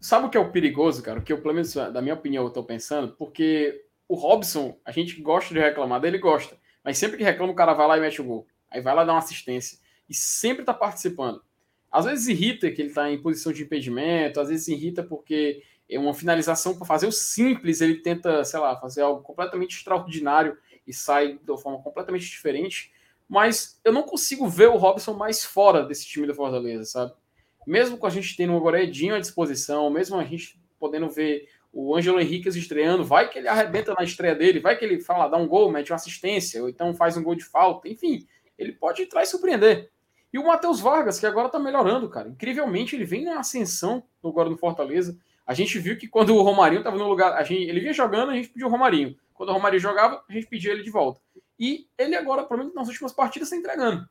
Sabe 0.00 0.26
o 0.26 0.30
que 0.30 0.36
é 0.36 0.40
o 0.40 0.50
perigoso, 0.50 1.02
cara? 1.02 1.20
O 1.20 1.22
que 1.22 1.32
eu, 1.32 1.40
pelo 1.40 1.54
menos, 1.54 1.72
da 1.74 2.02
minha 2.02 2.14
opinião, 2.14 2.44
eu 2.44 2.50
tô 2.50 2.64
pensando? 2.64 3.12
Porque 3.12 3.84
o 4.08 4.14
Robson, 4.14 4.78
a 4.84 4.90
gente 4.90 5.20
gosta 5.20 5.54
de 5.54 5.60
reclamar 5.60 6.00
dele, 6.00 6.18
gosta. 6.18 6.56
Mas 6.82 6.98
sempre 6.98 7.16
que 7.16 7.24
reclama, 7.24 7.52
o 7.52 7.56
cara 7.56 7.74
vai 7.74 7.86
lá 7.86 7.98
e 7.98 8.00
mete 8.00 8.20
o 8.20 8.24
gol. 8.24 8.46
Aí 8.70 8.80
vai 8.80 8.94
lá 8.94 9.04
dar 9.04 9.12
uma 9.12 9.18
assistência. 9.18 9.78
E 10.08 10.14
sempre 10.14 10.64
tá 10.64 10.74
participando. 10.74 11.42
Às 11.90 12.04
vezes 12.04 12.28
irrita 12.28 12.70
que 12.70 12.82
ele 12.82 12.88
está 12.88 13.10
em 13.10 13.20
posição 13.20 13.52
de 13.52 13.62
impedimento, 13.62 14.40
às 14.40 14.48
vezes 14.48 14.68
irrita 14.68 15.02
porque 15.02 15.62
é 15.88 15.98
uma 15.98 16.14
finalização 16.14 16.76
para 16.76 16.86
fazer 16.86 17.06
o 17.06 17.12
simples, 17.12 17.80
ele 17.80 17.96
tenta, 17.96 18.44
sei 18.44 18.60
lá, 18.60 18.76
fazer 18.76 19.02
algo 19.02 19.22
completamente 19.22 19.76
extraordinário 19.76 20.58
e 20.86 20.92
sai 20.92 21.38
de 21.42 21.50
uma 21.50 21.58
forma 21.58 21.80
completamente 21.82 22.28
diferente. 22.28 22.92
Mas 23.28 23.80
eu 23.84 23.92
não 23.92 24.02
consigo 24.02 24.48
ver 24.48 24.68
o 24.68 24.76
Robson 24.76 25.14
mais 25.14 25.44
fora 25.44 25.84
desse 25.84 26.06
time 26.06 26.26
do 26.26 26.34
Fortaleza, 26.34 26.84
sabe? 26.84 27.12
Mesmo 27.66 27.98
com 27.98 28.06
a 28.06 28.10
gente 28.10 28.36
tendo 28.36 28.52
o 28.52 28.56
agora 28.56 28.82
Edinho 28.82 29.14
à 29.14 29.18
disposição, 29.18 29.90
mesmo 29.90 30.16
a 30.16 30.24
gente 30.24 30.60
podendo 30.78 31.08
ver 31.10 31.48
o 31.72 31.94
Ângelo 31.94 32.20
Henrique 32.20 32.48
estreando, 32.48 33.04
vai 33.04 33.28
que 33.28 33.38
ele 33.38 33.48
arrebenta 33.48 33.92
na 33.92 34.04
estreia 34.04 34.34
dele, 34.34 34.60
vai 34.60 34.76
que 34.76 34.84
ele 34.84 35.00
fala, 35.00 35.28
dá 35.28 35.36
um 35.36 35.46
gol, 35.46 35.70
mete 35.70 35.92
uma 35.92 35.96
assistência, 35.96 36.62
ou 36.62 36.68
então 36.68 36.94
faz 36.94 37.16
um 37.16 37.22
gol 37.22 37.34
de 37.34 37.44
falta, 37.44 37.88
enfim, 37.88 38.26
ele 38.56 38.72
pode 38.72 39.02
entrar 39.02 39.22
e 39.22 39.26
surpreender. 39.26 39.90
E 40.32 40.38
o 40.38 40.46
Matheus 40.46 40.80
Vargas, 40.80 41.20
que 41.20 41.26
agora 41.26 41.48
tá 41.48 41.58
melhorando, 41.58 42.08
cara. 42.08 42.28
Incrivelmente, 42.28 42.96
ele 42.96 43.04
vem 43.04 43.24
na 43.24 43.40
ascensão 43.40 44.02
agora 44.24 44.50
no 44.50 44.56
Fortaleza. 44.56 45.18
A 45.46 45.54
gente 45.54 45.78
viu 45.78 45.96
que 45.96 46.08
quando 46.08 46.34
o 46.34 46.42
Romarinho 46.42 46.82
tava 46.82 46.98
no 46.98 47.08
lugar, 47.08 47.34
a 47.34 47.42
gente, 47.42 47.62
ele 47.62 47.80
vinha 47.80 47.92
jogando, 47.92 48.30
a 48.30 48.34
gente 48.34 48.48
pediu 48.48 48.66
o 48.66 48.70
Romarinho. 48.70 49.16
Quando 49.32 49.50
o 49.50 49.52
Romarinho 49.52 49.80
jogava, 49.80 50.22
a 50.28 50.32
gente 50.32 50.46
pedia 50.46 50.72
ele 50.72 50.82
de 50.82 50.90
volta. 50.90 51.20
E 51.58 51.88
ele 51.96 52.14
agora, 52.14 52.44
pelo 52.44 52.58
menos 52.58 52.74
nas 52.74 52.88
últimas 52.88 53.12
partidas, 53.12 53.48
está 53.48 53.56
entregando. 53.56 54.08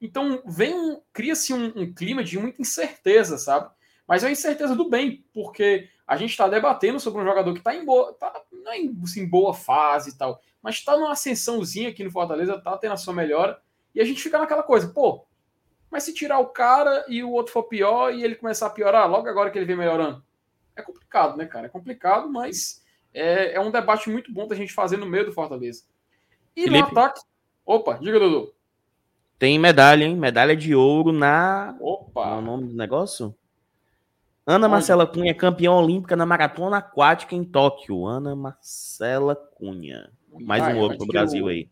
Então, 0.00 0.42
vem 0.46 0.74
um, 0.74 1.00
cria-se 1.12 1.54
um, 1.54 1.72
um, 1.76 1.92
clima 1.92 2.22
de 2.22 2.38
muita 2.38 2.60
incerteza, 2.60 3.38
sabe? 3.38 3.70
Mas 4.06 4.22
é 4.22 4.26
uma 4.26 4.32
incerteza 4.32 4.76
do 4.76 4.88
bem, 4.88 5.24
porque 5.32 5.88
a 6.06 6.16
gente 6.16 6.30
está 6.30 6.46
debatendo 6.46 7.00
sobre 7.00 7.22
um 7.22 7.24
jogador 7.24 7.52
que 7.52 7.60
está 7.60 7.74
em 7.74 7.84
boa, 7.84 8.12
tá, 8.12 8.42
não 8.52 8.72
é 8.72 8.78
em 8.78 8.94
assim, 9.02 9.26
boa 9.26 9.54
fase 9.54 10.10
e 10.10 10.14
tal, 10.14 10.40
mas 10.62 10.74
está 10.74 10.96
numa 10.96 11.12
ascensãozinha 11.12 11.88
aqui 11.88 12.04
no 12.04 12.10
Fortaleza, 12.10 12.60
tá 12.60 12.76
tendo 12.76 12.92
a 12.92 12.98
sua 12.98 13.14
melhora, 13.14 13.58
e 13.94 14.00
a 14.00 14.04
gente 14.04 14.22
fica 14.22 14.38
naquela 14.38 14.62
coisa, 14.62 14.88
pô, 14.88 15.24
mas 15.90 16.02
se 16.02 16.12
tirar 16.12 16.38
o 16.40 16.48
cara 16.48 17.04
e 17.08 17.22
o 17.22 17.30
outro 17.30 17.52
for 17.52 17.62
pior 17.62 18.12
e 18.12 18.22
ele 18.22 18.34
começar 18.34 18.66
a 18.66 18.70
piorar 18.70 19.08
logo 19.08 19.28
agora 19.28 19.50
que 19.50 19.56
ele 19.56 19.64
vem 19.64 19.76
melhorando, 19.76 20.22
é 20.76 20.82
complicado, 20.82 21.36
né, 21.36 21.46
cara? 21.46 21.66
É 21.66 21.70
complicado, 21.70 22.28
mas 22.28 22.82
é, 23.12 23.54
é 23.54 23.60
um 23.60 23.70
debate 23.70 24.10
muito 24.10 24.32
bom 24.32 24.46
da 24.46 24.56
gente 24.56 24.72
fazer 24.72 24.96
no 24.96 25.06
meio 25.06 25.24
do 25.24 25.32
Fortaleza. 25.32 25.84
E 26.56 26.64
Felipe, 26.64 26.92
no 26.92 26.98
ataque. 26.98 27.20
Opa, 27.64 27.98
diga, 28.00 28.18
Dudu. 28.18 28.52
Tem 29.38 29.58
medalha, 29.58 30.04
hein? 30.04 30.16
Medalha 30.16 30.56
de 30.56 30.74
ouro 30.74 31.12
na. 31.12 31.76
Opa! 31.80 32.22
Qual 32.22 32.34
é 32.34 32.38
o 32.38 32.42
nome 32.42 32.68
do 32.68 32.74
negócio? 32.74 33.34
Ana 34.46 34.68
Marcela 34.68 35.06
Cunha, 35.06 35.34
campeã 35.34 35.72
olímpica 35.72 36.14
na 36.14 36.26
maratona 36.26 36.76
aquática 36.76 37.34
em 37.34 37.42
Tóquio. 37.44 38.06
Ana 38.06 38.36
Marcela 38.36 39.34
Cunha. 39.34 40.10
Mais 40.40 40.62
um 40.74 40.80
ouro 40.80 40.98
pro 40.98 41.06
Brasil 41.06 41.48
aí. 41.48 41.68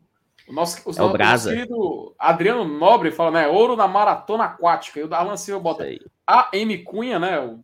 O 0.49 0.53
nosso, 0.53 0.83
o, 0.89 0.93
é 0.99 1.03
o 1.03 1.13
Brasa. 1.13 1.51
querido 1.53 2.15
Adriano 2.19 2.65
Nobre 2.65 3.11
fala, 3.11 3.31
né? 3.31 3.49
Ouro 3.49 3.77
na 3.77 3.87
maratona 3.87 4.45
aquática. 4.45 5.01
E 5.01 5.03
o 5.03 5.09
Darlan 5.09 5.37
Silva 5.37 5.61
bota 5.61 5.85
AM 6.27 6.79
Cunha, 6.79 7.19
né? 7.19 7.39
a 7.39 7.59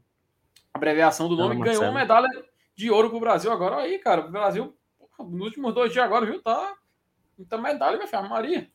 abreviação 0.74 1.28
do 1.28 1.36
nome, 1.36 1.54
Não, 1.54 1.62
ganhou 1.62 1.82
uma 1.82 1.92
medalha 1.92 2.28
de 2.76 2.90
ouro 2.90 3.10
pro 3.10 3.20
Brasil 3.20 3.50
agora. 3.50 3.78
Aí, 3.78 3.98
cara, 3.98 4.26
o 4.26 4.30
Brasil, 4.30 4.76
nos 5.18 5.46
últimos 5.46 5.74
dois 5.74 5.92
dias 5.92 6.04
agora, 6.04 6.26
viu? 6.26 6.40
Tá, 6.42 6.74
Então, 7.38 7.60
medalha, 7.60 7.96
minha 7.96 8.08
filha, 8.08 8.22
Maria. 8.22 8.68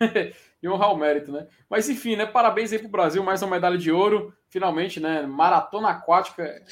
e 0.62 0.68
honrar 0.68 0.92
o 0.92 0.96
mérito, 0.96 1.32
né? 1.32 1.46
Mas 1.68 1.88
enfim, 1.88 2.16
né? 2.16 2.26
Parabéns 2.26 2.72
aí 2.72 2.78
pro 2.78 2.88
Brasil, 2.88 3.22
mais 3.22 3.42
uma 3.42 3.52
medalha 3.52 3.78
de 3.78 3.90
ouro. 3.90 4.34
Finalmente, 4.48 5.00
né? 5.00 5.22
Maratona 5.26 5.90
aquática. 5.90 6.62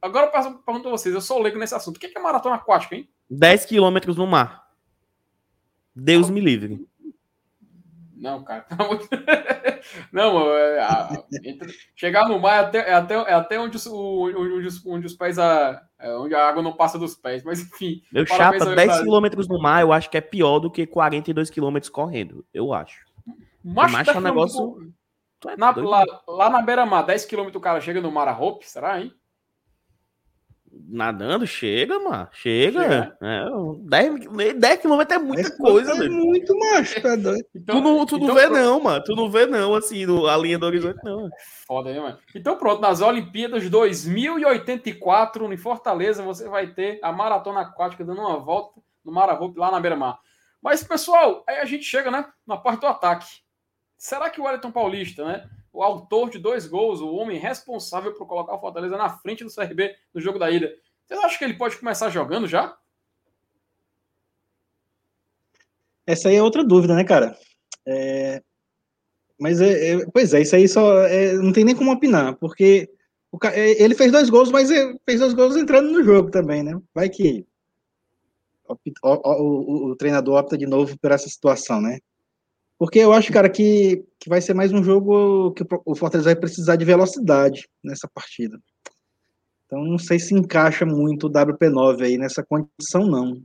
Agora 0.00 0.26
eu 0.26 0.58
pergunto 0.58 0.88
a 0.88 0.92
vocês, 0.92 1.14
eu 1.14 1.20
sou 1.20 1.40
leigo 1.40 1.58
nesse 1.58 1.74
assunto. 1.74 1.96
O 1.96 2.00
que 2.00 2.16
é 2.16 2.20
maratona 2.20 2.56
aquática, 2.56 2.94
hein? 2.94 3.08
10 3.28 3.66
quilômetros 3.66 4.16
no 4.16 4.26
mar. 4.26 4.68
Deus 5.94 6.30
me 6.30 6.40
livre. 6.40 6.86
Não, 8.20 8.44
cara, 8.44 8.66
Não, 10.12 10.52
é, 10.52 10.78
a, 10.78 11.24
chegar 11.96 12.28
no 12.28 12.38
mar 12.38 12.56
é 12.56 12.58
até, 12.66 12.78
é 12.90 12.92
até, 12.92 13.14
é 13.14 13.32
até 13.32 13.58
onde, 13.58 13.78
os, 13.78 13.86
onde, 13.86 14.66
os, 14.66 14.86
onde 14.86 15.06
os 15.06 15.14
pés, 15.14 15.38
a, 15.38 15.82
é, 15.98 16.14
onde 16.16 16.34
a 16.34 16.46
água 16.46 16.62
não 16.62 16.74
passa 16.74 16.98
dos 16.98 17.14
pés, 17.14 17.42
mas 17.42 17.60
enfim. 17.60 18.02
Meu 18.12 18.26
chapa, 18.26 18.74
10 18.74 19.00
km 19.00 19.48
no 19.48 19.58
mar 19.58 19.80
eu 19.80 19.90
acho 19.90 20.10
que 20.10 20.18
é 20.18 20.20
pior 20.20 20.58
do 20.58 20.70
que 20.70 20.86
42 20.86 21.48
km 21.48 21.78
correndo, 21.90 22.44
eu 22.52 22.74
acho. 22.74 23.06
Mas 23.64 24.06
é 24.08 24.12
um 24.12 24.20
negócio. 24.20 24.92
É 25.46 25.56
na, 25.56 25.70
lá, 25.70 26.04
lá, 26.28 26.50
na 26.50 26.60
beira-mar, 26.60 27.06
10 27.06 27.24
km 27.24 27.48
o 27.54 27.60
cara 27.60 27.80
chega 27.80 28.02
no 28.02 28.12
mar 28.12 28.28
a 28.28 28.32
roupa, 28.32 28.66
será, 28.66 29.00
hein? 29.00 29.14
Nadando, 30.88 31.46
chega, 31.46 31.98
mano. 31.98 32.28
Chega. 32.32 32.82
chega. 32.82 33.16
É, 33.20 33.44
10, 33.78 34.54
10 34.54 34.80
quilômetros 34.80 35.20
é 35.20 35.22
muita 35.22 35.56
coisa, 35.56 35.92
É 35.92 36.08
muito 36.08 36.56
macho, 36.58 37.00
tá 37.00 37.16
doido. 37.16 37.44
Então, 37.54 37.76
tu 37.76 37.80
não, 37.82 38.06
tu 38.06 38.16
então, 38.16 38.28
não 38.28 38.34
vê, 38.34 38.48
não, 38.48 38.80
mano. 38.80 39.04
Tu 39.04 39.14
não 39.14 39.30
vê, 39.30 39.46
não, 39.46 39.74
assim, 39.74 40.06
no, 40.06 40.26
a 40.26 40.36
linha 40.36 40.58
do 40.58 40.66
horizonte, 40.66 40.98
não. 41.04 41.28
Foda, 41.66 41.90
hein, 41.90 42.00
mano? 42.00 42.18
Então, 42.34 42.56
pronto, 42.56 42.80
nas 42.80 43.00
Olimpíadas 43.00 43.68
2084, 43.68 45.52
em 45.52 45.56
Fortaleza, 45.56 46.22
você 46.22 46.48
vai 46.48 46.68
ter 46.68 46.98
a 47.02 47.12
maratona 47.12 47.60
aquática 47.60 48.04
dando 48.04 48.20
uma 48.20 48.38
volta 48.38 48.80
no 49.04 49.12
Marahope 49.12 49.58
lá 49.58 49.70
na 49.70 49.80
beira-mar. 49.80 50.18
Mas, 50.62 50.84
pessoal, 50.84 51.42
aí 51.48 51.58
a 51.58 51.64
gente 51.64 51.84
chega, 51.84 52.10
né, 52.10 52.26
na 52.46 52.56
parte 52.56 52.80
do 52.80 52.86
ataque. 52.86 53.26
Será 53.96 54.30
que 54.30 54.40
o 54.40 54.44
Wellington 54.44 54.70
Paulista, 54.70 55.24
né? 55.24 55.48
O 55.72 55.82
autor 55.82 56.30
de 56.30 56.38
dois 56.38 56.66
gols, 56.66 57.00
o 57.00 57.14
homem 57.14 57.38
responsável 57.38 58.12
por 58.12 58.26
colocar 58.26 58.54
o 58.54 58.60
Fortaleza 58.60 58.96
na 58.96 59.08
frente 59.18 59.44
do 59.44 59.54
CRB 59.54 59.94
no 60.12 60.20
jogo 60.20 60.38
da 60.38 60.50
ida. 60.50 60.72
Vocês 61.06 61.20
acham 61.20 61.38
que 61.38 61.44
ele 61.44 61.54
pode 61.54 61.76
começar 61.76 62.10
jogando 62.10 62.46
já? 62.46 62.76
Essa 66.06 66.28
aí 66.28 66.36
é 66.36 66.42
outra 66.42 66.64
dúvida, 66.64 66.94
né, 66.94 67.04
cara? 67.04 67.36
É... 67.86 68.42
Mas, 69.38 69.60
é, 69.60 69.92
é... 69.92 70.06
pois 70.12 70.34
é, 70.34 70.42
isso 70.42 70.56
aí 70.56 70.68
só 70.68 71.02
é... 71.06 71.34
não 71.34 71.52
tem 71.52 71.64
nem 71.64 71.76
como 71.76 71.92
opinar, 71.92 72.36
porque 72.36 72.90
o... 73.30 73.38
É, 73.46 73.82
ele 73.82 73.94
fez 73.94 74.10
dois 74.10 74.28
gols, 74.28 74.50
mas 74.50 74.70
fez 75.04 75.20
dois 75.20 75.34
gols 75.34 75.56
entrando 75.56 75.92
no 75.92 76.02
jogo 76.02 76.30
também, 76.30 76.62
né? 76.62 76.80
Vai 76.92 77.08
que 77.08 77.46
o, 78.68 78.76
o, 79.02 79.08
o, 79.08 79.90
o 79.90 79.96
treinador 79.96 80.38
opta 80.38 80.58
de 80.58 80.66
novo 80.66 80.98
por 80.98 81.10
essa 81.10 81.28
situação, 81.28 81.80
né? 81.80 81.98
Porque 82.80 82.98
eu 82.98 83.12
acho, 83.12 83.30
cara, 83.30 83.50
que, 83.50 84.06
que 84.18 84.26
vai 84.26 84.40
ser 84.40 84.54
mais 84.54 84.72
um 84.72 84.82
jogo 84.82 85.52
que 85.52 85.62
o 85.84 85.94
Fortaleza 85.94 86.30
vai 86.30 86.34
precisar 86.34 86.76
de 86.76 86.84
velocidade 86.86 87.68
nessa 87.84 88.08
partida. 88.08 88.58
Então 89.66 89.84
não 89.84 89.98
sei 89.98 90.18
se 90.18 90.32
encaixa 90.32 90.86
muito 90.86 91.26
o 91.26 91.30
WP9 91.30 92.00
aí 92.00 92.16
nessa 92.16 92.42
condição, 92.42 93.06
não. 93.06 93.42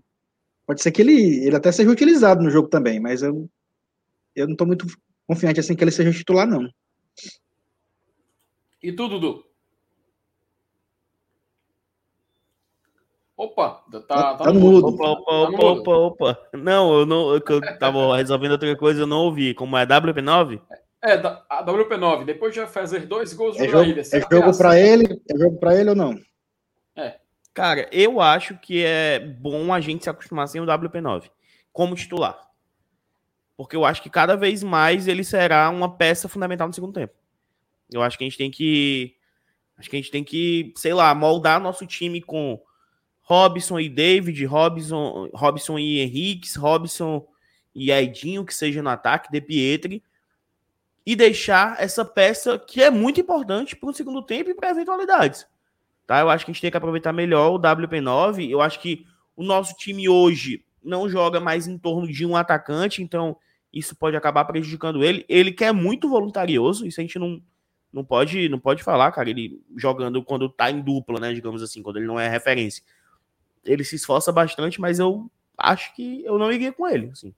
Pode 0.65 0.81
ser 0.81 0.89
que 0.93 1.01
ele, 1.01 1.45
ele 1.45 1.53
até 1.53 1.69
seja 1.69 1.91
utilizado 1.91 2.41
no 2.41 2.49
jogo 2.49 2.69
também, 2.69 2.97
mas 2.97 3.23
eu, 3.23 3.49
eu 4.33 4.45
não 4.45 4.53
estou 4.53 4.65
muito 4.65 4.87
confiante 5.27 5.59
assim 5.59 5.75
que 5.75 5.83
ele 5.83 5.91
seja 5.91 6.17
titular, 6.17 6.47
não. 6.47 6.69
E 8.81 8.93
tu, 8.93 9.09
Dudu? 9.09 9.43
Opa, 13.37 13.83
tá, 13.91 13.99
tá, 14.01 14.35
tá, 14.35 14.53
mudo. 14.53 14.87
Opa, 14.87 15.09
opa, 15.09 15.25
tá 15.25 15.41
opa, 15.41 15.65
opa, 15.65 15.91
opa. 15.91 16.49
Não, 16.53 16.99
eu 16.99 17.05
não, 17.05 17.33
eu 17.33 17.41
tava 17.77 18.15
resolvendo 18.15 18.53
outra 18.53 18.75
coisa, 18.77 19.01
eu 19.01 19.07
não 19.07 19.25
ouvi. 19.25 19.53
Como 19.53 19.77
é 19.77 19.85
WP9? 19.85 20.61
É, 21.03 21.13
a 21.49 21.65
WP9. 21.65 22.23
Depois 22.23 22.53
de 22.53 22.65
fazer 22.65 23.01
dois 23.01 23.33
gols 23.33 23.59
é 23.59 23.67
jogo, 23.67 23.91
é 23.91 24.21
jogo 24.31 24.57
para 24.57 24.79
ele? 24.79 25.21
É 25.29 25.37
jogo 25.37 25.57
para 25.57 25.75
ele 25.75 25.89
ou 25.89 25.95
não? 25.95 26.17
É. 26.95 27.17
Cara, 27.53 27.89
eu 27.91 28.21
acho 28.21 28.57
que 28.57 28.83
é 28.83 29.19
bom 29.19 29.73
a 29.73 29.81
gente 29.81 30.03
se 30.05 30.09
acostumar 30.09 30.47
sem 30.47 30.61
o 30.61 30.65
WP9 30.65 31.29
como 31.73 31.95
titular. 31.95 32.39
Porque 33.57 33.75
eu 33.75 33.83
acho 33.83 34.01
que 34.01 34.09
cada 34.09 34.35
vez 34.35 34.63
mais 34.63 35.07
ele 35.07 35.23
será 35.23 35.69
uma 35.69 35.97
peça 35.97 36.29
fundamental 36.29 36.67
no 36.67 36.73
segundo 36.73 36.93
tempo. 36.93 37.13
Eu 37.91 38.01
acho 38.01 38.17
que 38.17 38.23
a 38.23 38.27
gente 38.27 38.37
tem 38.37 38.49
que 38.49 39.15
acho 39.77 39.89
que 39.89 39.95
a 39.97 39.99
gente 39.99 40.11
tem 40.11 40.23
que, 40.23 40.73
sei 40.77 40.93
lá, 40.93 41.13
moldar 41.13 41.59
nosso 41.59 41.85
time 41.85 42.21
com 42.21 42.59
Robson 43.25 43.79
e 43.79 43.89
David, 43.89 44.45
Robson, 44.45 45.29
Robson 45.33 45.79
e 45.79 45.99
Henriques, 45.99 46.55
Robson 46.55 47.27
e 47.73 47.91
Aidinho, 47.91 48.45
que 48.45 48.53
seja 48.53 48.83
no 48.83 48.89
ataque, 48.89 49.31
De 49.31 49.41
Pietri, 49.41 50.03
e 51.03 51.15
deixar 51.15 51.75
essa 51.81 52.05
peça 52.05 52.59
que 52.59 52.83
é 52.83 52.91
muito 52.91 53.19
importante 53.19 53.75
para 53.75 53.89
o 53.89 53.93
segundo 53.93 54.21
tempo 54.21 54.51
e 54.51 54.53
para 54.53 54.69
eventualidades. 54.69 55.47
Tá? 56.05 56.19
Eu 56.19 56.29
acho 56.29 56.45
que 56.45 56.51
a 56.51 56.53
gente 56.53 56.61
tem 56.61 56.69
que 56.69 56.77
aproveitar 56.77 57.11
melhor 57.11 57.51
o 57.51 57.59
WP9. 57.59 58.47
Eu 58.47 58.61
acho 58.61 58.79
que 58.79 59.05
o 59.35 59.43
nosso 59.43 59.75
time 59.75 60.07
hoje 60.07 60.63
não 60.83 61.09
joga 61.09 61.39
mais 61.39 61.67
em 61.67 61.79
torno 61.79 62.07
de 62.07 62.25
um 62.27 62.35
atacante, 62.35 63.01
então 63.01 63.35
isso 63.73 63.95
pode 63.95 64.15
acabar 64.15 64.45
prejudicando 64.45 65.03
ele. 65.03 65.25
Ele 65.27 65.51
quer 65.51 65.73
muito 65.73 66.07
voluntarioso, 66.07 66.85
isso 66.85 67.01
a 67.01 67.03
gente 67.03 67.17
não, 67.17 67.41
não 67.91 68.05
pode 68.05 68.47
não 68.49 68.59
pode 68.59 68.83
falar, 68.83 69.11
cara. 69.11 69.31
Ele 69.31 69.59
jogando 69.75 70.23
quando 70.23 70.47
tá 70.47 70.69
em 70.69 70.79
dupla, 70.79 71.19
né? 71.19 71.33
Digamos 71.33 71.63
assim, 71.63 71.81
quando 71.81 71.97
ele 71.97 72.05
não 72.05 72.19
é 72.19 72.29
referência 72.29 72.83
ele 73.65 73.83
se 73.83 73.95
esforça 73.95 74.31
bastante, 74.31 74.79
mas 74.79 74.99
eu 74.99 75.29
acho 75.57 75.93
que 75.95 76.23
eu 76.23 76.37
não 76.37 76.51
iria 76.51 76.71
com 76.71 76.87
ele, 76.87 77.09
assim. 77.11 77.33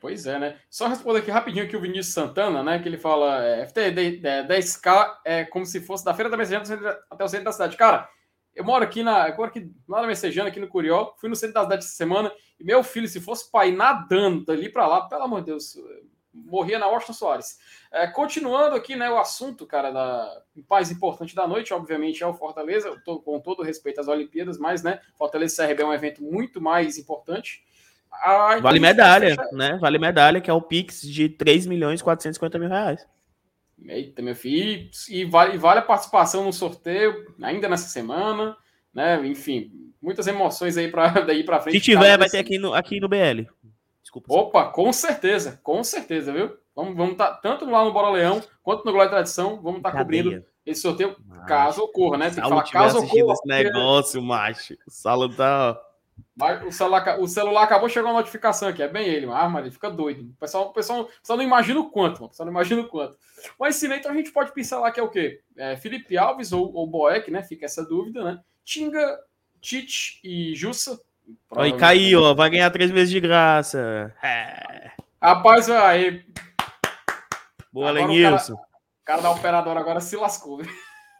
Pois 0.00 0.26
é, 0.26 0.38
né? 0.38 0.58
Só 0.68 0.88
responder 0.88 1.20
aqui 1.20 1.30
rapidinho 1.30 1.64
aqui 1.64 1.76
o 1.76 1.80
Vinícius 1.80 2.14
Santana, 2.14 2.62
né? 2.62 2.78
Que 2.80 2.88
ele 2.88 2.98
fala: 2.98 3.44
é, 3.44 3.66
FT, 3.66 3.92
10K 4.48 5.18
é 5.24 5.44
como 5.44 5.64
se 5.64 5.80
fosse 5.80 6.04
da 6.04 6.14
Feira 6.14 6.30
da 6.30 6.36
Messejana 6.36 6.98
até 7.10 7.24
o 7.24 7.28
centro 7.28 7.44
da 7.44 7.52
cidade. 7.52 7.76
Cara, 7.76 8.08
eu 8.54 8.64
moro 8.64 8.82
aqui 8.82 9.02
na. 9.02 9.28
Moro 9.36 9.50
aqui 9.50 9.70
lá 9.86 10.00
na 10.00 10.08
Messejana, 10.08 10.48
aqui 10.48 10.58
no 10.58 10.66
Curió. 10.68 11.12
Fui 11.18 11.28
no 11.28 11.36
centro 11.36 11.54
da 11.54 11.62
cidade 11.62 11.84
essa 11.84 11.94
semana. 11.94 12.32
E 12.58 12.64
meu 12.64 12.82
filho, 12.82 13.06
se 13.06 13.20
fosse 13.20 13.50
pai 13.52 13.70
nadando 13.70 14.44
dali 14.44 14.68
para 14.68 14.86
lá, 14.86 15.02
pelo 15.02 15.22
amor 15.22 15.40
de 15.40 15.46
Deus, 15.46 15.76
morria 16.44 16.78
na 16.78 16.86
Washington 16.86 17.12
Soares. 17.12 17.58
É, 17.92 18.06
continuando 18.06 18.76
aqui, 18.76 18.94
né, 18.96 19.10
o 19.10 19.18
assunto, 19.18 19.66
cara, 19.66 19.90
da 19.90 20.42
mais 20.68 20.90
importante 20.90 21.34
da 21.34 21.46
noite, 21.46 21.72
obviamente, 21.72 22.22
é 22.22 22.26
o 22.26 22.34
Fortaleza, 22.34 22.94
tô, 23.04 23.20
com 23.20 23.40
todo 23.40 23.62
respeito 23.62 24.00
às 24.00 24.08
Olimpíadas, 24.08 24.58
mas, 24.58 24.82
né, 24.82 25.00
Fortaleza 25.16 25.66
CRB 25.66 25.82
é 25.82 25.86
um 25.86 25.92
evento 25.92 26.22
muito 26.22 26.60
mais 26.60 26.98
importante. 26.98 27.62
Vale 28.62 28.80
medalha, 28.80 29.36
né? 29.52 29.76
Vale 29.80 29.98
medalha, 29.98 30.40
que 30.40 30.50
é 30.50 30.52
o 30.52 30.62
Pix 30.62 31.02
de 31.02 31.28
3 31.28 31.66
milhões 31.66 32.00
e 32.00 32.04
450 32.04 32.58
mil 32.58 32.68
reais. 32.68 33.06
Eita, 33.86 34.22
meu 34.22 34.34
filho, 34.34 34.90
e 35.08 35.24
vale, 35.24 35.56
vale 35.56 35.80
a 35.80 35.82
participação 35.82 36.44
no 36.44 36.52
sorteio 36.52 37.32
ainda 37.40 37.68
nessa 37.68 37.88
semana, 37.88 38.56
né? 38.92 39.24
Enfim, 39.24 39.70
muitas 40.02 40.26
emoções 40.26 40.76
aí 40.76 40.90
para 40.90 41.08
daí 41.22 41.44
para 41.44 41.60
frente. 41.60 41.78
Se 41.78 41.84
tiver, 41.84 42.18
vai 42.18 42.28
ter 42.28 42.38
aqui 42.38 42.58
no, 42.58 42.74
aqui 42.74 42.98
no 42.98 43.08
BL. 43.08 43.46
Desculpa. 44.08 44.32
Opa, 44.32 44.64
com 44.70 44.90
certeza, 44.90 45.60
com 45.62 45.84
certeza, 45.84 46.32
viu? 46.32 46.56
Vamos 46.74 46.96
vamos 46.96 47.12
estar 47.12 47.26
tá, 47.26 47.34
tanto 47.42 47.68
lá 47.68 47.84
no 47.84 47.92
Bora 47.92 48.08
Leão 48.08 48.42
quanto 48.62 48.82
no 48.86 48.92
Glória 48.92 49.10
Tradição, 49.10 49.60
vamos 49.60 49.78
estar 49.78 49.92
tá 49.92 49.98
cobrindo 49.98 50.42
esse 50.64 50.80
sorteio 50.80 51.14
macho. 51.26 51.46
caso 51.46 51.82
ocorra, 51.82 52.16
né? 52.16 52.30
Tem 52.30 52.42
que 52.42 52.48
falar 52.48 52.70
caso 52.70 53.00
ocorra. 53.00 53.34
esse 53.34 53.46
negócio, 53.46 54.22
macho. 54.22 54.74
O 54.86 54.90
Salo 54.90 55.28
tá 55.28 55.78
o 56.66 56.72
celular, 56.72 57.20
o 57.20 57.28
celular 57.28 57.62
acabou 57.64 57.88
chegando 57.88 58.10
uma 58.10 58.20
notificação 58.20 58.68
aqui, 58.68 58.82
é 58.82 58.88
bem 58.88 59.06
ele, 59.06 59.26
mas 59.26 59.54
ah, 59.54 59.60
ele 59.60 59.70
fica 59.70 59.90
doido. 59.90 60.22
O 60.22 60.40
pessoal, 60.40 60.68
o 60.68 60.72
pessoal, 60.72 61.02
o 61.02 61.04
pessoal 61.04 61.36
não 61.36 61.44
imagina 61.44 61.78
o 61.80 61.90
quanto, 61.90 62.24
o 62.24 62.28
pessoal 62.30 62.46
não 62.46 62.52
imagina 62.52 62.80
o 62.80 62.88
quanto. 62.88 63.18
Mas 63.60 63.76
sim, 63.76 63.92
então 63.92 64.10
a 64.10 64.14
gente 64.14 64.32
pode 64.32 64.52
pensar 64.52 64.80
lá 64.80 64.90
que 64.90 64.98
é 64.98 65.02
o 65.02 65.10
quê? 65.10 65.42
É, 65.56 65.76
Felipe 65.76 66.16
Alves 66.16 66.52
ou, 66.52 66.72
ou 66.72 66.86
Boeck, 66.86 67.30
né? 67.30 67.42
Fica 67.42 67.66
essa 67.66 67.84
dúvida, 67.84 68.24
né? 68.24 68.40
Tinga, 68.64 69.18
Tite 69.60 70.20
e 70.24 70.54
Jussa 70.54 70.98
Aí 71.56 71.76
caiu, 71.76 72.22
ó, 72.22 72.34
vai 72.34 72.50
ganhar 72.50 72.70
três 72.70 72.90
meses 72.90 73.10
de 73.10 73.20
graça. 73.20 74.14
É. 74.22 74.90
Rapaz, 75.20 75.68
aí. 75.70 76.24
Boa, 77.72 77.90
Lenilson. 77.90 78.54
O 78.54 78.58
cara, 79.04 79.22
da 79.22 79.30
operadora 79.30 79.80
agora 79.80 80.00
se 80.00 80.16
lascou. 80.16 80.60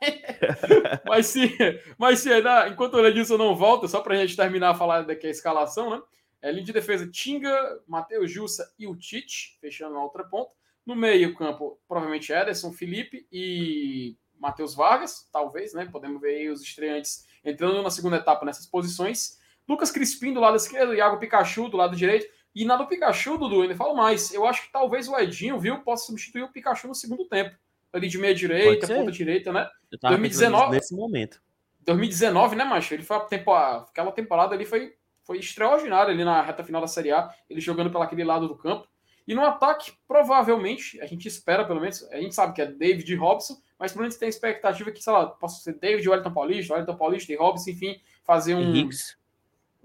mas 1.06 1.26
se, 1.26 1.56
mas 1.96 2.20
se 2.20 2.40
né, 2.40 2.68
enquanto 2.68 2.94
o 2.94 3.00
Lenilson 3.00 3.36
não 3.36 3.56
volta, 3.56 3.88
só 3.88 4.00
para 4.00 4.14
a 4.14 4.18
gente 4.18 4.36
terminar 4.36 4.70
a 4.70 4.74
falar 4.74 5.02
daqui 5.02 5.26
a 5.26 5.30
escalação, 5.30 5.90
né? 5.90 6.02
É, 6.40 6.52
linha 6.52 6.64
de 6.64 6.72
defesa 6.72 7.10
Tinga, 7.10 7.80
Matheus 7.86 8.30
Jussa 8.30 8.72
e 8.78 8.86
o 8.86 8.94
Tite, 8.94 9.58
fechando 9.60 9.94
na 9.94 10.02
outra 10.02 10.22
ponta. 10.22 10.54
No 10.86 10.94
meio 10.94 11.34
campo, 11.34 11.80
provavelmente 11.88 12.32
Ederson, 12.32 12.72
Felipe 12.72 13.26
e 13.32 14.16
Matheus 14.38 14.74
Vargas, 14.74 15.28
talvez, 15.32 15.74
né? 15.74 15.88
Podemos 15.90 16.20
ver 16.20 16.36
aí 16.36 16.48
os 16.48 16.62
estreantes 16.62 17.26
entrando 17.44 17.82
na 17.82 17.90
segunda 17.90 18.16
etapa 18.16 18.44
nessas 18.44 18.66
posições. 18.66 19.38
Lucas 19.68 19.90
Crispim 19.90 20.32
do 20.32 20.40
lado 20.40 20.56
esquerdo, 20.56 20.94
Iago 20.94 21.18
Pikachu 21.18 21.68
do 21.68 21.76
lado 21.76 21.96
direito. 21.96 22.26
E 22.54 22.64
na 22.64 22.76
do 22.76 22.86
Pikachu, 22.86 23.36
Dudu, 23.36 23.62
ainda 23.62 23.76
falo 23.76 23.94
mais. 23.94 24.32
Eu 24.32 24.46
acho 24.46 24.62
que 24.62 24.72
talvez 24.72 25.08
o 25.08 25.16
Edinho, 25.16 25.60
viu, 25.60 25.80
possa 25.82 26.06
substituir 26.06 26.42
o 26.42 26.48
Pikachu 26.48 26.88
no 26.88 26.94
segundo 26.94 27.24
tempo. 27.26 27.54
Ali 27.92 28.08
de 28.08 28.18
meia 28.18 28.34
direita, 28.34 28.86
ponta 28.86 29.12
direita, 29.12 29.52
né? 29.52 29.68
2019. 30.00 30.72
Nesse 30.72 30.94
momento. 30.94 31.40
2019, 31.80 32.56
né, 32.56 32.64
macho? 32.64 32.94
Ele 32.94 33.02
foi 33.02 33.16
a 33.16 33.20
temporada, 33.20 33.86
aquela 33.88 34.12
temporada 34.12 34.54
ali 34.54 34.64
foi 34.64 34.94
foi 35.28 35.38
extraordinário 35.38 36.10
ali 36.10 36.24
na 36.24 36.40
reta 36.40 36.64
final 36.64 36.80
da 36.80 36.86
Série 36.86 37.12
A, 37.12 37.30
ele 37.50 37.60
jogando 37.60 37.90
pelo 37.90 38.02
aquele 38.02 38.24
lado 38.24 38.48
do 38.48 38.56
campo. 38.56 38.88
E 39.26 39.34
no 39.34 39.44
ataque, 39.44 39.92
provavelmente, 40.08 40.98
a 41.02 41.06
gente 41.06 41.28
espera 41.28 41.66
pelo 41.66 41.82
menos, 41.82 42.02
a 42.10 42.16
gente 42.16 42.34
sabe 42.34 42.54
que 42.54 42.62
é 42.62 42.66
David 42.66 43.12
e 43.12 43.14
Robson, 43.14 43.58
mas 43.78 43.92
pelo 43.92 44.04
menos 44.04 44.16
tem 44.16 44.26
expectativa 44.26 44.90
que, 44.90 45.02
sei 45.02 45.12
lá, 45.12 45.26
possa 45.26 45.60
ser 45.60 45.78
David, 45.78 46.08
Wellington 46.08 46.32
Paulista, 46.32 46.72
Wellington 46.72 46.96
Paulista 46.96 47.30
e 47.30 47.36
Robson, 47.36 47.70
enfim, 47.70 48.00
fazer 48.24 48.54
um. 48.54 48.88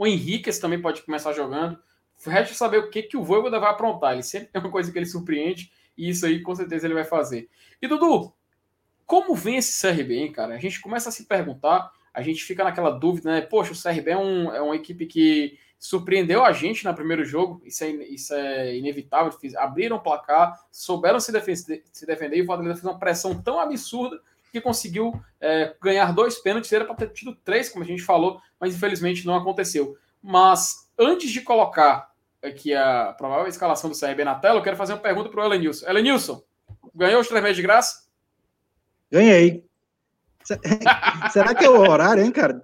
O 0.04 0.60
também 0.62 0.82
pode 0.82 1.02
começar 1.02 1.34
jogando. 1.34 1.78
Resta 2.26 2.54
saber 2.54 2.78
o 2.78 2.90
que, 2.90 3.04
que 3.04 3.18
o 3.18 3.24
Voivoda 3.24 3.60
vai 3.60 3.70
aprontar. 3.70 4.14
Ele 4.14 4.24
sempre 4.24 4.50
tem 4.50 4.62
uma 4.62 4.72
coisa 4.72 4.92
que 4.92 4.98
ele 4.98 5.06
surpreende, 5.06 5.72
e 5.98 6.10
isso 6.10 6.26
aí 6.26 6.42
com 6.42 6.56
certeza 6.56 6.88
ele 6.88 6.94
vai 6.94 7.04
fazer. 7.04 7.50
E 7.82 7.88
Dudu, 7.88 8.34
como 9.06 9.36
vem 9.36 9.58
esse 9.58 9.80
CRB, 9.80 10.16
hein, 10.16 10.32
cara? 10.32 10.56
A 10.56 10.60
gente 10.60 10.80
começa 10.82 11.10
a 11.10 11.12
se 11.12 11.26
perguntar, 11.26 11.92
a 12.14 12.22
gente 12.22 12.44
fica 12.44 12.64
naquela 12.64 12.92
dúvida, 12.92 13.32
né? 13.32 13.42
Poxa, 13.42 13.74
o 13.74 13.82
CRB 13.82 14.12
é, 14.12 14.18
um, 14.18 14.54
é 14.54 14.62
uma 14.62 14.76
equipe 14.76 15.06
que 15.06 15.58
surpreendeu 15.78 16.46
a 16.46 16.54
gente 16.54 16.86
no 16.86 16.94
primeiro 16.96 17.26
jogo, 17.26 17.62
isso 17.66 17.84
é, 17.84 17.90
isso 17.90 18.34
é 18.34 18.78
inevitável. 18.78 19.38
Abriram 19.58 19.98
o 19.98 20.02
placar, 20.02 20.58
souberam 20.72 21.20
se 21.20 21.32
defender, 21.32 21.84
se 21.92 22.06
defender 22.06 22.38
e 22.38 22.42
o 22.42 22.46
Fortaleza 22.46 22.76
fez 22.76 22.86
uma 22.86 23.00
pressão 23.00 23.42
tão 23.42 23.60
absurda 23.60 24.22
que 24.54 24.62
conseguiu 24.62 25.20
é, 25.42 25.76
ganhar 25.82 26.14
dois 26.14 26.38
pênaltis. 26.38 26.72
Era 26.72 26.86
para 26.86 26.96
ter 26.96 27.10
tido 27.10 27.36
três, 27.44 27.70
como 27.70 27.84
a 27.84 27.88
gente 27.88 28.04
falou, 28.04 28.40
mas 28.60 28.76
infelizmente 28.76 29.26
não 29.26 29.36
aconteceu. 29.36 29.98
Mas 30.22 30.88
antes 30.98 31.32
de 31.32 31.42
colocar 31.42 32.12
aqui 32.42 32.72
a 32.74 33.16
provável 33.18 33.48
escalação 33.48 33.90
do 33.90 34.00
CRB 34.00 34.24
na 34.24 34.36
tela, 34.36 34.60
eu 34.60 34.64
quero 34.64 34.78
fazer 34.78 34.94
uma 34.94 35.02
pergunta 35.02 35.30
para 35.30 35.42
o 35.42 35.46
Elenilson. 35.46 35.90
Elenilson, 35.90 36.44
ganhou 36.94 37.20
os 37.20 37.28
três 37.28 37.42
meses 37.42 37.58
de 37.58 37.64
graça? 37.64 38.04
Ganhei. 39.12 39.66
Será 41.32 41.56
que 41.56 41.66
é 41.66 41.70
o 41.70 41.90
horário, 41.90 42.24
hein, 42.24 42.32
cara? 42.32 42.62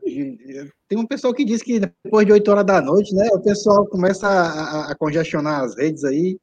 Tem 0.88 0.98
um 0.98 1.08
pessoal 1.08 1.34
que 1.34 1.46
diz 1.46 1.64
que 1.64 1.80
depois 1.80 2.26
de 2.26 2.34
8 2.34 2.52
horas 2.52 2.66
da 2.66 2.82
noite, 2.82 3.16
né, 3.16 3.28
o 3.32 3.40
pessoal 3.40 3.88
começa 3.88 4.28
a, 4.28 4.92
a 4.92 4.96
congestionar 4.96 5.64
as 5.64 5.76
redes 5.76 6.04
aí 6.04 6.38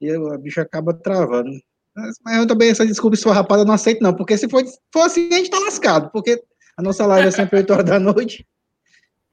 e 0.00 0.10
a 0.10 0.36
bicha 0.36 0.60
acaba 0.60 0.92
travando. 0.92 1.50
Mas, 1.94 2.36
eu 2.36 2.46
também, 2.46 2.70
essa 2.70 2.84
desculpa 2.84 3.14
esfarrapada, 3.14 3.62
eu 3.62 3.66
não 3.66 3.74
aceito, 3.74 4.02
não, 4.02 4.14
porque 4.14 4.36
se 4.36 4.48
for, 4.48 4.62
for 4.92 5.02
assim, 5.02 5.28
a 5.32 5.36
gente 5.36 5.50
tá 5.50 5.58
lascado, 5.60 6.10
porque 6.10 6.42
a 6.76 6.82
nossa 6.82 7.06
live 7.06 7.28
é 7.28 7.30
sempre 7.30 7.58
8 7.58 7.72
horas 7.72 7.84
da 7.84 8.00
noite. 8.00 8.46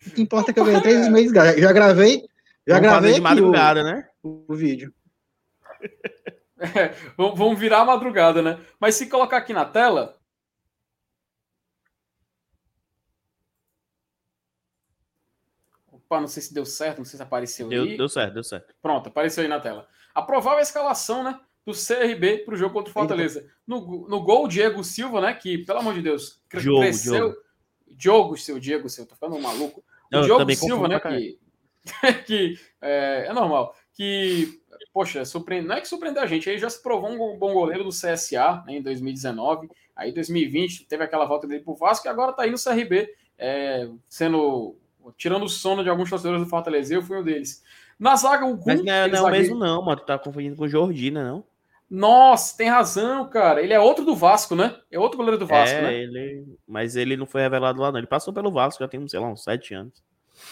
O 0.05 0.11
que 0.11 0.21
importa 0.21 0.51
é 0.51 0.53
que 0.53 0.59
eu 0.59 0.65
ganhei 0.65 0.81
três 0.81 1.09
meses, 1.09 1.31
já, 1.33 1.57
já 1.57 1.71
gravei, 1.73 2.27
já 2.67 2.75
vamos 2.75 2.89
gravei 2.89 3.13
de 3.13 3.21
madrugada, 3.21 3.81
o, 3.81 3.83
né? 3.83 4.07
O, 4.23 4.55
vídeo. 4.55 4.93
É, 6.63 6.93
vamos 7.17 7.57
virar 7.57 7.79
a 7.79 7.85
madrugada, 7.85 8.39
né? 8.39 8.59
Mas 8.79 8.93
se 8.93 9.07
colocar 9.07 9.37
aqui 9.37 9.51
na 9.51 9.65
tela, 9.65 10.15
Opa, 15.91 16.21
não 16.21 16.27
sei 16.27 16.43
se 16.43 16.53
deu 16.53 16.63
certo, 16.63 16.99
não 16.99 17.05
sei 17.05 17.17
se 17.17 17.23
apareceu 17.23 17.67
deu, 17.67 17.83
aí. 17.83 17.97
Deu 17.97 18.07
certo, 18.07 18.33
deu 18.33 18.43
certo. 18.43 18.75
Pronto, 18.79 19.07
apareceu 19.07 19.41
aí 19.41 19.49
na 19.49 19.59
tela. 19.59 19.87
A 20.13 20.21
provável 20.21 20.59
escalação, 20.59 21.23
né? 21.23 21.39
Do 21.65 21.73
CRB 21.73 22.39
para 22.39 22.55
o 22.55 22.57
jogo 22.57 22.73
contra 22.73 22.89
o 22.89 22.93
Fortaleza. 22.93 23.47
No, 23.67 24.07
no 24.07 24.21
gol, 24.21 24.47
Diego 24.47 24.83
Silva, 24.83 25.21
né? 25.21 25.33
Que, 25.33 25.59
pelo 25.59 25.79
amor 25.79 25.93
de 25.93 26.01
Deus, 26.01 26.41
Diogo, 26.51 26.81
cresceu. 26.81 27.13
Diogo. 27.13 27.37
Diogo, 27.87 28.37
seu 28.37 28.59
Diego, 28.59 28.89
seu, 28.89 29.05
tô 29.05 29.13
ficando 29.13 29.39
maluco. 29.39 29.81
O 29.81 29.83
não, 30.11 30.21
Diogo 30.23 30.55
Silva, 30.55 30.87
né? 30.87 30.99
Que, 30.99 31.39
que 32.25 32.59
é, 32.81 33.25
é, 33.27 33.33
normal. 33.33 33.75
Que, 33.93 34.59
poxa, 34.91 35.23
surpreende, 35.23 35.67
não 35.67 35.75
é 35.75 35.81
que 35.81 35.87
surpreendeu 35.87 36.23
a 36.23 36.27
gente, 36.27 36.49
aí 36.49 36.57
já 36.57 36.69
se 36.69 36.81
provou 36.81 37.11
um 37.11 37.37
bom 37.37 37.53
goleiro 37.53 37.83
do 37.83 37.89
CSA 37.89 38.63
né, 38.65 38.77
em 38.77 38.81
2019. 38.81 39.69
Aí 39.95 40.11
2020 40.11 40.85
teve 40.85 41.03
aquela 41.03 41.25
volta 41.25 41.47
dele 41.47 41.63
pro 41.63 41.75
Vasco 41.75 42.07
e 42.07 42.09
agora 42.09 42.33
tá 42.33 42.43
aí 42.43 42.49
no 42.49 42.57
CRB, 42.57 43.13
é, 43.37 43.87
sendo 44.09 44.75
tirando 45.17 45.43
o 45.43 45.49
sono 45.49 45.83
de 45.83 45.89
alguns 45.89 46.09
torcedores 46.09 46.43
do 46.43 46.49
Fortaleza, 46.49 46.93
eu 46.93 47.01
fui 47.01 47.17
um 47.17 47.23
deles. 47.23 47.63
Na 47.99 48.15
zaga, 48.15 48.45
o 48.45 48.55
Gum, 48.55 48.63
Mas 48.65 48.83
não 48.83 48.93
é, 48.93 49.07
não 49.07 49.17
é 49.19 49.21
o 49.21 49.31
mesmo, 49.31 49.55
não, 49.57 49.81
mano. 49.81 50.01
Tu 50.01 50.05
tá 50.05 50.17
confundindo 50.17 50.55
com 50.55 50.63
o 50.63 50.69
Jordina, 50.69 51.23
não? 51.23 51.43
Nossa, 51.91 52.55
tem 52.55 52.69
razão, 52.69 53.27
cara. 53.27 53.61
Ele 53.61 53.73
é 53.73 53.79
outro 53.79 54.05
do 54.05 54.15
Vasco, 54.15 54.55
né? 54.55 54.79
É 54.89 54.97
outro 54.97 55.17
goleiro 55.17 55.37
do 55.37 55.45
Vasco, 55.45 55.75
é, 55.75 55.81
né? 55.81 55.93
Ele... 55.93 56.57
Mas 56.65 56.95
ele 56.95 57.17
não 57.17 57.25
foi 57.25 57.41
revelado 57.41 57.81
lá, 57.81 57.91
não. 57.91 57.99
Ele 57.99 58.07
passou 58.07 58.33
pelo 58.33 58.49
Vasco, 58.49 58.81
já 58.81 58.87
tem, 58.87 59.05
sei 59.09 59.19
lá, 59.19 59.27
uns 59.27 59.43
sete 59.43 59.73
anos. 59.73 60.01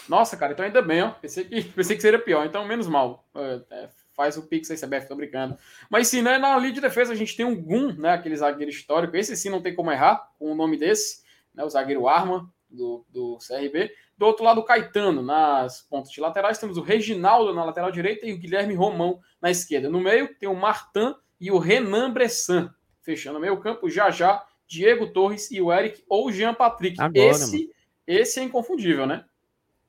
Nossa, 0.10 0.36
cara, 0.36 0.52
então 0.52 0.66
ainda 0.66 0.82
bem, 0.82 1.02
ó. 1.02 1.12
Pensei 1.12 1.46
que, 1.46 1.64
pensei 1.72 1.96
que 1.96 2.02
seria 2.02 2.20
pior, 2.20 2.46
então 2.46 2.66
menos 2.66 2.88
mal. 2.88 3.26
É, 3.34 3.62
é 3.72 3.90
faz 4.14 4.36
o 4.36 4.48
Pix 4.50 4.70
aí, 4.70 4.76
CBF, 4.76 5.08
tô 5.08 5.16
brincando. 5.16 5.58
Mas 5.90 6.10
sim, 6.10 6.22
né, 6.22 6.38
na 6.38 6.58
linha 6.58 6.74
de 6.74 6.82
defesa 6.82 7.14
a 7.14 7.16
gente 7.16 7.38
tem 7.38 7.46
um 7.46 7.56
Gum, 7.56 7.94
né? 7.94 8.10
Aquele 8.10 8.36
zagueiro 8.36 8.70
histórico. 8.70 9.16
Esse 9.16 9.38
sim 9.38 9.50
não 9.50 9.62
tem 9.62 9.74
como 9.74 9.94
errar 9.94 10.30
com 10.38 10.52
o 10.52 10.56
nome 10.56 10.76
desse, 10.76 11.24
né? 11.56 11.64
O 11.64 11.70
zagueiro 11.70 12.06
Arma 12.06 12.52
do, 12.70 13.06
do 13.08 13.38
CRB. 13.38 13.94
Do 14.18 14.26
outro 14.26 14.44
lado, 14.44 14.60
o 14.60 14.66
Caetano. 14.66 15.22
Nas 15.22 15.84
pontas 15.84 16.12
de 16.12 16.20
laterais, 16.20 16.58
temos 16.58 16.76
o 16.76 16.82
Reginaldo 16.82 17.54
na 17.54 17.64
lateral 17.64 17.94
direita 17.94 18.26
e 18.26 18.34
o 18.34 18.38
Guilherme 18.38 18.76
Romão 18.76 19.22
na 19.42 19.50
esquerda. 19.50 19.90
No 19.90 20.02
meio, 20.02 20.36
tem 20.36 20.50
o 20.50 20.54
Martin 20.54 21.16
e 21.40 21.52
o 21.52 21.58
Renan 21.58 22.12
Bressan. 22.12 22.74
Fechando 23.02 23.38
o 23.38 23.42
meio 23.42 23.60
campo, 23.60 23.90
já 23.90 24.12
já, 24.12 24.46
Diego 24.68 25.08
Torres 25.12 25.50
e 25.50 25.62
o 25.62 25.72
Eric 25.72 26.04
ou 26.08 26.32
Jean 26.32 26.54
Patrick. 26.54 27.00
Agora, 27.00 27.32
esse, 27.32 27.72
esse 28.06 28.40
é 28.40 28.44
inconfundível, 28.44 29.08
né? 29.08 29.26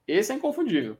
Esse 0.07 0.33
é 0.33 0.35
inconfundível. 0.35 0.97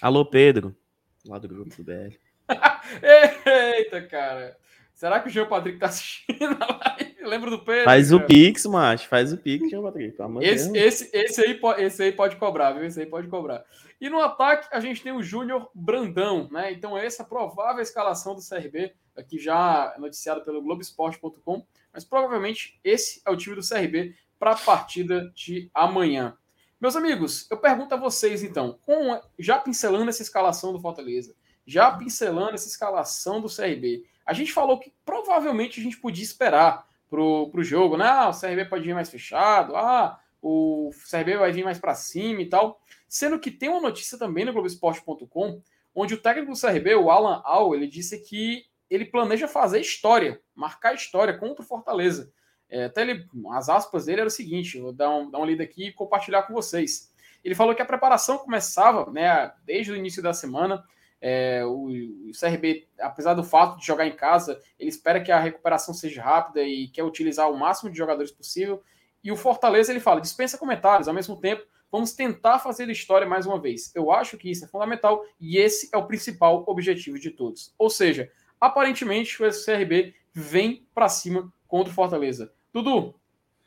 Alô, 0.00 0.24
Pedro. 0.24 0.76
Lá 1.24 1.38
do 1.38 1.48
grupo 1.48 1.74
do 1.76 1.84
BL. 1.84 2.16
Eita, 3.78 4.02
cara. 4.02 4.56
Será 4.94 5.20
que 5.20 5.28
o 5.28 5.30
Jean 5.30 5.46
Patrick 5.46 5.78
tá 5.78 5.86
assistindo 5.86 6.56
a 6.60 6.96
live? 6.96 7.16
Lembra 7.22 7.50
do 7.50 7.58
Pedro? 7.58 7.84
Faz 7.84 8.10
cara? 8.10 8.22
o 8.22 8.26
Pix, 8.26 8.66
macho. 8.66 9.08
Faz 9.08 9.32
o 9.32 9.36
Pix, 9.36 9.68
Jean 9.68 9.82
Patrick. 9.82 10.16
Esse, 10.40 10.76
esse, 10.76 11.10
esse, 11.12 11.40
aí, 11.42 11.60
esse 11.78 12.02
aí 12.02 12.12
pode 12.12 12.36
cobrar, 12.36 12.72
viu? 12.72 12.84
Esse 12.84 13.00
aí 13.00 13.06
pode 13.06 13.28
cobrar. 13.28 13.64
E 14.00 14.08
no 14.08 14.20
ataque, 14.20 14.68
a 14.70 14.80
gente 14.80 15.02
tem 15.02 15.12
o 15.12 15.22
Júnior 15.22 15.70
Brandão, 15.74 16.48
né? 16.50 16.72
Então, 16.72 16.96
essa 16.96 17.22
é 17.22 17.26
provável 17.26 17.82
escalação 17.82 18.34
do 18.34 18.40
CRB, 18.40 18.94
aqui 19.16 19.38
já 19.38 19.94
noticiado 19.98 20.42
pelo 20.42 20.62
Globoesporte.com. 20.62 21.64
Mas 21.92 22.04
provavelmente 22.04 22.78
esse 22.84 23.22
é 23.24 23.30
o 23.30 23.36
time 23.36 23.56
do 23.56 23.66
CRB 23.66 24.14
para 24.38 24.52
a 24.52 24.56
partida 24.56 25.32
de 25.34 25.70
amanhã. 25.74 26.36
Meus 26.78 26.94
amigos, 26.94 27.50
eu 27.50 27.56
pergunto 27.56 27.94
a 27.94 27.98
vocês 27.98 28.42
então, 28.42 28.78
com, 28.84 29.18
já 29.38 29.58
pincelando 29.58 30.10
essa 30.10 30.22
escalação 30.22 30.74
do 30.74 30.80
Fortaleza, 30.80 31.34
já 31.66 31.90
pincelando 31.90 32.54
essa 32.54 32.68
escalação 32.68 33.40
do 33.40 33.48
CRB, 33.48 34.04
a 34.26 34.34
gente 34.34 34.52
falou 34.52 34.78
que 34.78 34.92
provavelmente 35.04 35.80
a 35.80 35.82
gente 35.82 35.96
podia 35.96 36.22
esperar 36.22 36.86
pro, 37.08 37.48
pro 37.50 37.64
jogo, 37.64 37.96
né? 37.96 38.06
Ah, 38.06 38.28
o 38.28 38.38
CRB 38.38 38.66
pode 38.66 38.84
vir 38.84 38.94
mais 38.94 39.08
fechado, 39.08 39.74
ah, 39.74 40.20
o 40.42 40.90
CRB 41.10 41.38
vai 41.38 41.50
vir 41.50 41.64
mais 41.64 41.78
para 41.78 41.94
cima 41.94 42.42
e 42.42 42.46
tal. 42.46 42.80
Sendo 43.08 43.38
que 43.38 43.50
tem 43.50 43.68
uma 43.68 43.80
notícia 43.80 44.18
também 44.18 44.44
no 44.44 44.52
Globoesporte.com, 44.52 45.62
onde 45.94 46.14
o 46.14 46.20
técnico 46.20 46.52
do 46.52 46.60
CRB, 46.60 46.94
o 46.96 47.10
Alan 47.10 47.40
Al, 47.44 47.74
ele 47.74 47.86
disse 47.86 48.18
que 48.18 48.66
ele 48.90 49.04
planeja 49.04 49.48
fazer 49.48 49.80
história, 49.80 50.40
marcar 50.54 50.94
história 50.94 51.36
contra 51.36 51.62
o 51.62 51.66
Fortaleza. 51.66 52.32
É, 52.68 52.84
até 52.84 53.02
ele, 53.02 53.26
as 53.52 53.68
aspas 53.68 54.06
dele 54.06 54.20
era 54.20 54.28
o 54.28 54.30
seguinte, 54.30 54.80
vou 54.80 54.92
dar, 54.92 55.10
um, 55.10 55.30
dar 55.30 55.38
uma 55.38 55.46
lida 55.46 55.62
aqui 55.62 55.88
e 55.88 55.92
compartilhar 55.92 56.42
com 56.42 56.52
vocês. 56.52 57.12
Ele 57.44 57.54
falou 57.54 57.74
que 57.74 57.82
a 57.82 57.86
preparação 57.86 58.38
começava 58.38 59.10
né, 59.10 59.52
desde 59.64 59.92
o 59.92 59.96
início 59.96 60.22
da 60.22 60.32
semana, 60.32 60.84
é, 61.20 61.64
o, 61.64 61.88
o, 62.28 62.30
CRB, 62.38 62.88
apesar 63.00 63.34
do 63.34 63.44
fato 63.44 63.78
de 63.78 63.86
jogar 63.86 64.06
em 64.06 64.14
casa, 64.14 64.60
ele 64.78 64.90
espera 64.90 65.20
que 65.20 65.32
a 65.32 65.38
recuperação 65.38 65.94
seja 65.94 66.22
rápida 66.22 66.62
e 66.62 66.88
quer 66.88 67.04
utilizar 67.04 67.50
o 67.50 67.58
máximo 67.58 67.90
de 67.90 67.96
jogadores 67.96 68.30
possível. 68.30 68.82
E 69.22 69.32
o 69.32 69.36
Fortaleza, 69.36 69.92
ele 69.92 70.00
fala, 70.00 70.20
dispensa 70.20 70.58
comentários, 70.58 71.08
ao 71.08 71.14
mesmo 71.14 71.36
tempo, 71.36 71.64
vamos 71.90 72.12
tentar 72.12 72.58
fazer 72.58 72.88
história 72.90 73.26
mais 73.26 73.46
uma 73.46 73.60
vez. 73.60 73.94
Eu 73.94 74.10
acho 74.10 74.36
que 74.36 74.50
isso 74.50 74.64
é 74.64 74.68
fundamental 74.68 75.24
e 75.40 75.56
esse 75.56 75.88
é 75.92 75.96
o 75.96 76.06
principal 76.06 76.64
objetivo 76.66 77.18
de 77.18 77.30
todos. 77.30 77.74
Ou 77.78 77.88
seja, 77.88 78.30
aparentemente 78.60 79.42
o 79.42 79.50
CRB 79.50 80.14
vem 80.32 80.86
para 80.94 81.08
cima 81.08 81.52
contra 81.66 81.90
o 81.92 81.94
Fortaleza. 81.94 82.52
Dudu, 82.72 83.14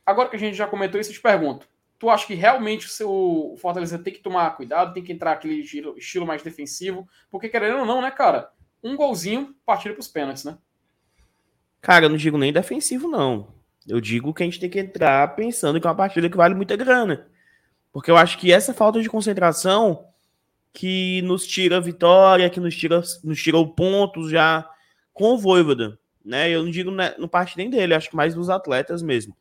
agora 0.06 0.30
que 0.30 0.36
a 0.36 0.40
gente 0.40 0.56
já 0.56 0.68
comentou 0.68 1.00
isso, 1.00 1.10
eu 1.10 1.16
te 1.16 1.22
pergunto, 1.22 1.68
tu 1.98 2.10
acha 2.10 2.26
que 2.26 2.34
realmente 2.34 2.88
o 2.88 2.90
seu 2.90 3.56
Fortaleza 3.60 4.00
tem 4.00 4.14
que 4.14 4.22
tomar 4.22 4.56
cuidado, 4.56 4.94
tem 4.94 5.04
que 5.04 5.12
entrar 5.12 5.34
aquele 5.34 5.62
estilo, 5.62 5.98
estilo 5.98 6.26
mais 6.26 6.42
defensivo? 6.42 7.08
Porque 7.30 7.50
querendo 7.50 7.80
ou 7.80 7.86
não, 7.86 8.02
né, 8.02 8.10
cara? 8.10 8.52
Um 8.82 8.96
golzinho, 8.96 9.56
partida 9.66 9.94
para 9.94 10.02
os 10.02 10.08
pênaltis, 10.08 10.46
né? 10.46 10.58
Cara, 11.82 12.06
eu 12.06 12.10
não 12.10 12.18
digo 12.18 12.38
nem 12.38 12.54
defensivo, 12.54 13.08
não. 13.08 13.54
Eu 13.88 14.00
digo 14.00 14.34
que 14.34 14.44
a 14.44 14.46
gente 14.46 14.60
tem 14.60 14.70
que 14.70 14.80
entrar 14.80 15.36
pensando 15.36 15.80
que 15.80 15.88
é 15.88 15.90
uma 15.90 15.96
partida 15.96 16.30
que 16.30 16.38
vale 16.38 16.56
muita 16.56 16.76
grana. 16.76 17.28
Porque 17.92 18.12
eu 18.12 18.18
acho 18.18 18.38
que 18.38 18.52
essa 18.52 18.74
falta 18.74 19.02
de 19.02 19.10
concentração 19.10 20.06
que 20.72 21.22
nos 21.24 21.48
tira 21.48 21.78
a 21.78 21.82
vitória, 21.82 22.50
que 22.50 22.60
nos 22.60 22.76
tira, 22.76 23.02
nos 23.24 23.42
tira 23.42 23.58
o 23.58 23.68
ponto 23.68 24.30
já 24.30 24.70
com 25.20 25.34
o 25.34 25.38
Voivoda. 25.38 26.00
Né? 26.24 26.50
Eu 26.50 26.64
não 26.64 26.72
digo 26.72 26.90
né, 26.90 27.14
no 27.18 27.28
parte 27.28 27.58
nem 27.58 27.70
dele, 27.70 27.94
acho 27.94 28.10
que 28.10 28.16
mais 28.16 28.34
dos 28.34 28.50
atletas 28.50 29.02
mesmo. 29.02 29.36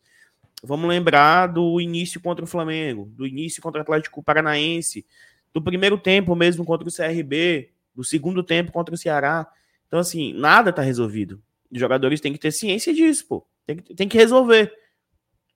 Vamos 0.61 0.89
lembrar 0.89 1.47
do 1.47 1.81
início 1.81 2.21
contra 2.21 2.45
o 2.45 2.49
Flamengo, 2.49 3.09
do 3.15 3.25
início 3.25 3.63
contra 3.63 3.79
o 3.81 3.83
Atlético 3.83 4.21
Paranaense, 4.21 5.07
do 5.55 5.63
primeiro 5.63 5.97
tempo 5.97 6.35
mesmo 6.35 6.65
contra 6.65 6.89
o 6.89 6.93
CRB, 6.93 7.71
do 7.95 8.03
segundo 8.03 8.43
tempo 8.43 8.73
contra 8.73 8.93
o 8.93 8.99
Ceará. 8.99 9.47
Então, 9.87 10.01
assim, 10.01 10.33
nada 10.33 10.73
tá 10.73 10.83
resolvido. 10.83 11.41
Os 11.71 11.79
jogadores 11.79 12.21
têm 12.21 12.33
que 12.33 12.41
ter 12.41 12.51
ciência 12.51 12.93
disso, 12.93 13.25
pô. 13.29 13.47
Tem 13.65 13.77
que, 13.77 13.95
tem 13.95 14.09
que 14.09 14.19
resolver. 14.19 14.73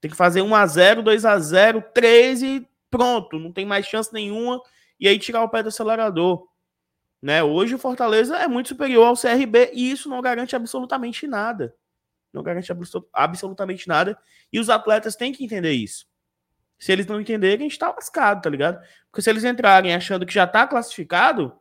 Tem 0.00 0.08
que 0.08 0.16
fazer 0.16 0.40
1x0, 0.40 1.02
2x0, 1.02 1.82
3 1.92 2.42
e 2.42 2.68
pronto. 2.88 3.40
Não 3.40 3.50
tem 3.50 3.66
mais 3.66 3.86
chance 3.86 4.12
nenhuma. 4.12 4.62
e 5.00 5.08
aí 5.08 5.18
tirar 5.18 5.42
o 5.42 5.48
pé 5.48 5.64
do 5.64 5.68
acelerador. 5.68 6.46
Né? 7.22 7.42
Hoje 7.42 7.76
o 7.76 7.78
Fortaleza 7.78 8.36
é 8.36 8.48
muito 8.48 8.70
superior 8.70 9.06
ao 9.06 9.16
CRB 9.16 9.70
e 9.72 9.92
isso 9.92 10.08
não 10.08 10.20
garante 10.20 10.56
absolutamente 10.56 11.28
nada. 11.28 11.74
Não 12.32 12.42
garante 12.42 12.72
absolutamente 13.12 13.86
nada. 13.86 14.18
E 14.52 14.58
os 14.58 14.68
atletas 14.68 15.14
têm 15.14 15.32
que 15.32 15.44
entender 15.44 15.70
isso. 15.72 16.06
Se 16.78 16.90
eles 16.90 17.06
não 17.06 17.20
entenderem, 17.20 17.66
a 17.66 17.68
gente 17.68 17.78
tá 17.78 17.90
lascado, 17.90 18.42
tá 18.42 18.50
ligado? 18.50 18.84
Porque 19.08 19.22
se 19.22 19.30
eles 19.30 19.44
entrarem 19.44 19.94
achando 19.94 20.26
que 20.26 20.34
já 20.34 20.48
tá 20.48 20.66
classificado, 20.66 21.56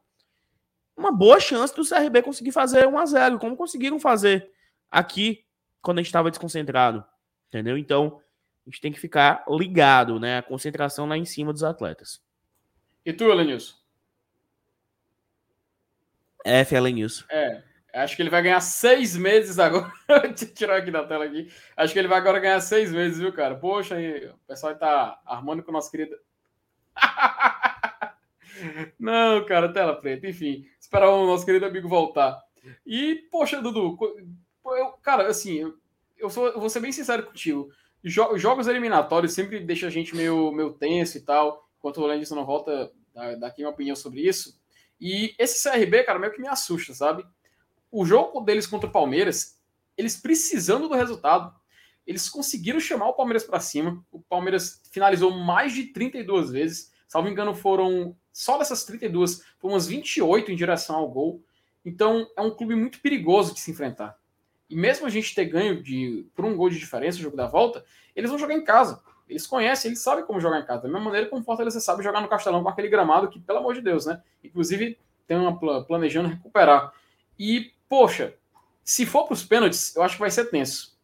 uma 0.97 1.11
boa 1.11 1.39
chance 1.39 1.75
do 1.75 1.87
CRB 1.87 2.23
conseguir 2.23 2.51
fazer 2.51 2.87
1 2.87 2.97
a 2.97 3.05
0 3.05 3.39
como 3.39 3.55
conseguiram 3.55 3.99
fazer 3.99 4.49
aqui 4.89 5.45
quando 5.79 5.99
a 5.99 6.01
gente 6.01 6.07
estava 6.07 6.31
desconcentrado. 6.31 7.05
Entendeu? 7.49 7.77
Então, 7.77 8.19
a 8.65 8.69
gente 8.69 8.81
tem 8.81 8.91
que 8.91 8.99
ficar 8.99 9.45
ligado, 9.47 10.19
né? 10.19 10.39
A 10.39 10.41
concentração 10.43 11.05
lá 11.05 11.17
em 11.17 11.25
cima 11.25 11.53
dos 11.53 11.63
atletas. 11.63 12.19
E 13.05 13.13
tu, 13.13 13.25
Elenilson? 13.25 13.80
F, 16.45 16.75
Elenilson. 16.75 17.25
É, 17.29 17.63
acho 17.93 18.15
que 18.15 18.21
ele 18.21 18.29
vai 18.29 18.41
ganhar 18.41 18.61
seis 18.61 19.15
meses 19.15 19.59
agora. 19.59 19.91
Deixa 20.29 20.45
eu 20.45 20.53
tirar 20.53 20.77
aqui 20.77 20.91
da 20.91 21.05
tela 21.05 21.25
aqui. 21.25 21.47
Acho 21.75 21.93
que 21.93 21.99
ele 21.99 22.07
vai 22.07 22.17
agora 22.17 22.39
ganhar 22.39 22.59
seis 22.59 22.91
meses, 22.91 23.19
viu, 23.19 23.33
cara? 23.33 23.55
Poxa, 23.55 23.95
aí, 23.95 24.27
o 24.27 24.37
pessoal 24.47 24.77
tá 24.77 25.19
armando 25.25 25.63
com 25.63 25.71
o 25.71 25.73
nosso 25.73 25.91
querido. 25.91 26.15
Não, 28.99 29.45
cara, 29.45 29.71
tela 29.71 29.95
preta. 29.95 30.27
Enfim, 30.27 30.65
esperar 30.79 31.09
o 31.09 31.25
nosso 31.25 31.45
querido 31.45 31.65
amigo 31.65 31.87
voltar. 31.87 32.39
E, 32.85 33.27
poxa, 33.31 33.61
Dudu, 33.61 33.97
eu, 34.65 34.91
cara, 35.01 35.27
assim, 35.27 35.73
eu, 36.17 36.29
sou, 36.29 36.47
eu 36.47 36.59
vou 36.59 36.69
ser 36.69 36.79
bem 36.79 36.91
sincero 36.91 37.23
contigo. 37.23 37.69
Jo 38.03 38.37
jogos 38.37 38.67
eliminatórios 38.67 39.33
sempre 39.33 39.59
deixa 39.59 39.87
a 39.87 39.89
gente 39.89 40.15
meio, 40.15 40.51
meio 40.51 40.73
tenso 40.73 41.17
e 41.17 41.21
tal. 41.21 41.67
Enquanto 41.77 41.97
o 41.97 42.05
Landis 42.05 42.31
não 42.31 42.45
volta, 42.45 42.91
dá 43.39 43.47
aqui 43.47 43.63
uma 43.63 43.71
opinião 43.71 43.95
sobre 43.95 44.21
isso. 44.21 44.60
E 45.01 45.33
esse 45.39 45.67
CRB, 45.67 46.03
cara, 46.03 46.19
meio 46.19 46.31
que 46.31 46.39
me 46.39 46.47
assusta, 46.47 46.93
sabe? 46.93 47.25
O 47.91 48.05
jogo 48.05 48.41
deles 48.41 48.67
contra 48.67 48.87
o 48.87 48.91
Palmeiras, 48.91 49.59
eles 49.97 50.15
precisando 50.15 50.87
do 50.87 50.93
resultado, 50.93 51.53
eles 52.05 52.29
conseguiram 52.29 52.79
chamar 52.79 53.07
o 53.07 53.13
Palmeiras 53.13 53.43
para 53.43 53.59
cima. 53.59 54.05
O 54.11 54.19
Palmeiras 54.19 54.81
finalizou 54.91 55.31
mais 55.31 55.73
de 55.73 55.85
32 55.85 56.51
vezes. 56.51 56.91
Salvo 57.07 57.27
engano, 57.27 57.55
foram 57.55 58.15
só 58.31 58.57
dessas 58.57 58.85
32, 58.85 59.43
foram 59.59 59.73
umas 59.73 59.87
28 59.87 60.51
em 60.51 60.55
direção 60.55 60.95
ao 60.95 61.09
gol. 61.09 61.43
Então, 61.83 62.29
é 62.37 62.41
um 62.41 62.55
clube 62.55 62.75
muito 62.75 63.01
perigoso 63.01 63.53
de 63.53 63.59
se 63.59 63.71
enfrentar. 63.71 64.17
E 64.69 64.75
mesmo 64.75 65.05
a 65.05 65.09
gente 65.09 65.35
ter 65.35 65.45
ganho 65.45 65.81
de, 65.81 66.25
por 66.35 66.45
um 66.45 66.55
gol 66.55 66.69
de 66.69 66.79
diferença 66.79 67.17
no 67.17 67.23
jogo 67.23 67.35
da 67.35 67.47
volta, 67.47 67.83
eles 68.15 68.29
vão 68.29 68.39
jogar 68.39 68.53
em 68.53 68.63
casa. 68.63 69.01
Eles 69.27 69.47
conhecem, 69.47 69.89
eles 69.89 70.01
sabem 70.01 70.25
como 70.25 70.39
jogar 70.39 70.59
em 70.59 70.65
casa. 70.65 70.83
Da 70.83 70.87
mesma 70.87 71.05
maneira 71.05 71.27
como 71.27 71.41
o 71.41 71.45
Fortaleza 71.45 71.79
sabe 71.79 72.03
jogar 72.03 72.21
no 72.21 72.27
Castelão 72.27 72.63
com 72.63 72.69
aquele 72.69 72.89
gramado 72.89 73.29
que, 73.29 73.39
pelo 73.39 73.59
amor 73.59 73.73
de 73.73 73.81
Deus, 73.81 74.05
né? 74.05 74.21
Inclusive, 74.43 74.97
tem 75.27 75.37
uma 75.37 75.57
planejando 75.85 76.27
recuperar. 76.27 76.93
E, 77.39 77.71
poxa, 77.87 78.35
se 78.83 79.05
for 79.05 79.25
para 79.25 79.33
os 79.33 79.43
pênaltis, 79.43 79.95
eu 79.95 80.03
acho 80.03 80.15
que 80.15 80.21
vai 80.21 80.31
ser 80.31 80.45
tenso. 80.45 80.99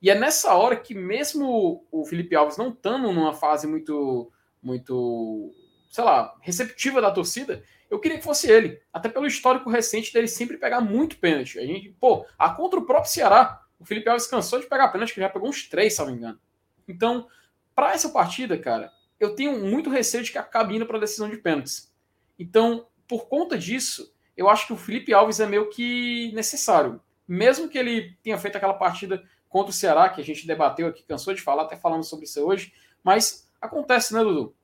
E 0.00 0.10
é 0.10 0.14
nessa 0.14 0.54
hora 0.54 0.76
que, 0.76 0.94
mesmo 0.94 1.84
o 1.90 2.04
Felipe 2.04 2.34
Alves 2.34 2.56
não 2.56 2.70
estando 2.70 3.12
numa 3.12 3.32
fase 3.32 3.66
muito, 3.66 4.32
muito, 4.62 5.52
sei 5.90 6.02
lá, 6.02 6.34
receptiva 6.40 7.00
da 7.00 7.10
torcida, 7.10 7.62
eu 7.88 8.00
queria 8.00 8.18
que 8.18 8.24
fosse 8.24 8.50
ele. 8.50 8.80
Até 8.92 9.08
pelo 9.08 9.26
histórico 9.26 9.70
recente 9.70 10.12
dele 10.12 10.26
sempre 10.26 10.56
pegar 10.56 10.80
muito 10.80 11.18
pênalti. 11.18 11.58
A 11.58 11.66
gente, 11.66 11.94
pô, 12.00 12.26
a 12.38 12.50
contra 12.50 12.80
o 12.80 12.86
próprio 12.86 13.12
Ceará, 13.12 13.62
o 13.78 13.84
Felipe 13.84 14.08
Alves 14.08 14.26
cansou 14.26 14.58
de 14.58 14.66
pegar 14.66 14.88
pênalti, 14.88 15.14
que 15.14 15.20
já 15.20 15.28
pegou 15.28 15.48
uns 15.48 15.68
três, 15.68 15.94
se 15.94 16.00
não 16.00 16.06
me 16.06 16.16
engano. 16.16 16.40
Então, 16.88 17.28
para 17.74 17.92
essa 17.92 18.08
partida, 18.10 18.58
cara, 18.58 18.92
eu 19.18 19.34
tenho 19.34 19.58
muito 19.58 19.90
receio 19.90 20.24
de 20.24 20.32
que 20.32 20.38
acabe 20.38 20.76
indo 20.76 20.86
para 20.86 20.96
a 20.96 21.00
decisão 21.00 21.28
de 21.28 21.36
pênaltis. 21.36 21.92
Então, 22.38 22.86
por 23.06 23.28
conta 23.28 23.56
disso, 23.56 24.12
eu 24.36 24.48
acho 24.48 24.66
que 24.66 24.72
o 24.72 24.76
Felipe 24.76 25.12
Alves 25.12 25.40
é 25.40 25.46
meio 25.46 25.68
que 25.70 26.32
necessário. 26.34 27.00
Mesmo 27.26 27.68
que 27.68 27.78
ele 27.78 28.16
tenha 28.22 28.38
feito 28.38 28.56
aquela 28.56 28.74
partida 28.74 29.22
contra 29.48 29.70
o 29.70 29.74
Ceará, 29.74 30.08
que 30.08 30.20
a 30.20 30.24
gente 30.24 30.46
debateu 30.46 30.86
aqui, 30.86 31.04
cansou 31.04 31.34
de 31.34 31.42
falar, 31.42 31.64
até 31.64 31.76
falando 31.76 32.04
sobre 32.04 32.24
isso 32.24 32.44
hoje, 32.44 32.72
mas 33.04 33.50
acontece, 33.60 34.14
né, 34.14 34.22
Dudu? 34.22 34.54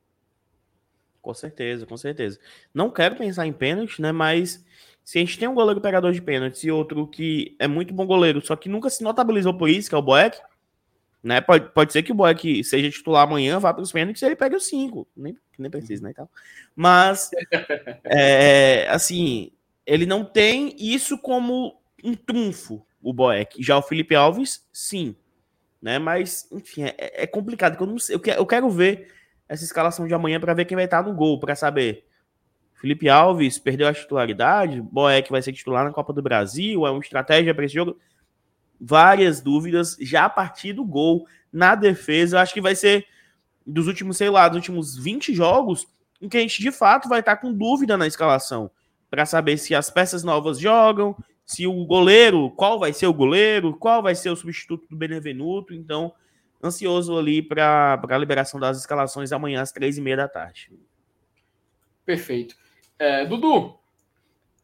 Com 1.21 1.35
certeza, 1.35 1.85
com 1.85 1.97
certeza. 1.97 2.41
Não 2.73 2.91
quero 2.91 3.17
pensar 3.17 3.47
em 3.47 3.53
pênalti, 3.53 4.01
né? 4.01 4.13
Mas 4.13 4.65
se 5.05 5.19
a 5.19 5.21
gente 5.21 5.39
tem 5.39 5.49
um 5.49 5.55
goleiro 5.55 5.81
pegador 5.81 6.13
de 6.13 6.23
pênaltis 6.23 6.65
e 6.65 6.71
outro 6.71 7.07
que 7.07 7.55
é 7.59 7.69
muito 7.69 7.93
bom 7.93 8.07
goleiro, 8.07 8.45
só 8.45 8.57
que 8.57 8.69
nunca 8.69 8.89
se 8.89 9.03
notabilizou 9.03 9.53
por 9.53 9.69
isso, 9.69 9.89
que 9.89 9.95
é 9.95 9.99
o 9.99 10.03
Boeck, 10.03 10.39
né? 11.23 11.41
Pode, 11.41 11.71
pode 11.71 11.93
ser 11.93 12.03
que 12.03 12.13
o 12.13 12.15
Boeck 12.15 12.63
seja 12.65 12.91
titular 12.91 13.25
amanhã, 13.25 13.59
vá 13.59 13.73
para 13.73 13.83
os 13.83 13.93
pênaltis 13.93 14.23
e 14.23 14.27
ele 14.27 14.37
pegue 14.37 14.57
os 14.57 14.67
cinco. 14.67 15.07
Nem, 15.17 15.37
nem 15.59 15.71
precisa, 15.71 16.03
né? 16.03 16.11
Então, 16.11 16.29
mas, 16.75 17.31
é, 18.05 18.89
assim, 18.89 19.51
ele 19.85 20.07
não 20.07 20.25
tem 20.25 20.75
isso 20.79 21.19
como 21.19 21.81
um 22.05 22.15
trunfo, 22.15 22.85
o 23.03 23.13
Boeck. 23.13 23.63
Já 23.63 23.77
o 23.77 23.83
Felipe 23.83 24.15
Alves, 24.15 24.67
sim. 24.73 25.17
Né? 25.81 25.99
Mas, 25.99 26.49
enfim, 26.53 26.85
é, 26.85 27.23
é 27.23 27.27
complicado. 27.27 27.77
Eu, 27.81 27.87
não 27.87 27.99
sei, 27.99 28.15
eu, 28.15 28.21
quero, 28.21 28.41
eu 28.41 28.47
quero 28.47 28.71
ver 28.71 29.13
essa 29.49 29.65
escalação 29.65 30.07
de 30.07 30.15
amanhã 30.15 30.39
para 30.39 30.55
ver 30.55 30.65
quem 30.65 30.77
vai 30.77 30.85
estar 30.85 31.03
no 31.03 31.15
gol, 31.15 31.41
para 31.41 31.55
saber. 31.55 32.05
Felipe 32.75 33.09
Alves 33.09 33.59
perdeu 33.59 33.89
a 33.89 33.93
titularidade, 33.93 34.81
Boeck 34.81 35.31
vai 35.33 35.43
ser 35.43 35.53
titular 35.53 35.85
na 35.85 35.91
Copa 35.91 36.13
do 36.13 36.23
Brasil, 36.23 36.87
é 36.87 36.91
uma 36.91 37.01
estratégia 37.01 37.53
para 37.53 37.65
esse 37.65 37.75
jogo. 37.75 37.99
Várias 38.81 39.41
dúvidas 39.41 39.97
já 40.01 40.27
a 40.27 40.31
partir 40.31 40.73
do 40.73 40.85
gol 40.85 41.27
na 41.53 41.75
defesa. 41.75 42.37
Eu 42.37 42.41
acho 42.41 42.55
que 42.55 42.61
vai 42.61 42.75
ser 42.75 43.07
dos 43.67 43.87
últimos, 43.87 44.17
sei 44.17 44.31
lá, 44.31 44.49
dos 44.49 44.57
últimos 44.57 44.97
20 44.97 45.35
jogos 45.35 45.87
em 46.21 46.29
que 46.29 46.37
a 46.37 46.41
gente 46.41 46.61
de 46.61 46.73
fato 46.73 47.09
vai 47.09 47.21
estar 47.21 47.37
com 47.37 47.53
dúvida 47.53 47.97
na 47.97 48.07
escalação 48.07 48.71
para 49.11 49.25
saber 49.25 49.57
se 49.59 49.75
as 49.75 49.91
peças 49.91 50.23
novas 50.23 50.59
jogam, 50.59 51.17
se 51.47 51.67
o 51.67 51.85
goleiro, 51.87 52.51
qual 52.51 52.79
vai 52.79 52.93
ser 52.93 53.07
o 53.07 53.15
goleiro, 53.15 53.75
qual 53.75 54.03
vai 54.03 54.15
ser 54.15 54.31
o 54.31 54.37
substituto 54.37 54.87
do 54.89 54.97
Benevenuto. 54.97 55.73
Então, 55.73 56.13
ansioso 56.63 57.17
ali 57.17 57.41
para 57.41 58.01
a 58.09 58.19
liberação 58.19 58.61
das 58.61 58.79
escalações 58.79 59.33
amanhã 59.33 59.63
às 59.63 59.73
três 59.73 59.97
e 59.97 60.01
meia 60.01 60.17
da 60.17 60.29
tarde. 60.29 60.71
Perfeito. 62.05 62.55
É, 62.99 63.25
Dudu, 63.25 63.79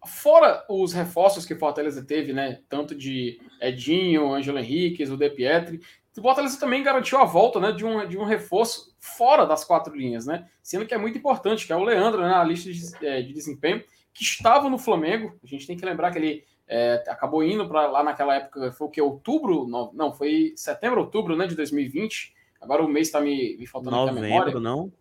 fora 0.07 0.65
os 0.69 0.93
reforços 0.93 1.45
que 1.45 1.55
o 1.55 1.59
Fortaleza 1.59 2.05
teve, 2.05 2.33
né? 2.33 2.61
Tanto 2.69 2.95
de 2.95 3.41
Edinho, 3.61 4.33
Ângelo 4.33 4.59
Henriquez, 4.59 5.11
o 5.11 5.17
De 5.17 5.31
Pietri, 5.31 5.81
o 6.17 6.23
Fortaleza 6.23 6.59
também 6.61 6.83
garantiu 6.83 7.19
a 7.19 7.25
volta 7.25 7.59
né, 7.59 7.73
de, 7.73 7.85
um, 7.85 8.07
de 8.07 8.17
um 8.17 8.25
reforço 8.25 8.95
fora 9.01 9.45
das 9.45 9.65
quatro 9.65 9.95
linhas, 9.95 10.27
né? 10.27 10.49
Sendo 10.63 10.87
que 10.87 10.95
é 10.95 10.99
muito 10.99 11.19
importante, 11.19 11.67
que 11.67 11.73
é 11.73 11.77
o 11.77 11.83
Leandro, 11.83 12.23
né, 12.23 12.29
na 12.29 12.45
lista 12.45 12.71
de, 12.71 13.07
é, 13.07 13.21
de 13.21 13.33
desempenho, 13.33 13.83
que 14.13 14.23
estava 14.23 14.69
no 14.71 14.79
Flamengo. 14.79 15.37
A 15.43 15.47
gente 15.47 15.67
tem 15.67 15.77
que 15.77 15.85
lembrar 15.85 16.13
que 16.13 16.19
ele 16.19 16.45
é, 16.69 17.03
acabou 17.09 17.43
indo 17.43 17.67
para 17.69 17.87
lá 17.89 18.05
naquela 18.05 18.37
época, 18.37 18.71
foi 18.73 18.87
o 18.87 18.91
que? 18.91 19.03
Outubro? 19.03 19.67
Não, 19.67 19.91
não, 19.93 20.13
foi 20.13 20.53
setembro, 20.57 21.01
outubro 21.01 21.37
né, 21.37 21.47
de 21.47 21.57
2020. 21.57 22.33
Agora 22.61 22.83
o 22.83 22.89
mês 22.89 23.09
está 23.09 23.21
me, 23.21 23.57
me 23.59 23.67
faltando 23.67 23.97
novembro, 23.97 24.23
memória. 24.23 24.61
não? 24.61 24.93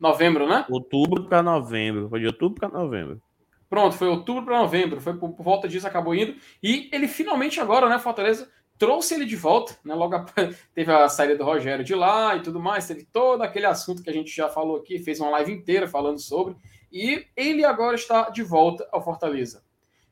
Novembro, 0.00 0.46
né? 0.48 0.64
Outubro 0.70 1.24
para 1.24 1.42
novembro. 1.42 2.08
Foi 2.08 2.20
de 2.20 2.26
outubro 2.26 2.58
para 2.58 2.68
novembro. 2.68 3.20
Pronto, 3.68 3.96
foi 3.96 4.08
outubro 4.08 4.44
para 4.44 4.58
novembro. 4.58 5.00
Foi 5.00 5.14
por, 5.14 5.30
por, 5.32 5.42
volta 5.42 5.68
disso, 5.68 5.86
acabou 5.86 6.14
indo. 6.14 6.34
E 6.62 6.88
ele 6.92 7.08
finalmente 7.08 7.60
agora, 7.60 7.88
né, 7.88 7.98
Fortaleza, 7.98 8.50
trouxe 8.78 9.14
ele 9.14 9.24
de 9.24 9.36
volta, 9.36 9.76
né? 9.84 9.94
Logo 9.94 10.24
teve 10.74 10.92
a 10.92 11.08
saída 11.08 11.36
do 11.36 11.44
Rogério 11.44 11.84
de 11.84 11.94
lá 11.94 12.36
e 12.36 12.42
tudo 12.42 12.60
mais. 12.60 12.86
Teve 12.86 13.04
todo 13.04 13.42
aquele 13.42 13.66
assunto 13.66 14.02
que 14.02 14.10
a 14.10 14.12
gente 14.12 14.34
já 14.34 14.48
falou 14.48 14.76
aqui, 14.76 14.98
fez 14.98 15.20
uma 15.20 15.30
live 15.30 15.52
inteira 15.52 15.88
falando 15.88 16.20
sobre. 16.20 16.56
E 16.92 17.26
ele 17.36 17.64
agora 17.64 17.94
está 17.94 18.30
de 18.30 18.42
volta 18.42 18.88
ao 18.92 19.02
Fortaleza 19.02 19.66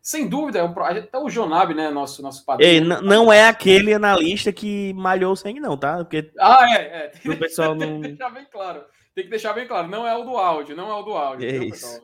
sem 0.04 0.28
dúvida, 0.28 0.58
é 0.58 0.62
um, 0.62 0.74
até 0.78 1.18
o 1.18 1.30
Jonab, 1.30 1.72
né, 1.72 1.88
nosso, 1.88 2.20
nosso 2.20 2.44
padrinho. 2.44 2.70
Ei, 2.70 2.78
não 2.78 3.32
é 3.32 3.48
aquele 3.48 3.94
analista 3.94 4.52
que 4.52 4.92
malhou 4.92 5.32
o 5.32 5.36
sangue, 5.36 5.58
não, 5.58 5.78
tá? 5.78 5.96
Porque 5.96 6.30
ah, 6.38 6.66
é, 6.76 7.10
é. 7.24 7.30
o 7.30 7.38
pessoal 7.38 7.74
não... 7.74 8.02
Tem 8.04 8.10
que 8.12 8.18
deixar 8.18 8.30
bem 8.30 8.46
claro. 8.52 8.84
Tem 9.14 9.24
que 9.24 9.30
deixar 9.30 9.52
bem 9.54 9.66
claro, 9.66 9.88
não 9.88 10.06
é 10.06 10.14
o 10.14 10.22
do 10.22 10.36
áudio, 10.36 10.76
não 10.76 10.90
é 10.90 10.94
o 10.94 11.02
do 11.02 11.12
áudio. 11.14 11.48
É 11.48 11.56
isso. 11.56 12.02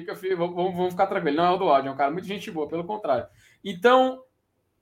Fica, 0.00 0.36
vamos, 0.36 0.54
vamos 0.74 0.90
ficar 0.90 1.06
tranquilo, 1.06 1.36
não 1.36 1.46
é 1.46 1.50
o 1.50 1.56
do 1.56 1.68
áudio, 1.68 1.88
é 1.88 1.92
um 1.92 1.96
cara 1.96 2.10
muito 2.10 2.26
gente 2.26 2.50
boa, 2.50 2.68
pelo 2.68 2.84
contrário. 2.84 3.26
Então, 3.64 4.22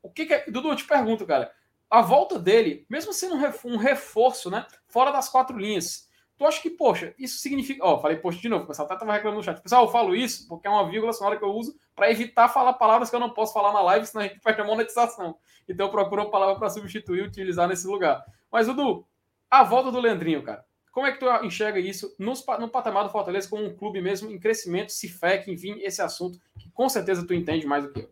o 0.03 0.11
que, 0.11 0.27
que 0.27 0.35
é... 0.35 0.45
Dudu, 0.51 0.69
eu 0.69 0.77
te 0.77 0.85
pergunto, 0.85 1.27
cara, 1.27 1.53
a 1.89 2.03
volta 2.03 2.39
dele, 2.39 2.87
mesmo 2.89 3.13
sendo 3.13 3.37
um 3.65 3.77
reforço, 3.77 4.51
né, 4.51 4.67
fora 4.89 5.13
das 5.13 5.29
quatro 5.29 5.57
linhas, 5.57 6.09
Tu 6.37 6.45
acha 6.45 6.61
que, 6.61 6.71
poxa, 6.71 7.15
isso 7.17 7.39
significa. 7.39 7.85
Ó, 7.85 8.01
falei 8.01 8.17
poxa 8.17 8.41
de 8.41 8.49
novo, 8.49 8.65
o 8.65 8.67
pessoal 8.67 8.87
até 8.87 8.99
tava 8.99 9.13
reclamando 9.13 9.39
no 9.39 9.45
chat. 9.45 9.61
Pessoal, 9.63 9.85
eu 9.85 9.91
falo 9.91 10.17
isso 10.17 10.49
porque 10.49 10.67
é 10.67 10.71
uma 10.71 10.89
vírgula 10.91 11.13
sonora 11.13 11.37
que 11.39 11.45
eu 11.45 11.51
uso 11.51 11.79
para 11.95 12.11
evitar 12.11 12.49
falar 12.49 12.73
palavras 12.73 13.09
que 13.09 13.15
eu 13.15 13.21
não 13.21 13.31
posso 13.31 13.53
falar 13.53 13.73
na 13.73 13.81
live, 13.81 14.05
senão 14.05 14.25
a 14.25 14.29
gente 14.29 14.41
perde 14.41 14.61
a 14.61 14.65
monetização. 14.65 15.39
Então 15.69 15.87
eu 15.87 15.91
procuro 15.93 16.23
uma 16.23 16.31
palavra 16.31 16.57
para 16.57 16.69
substituir 16.71 17.21
e 17.21 17.27
utilizar 17.27 17.69
nesse 17.69 17.87
lugar. 17.87 18.25
Mas, 18.51 18.67
Dudu, 18.67 19.07
a 19.49 19.63
volta 19.63 19.93
do 19.93 20.01
Leandrinho, 20.01 20.43
cara. 20.43 20.65
Como 20.95 21.07
é 21.07 21.13
que 21.13 21.19
tu 21.19 21.27
enxerga 21.45 21.81
isso 21.81 22.15
no, 22.19 22.33
no 22.61 22.69
patamar 22.69 23.03
do 23.03 23.11
Fortaleza 23.11 23.49
como 23.49 23.65
um 23.65 23.75
clube 23.75 24.01
mesmo 24.01 24.31
em 24.31 24.39
crescimento, 24.39 24.93
se 24.93 25.09
FEC, 25.09 25.51
enfim, 25.51 25.81
esse 25.81 26.01
assunto 26.01 26.39
que 26.57 26.71
com 26.71 26.89
certeza 26.89 27.27
tu 27.27 27.35
entende 27.35 27.67
mais 27.67 27.85
do 27.85 27.93
que 27.93 28.01
eu. 28.01 28.11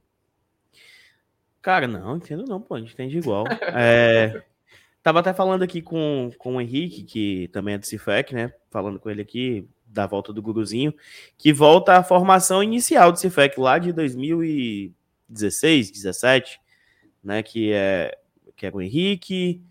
Cara, 1.63 1.87
não, 1.87 2.17
entendo 2.17 2.45
não, 2.45 2.61
pô, 2.61 2.75
a 2.75 2.81
gente 2.81 2.93
entende 2.93 3.17
igual. 3.17 3.45
é, 3.73 4.43
Tava 5.01 5.21
até 5.21 5.33
falando 5.33 5.63
aqui 5.63 5.81
com, 5.81 6.31
com 6.39 6.57
o 6.57 6.61
Henrique, 6.61 7.05
que 7.05 7.49
também 7.53 7.75
é 7.75 7.79
do 7.79 7.87
CIFEC, 7.87 8.35
né? 8.35 8.53
Falando 8.69 8.99
com 8.99 9.09
ele 9.09 9.23
aqui, 9.23 9.69
da 9.85 10.07
volta 10.07 10.33
do 10.33 10.43
Guruzinho, 10.43 10.93
que 11.37 11.53
volta 11.53 11.99
à 11.99 12.03
formação 12.03 12.63
inicial 12.63 13.13
do 13.13 13.19
Cifec 13.19 13.61
lá 13.61 13.79
de 13.79 13.93
2016, 13.93 15.91
17, 15.91 16.61
né? 17.23 17.43
Que 17.43 17.73
é 17.73 18.19
que 18.57 18.67
é 18.67 18.71
o 18.73 18.81
Henrique, 18.81 19.63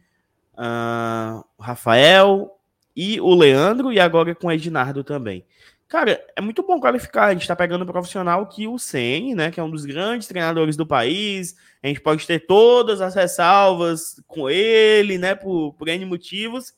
uh, 0.53 1.45
Rafael 1.57 2.59
e 2.95 3.19
o 3.21 3.33
Leandro, 3.33 3.91
e 3.91 3.99
agora 3.99 4.35
com 4.35 4.47
o 4.47 4.51
Ednardo 4.51 5.03
também. 5.03 5.45
Cara, 5.91 6.25
é 6.37 6.41
muito 6.41 6.63
bom 6.63 6.79
qualificar. 6.79 7.25
A 7.25 7.33
gente 7.33 7.45
tá 7.45 7.53
pegando 7.53 7.83
um 7.83 7.87
profissional 7.87 8.47
que 8.47 8.65
o 8.65 8.79
Sen, 8.79 9.35
né, 9.35 9.51
que 9.51 9.59
é 9.59 9.63
um 9.63 9.69
dos 9.69 9.85
grandes 9.85 10.25
treinadores 10.25 10.77
do 10.77 10.87
país. 10.87 11.55
A 11.83 11.87
gente 11.87 11.99
pode 11.99 12.25
ter 12.25 12.45
todas 12.45 13.01
as 13.01 13.13
ressalvas 13.13 14.21
com 14.25 14.49
ele, 14.49 15.17
né, 15.17 15.35
por, 15.35 15.73
por 15.73 15.89
N 15.89 16.05
motivos, 16.05 16.73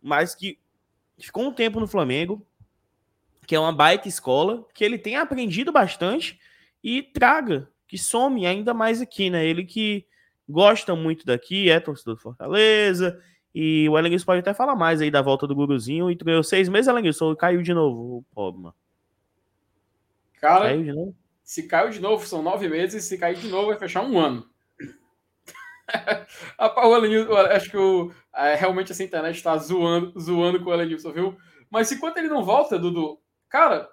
mas 0.00 0.34
que 0.34 0.58
ficou 1.18 1.44
um 1.44 1.52
tempo 1.52 1.78
no 1.78 1.86
Flamengo, 1.86 2.42
que 3.46 3.54
é 3.54 3.60
uma 3.60 3.72
baita 3.72 4.08
escola, 4.08 4.66
que 4.72 4.82
ele 4.82 4.96
tem 4.96 5.16
aprendido 5.16 5.70
bastante 5.70 6.40
e 6.82 7.02
traga, 7.02 7.68
que 7.86 7.98
some 7.98 8.46
ainda 8.46 8.72
mais 8.72 9.02
aqui, 9.02 9.28
né? 9.28 9.44
Ele 9.44 9.64
que 9.64 10.06
gosta 10.48 10.94
muito 10.94 11.26
daqui, 11.26 11.68
é 11.68 11.78
torcedor 11.80 12.14
do 12.14 12.22
Fortaleza, 12.22 13.20
e 13.60 13.88
o 13.88 13.98
Elenilson 13.98 14.24
pode 14.24 14.38
até 14.38 14.54
falar 14.54 14.76
mais 14.76 15.00
aí 15.00 15.10
da 15.10 15.20
volta 15.20 15.44
do 15.44 15.52
Guruzinho. 15.52 16.08
E 16.08 16.14
tu 16.14 16.24
ganhou 16.24 16.44
seis 16.44 16.68
meses, 16.68 16.86
Elenilson, 16.86 17.34
caiu 17.34 17.60
de 17.60 17.74
novo 17.74 18.18
o 18.18 18.24
pobre, 18.32 18.70
Cara, 20.40 20.66
caiu 20.66 20.84
de 20.84 20.92
novo? 20.92 21.16
se 21.42 21.66
caiu 21.66 21.90
de 21.90 21.98
novo, 21.98 22.24
são 22.24 22.40
nove 22.40 22.68
meses. 22.68 23.02
Se 23.04 23.18
cair 23.18 23.34
de 23.34 23.48
novo, 23.48 23.66
vai 23.66 23.76
fechar 23.76 24.04
um 24.04 24.16
ano. 24.16 24.48
o 26.56 26.96
Elenilson, 26.96 27.34
acho 27.34 27.68
que 27.68 27.76
o, 27.76 28.12
é, 28.32 28.54
realmente 28.54 28.92
essa 28.92 29.02
internet 29.02 29.34
está 29.34 29.56
zoando, 29.56 30.16
zoando 30.16 30.62
com 30.62 30.70
o 30.70 30.74
Elenilson, 30.74 31.10
viu? 31.10 31.36
Mas 31.68 31.90
enquanto 31.90 32.18
ele 32.18 32.28
não 32.28 32.44
volta, 32.44 32.78
Dudu, 32.78 33.20
cara, 33.48 33.90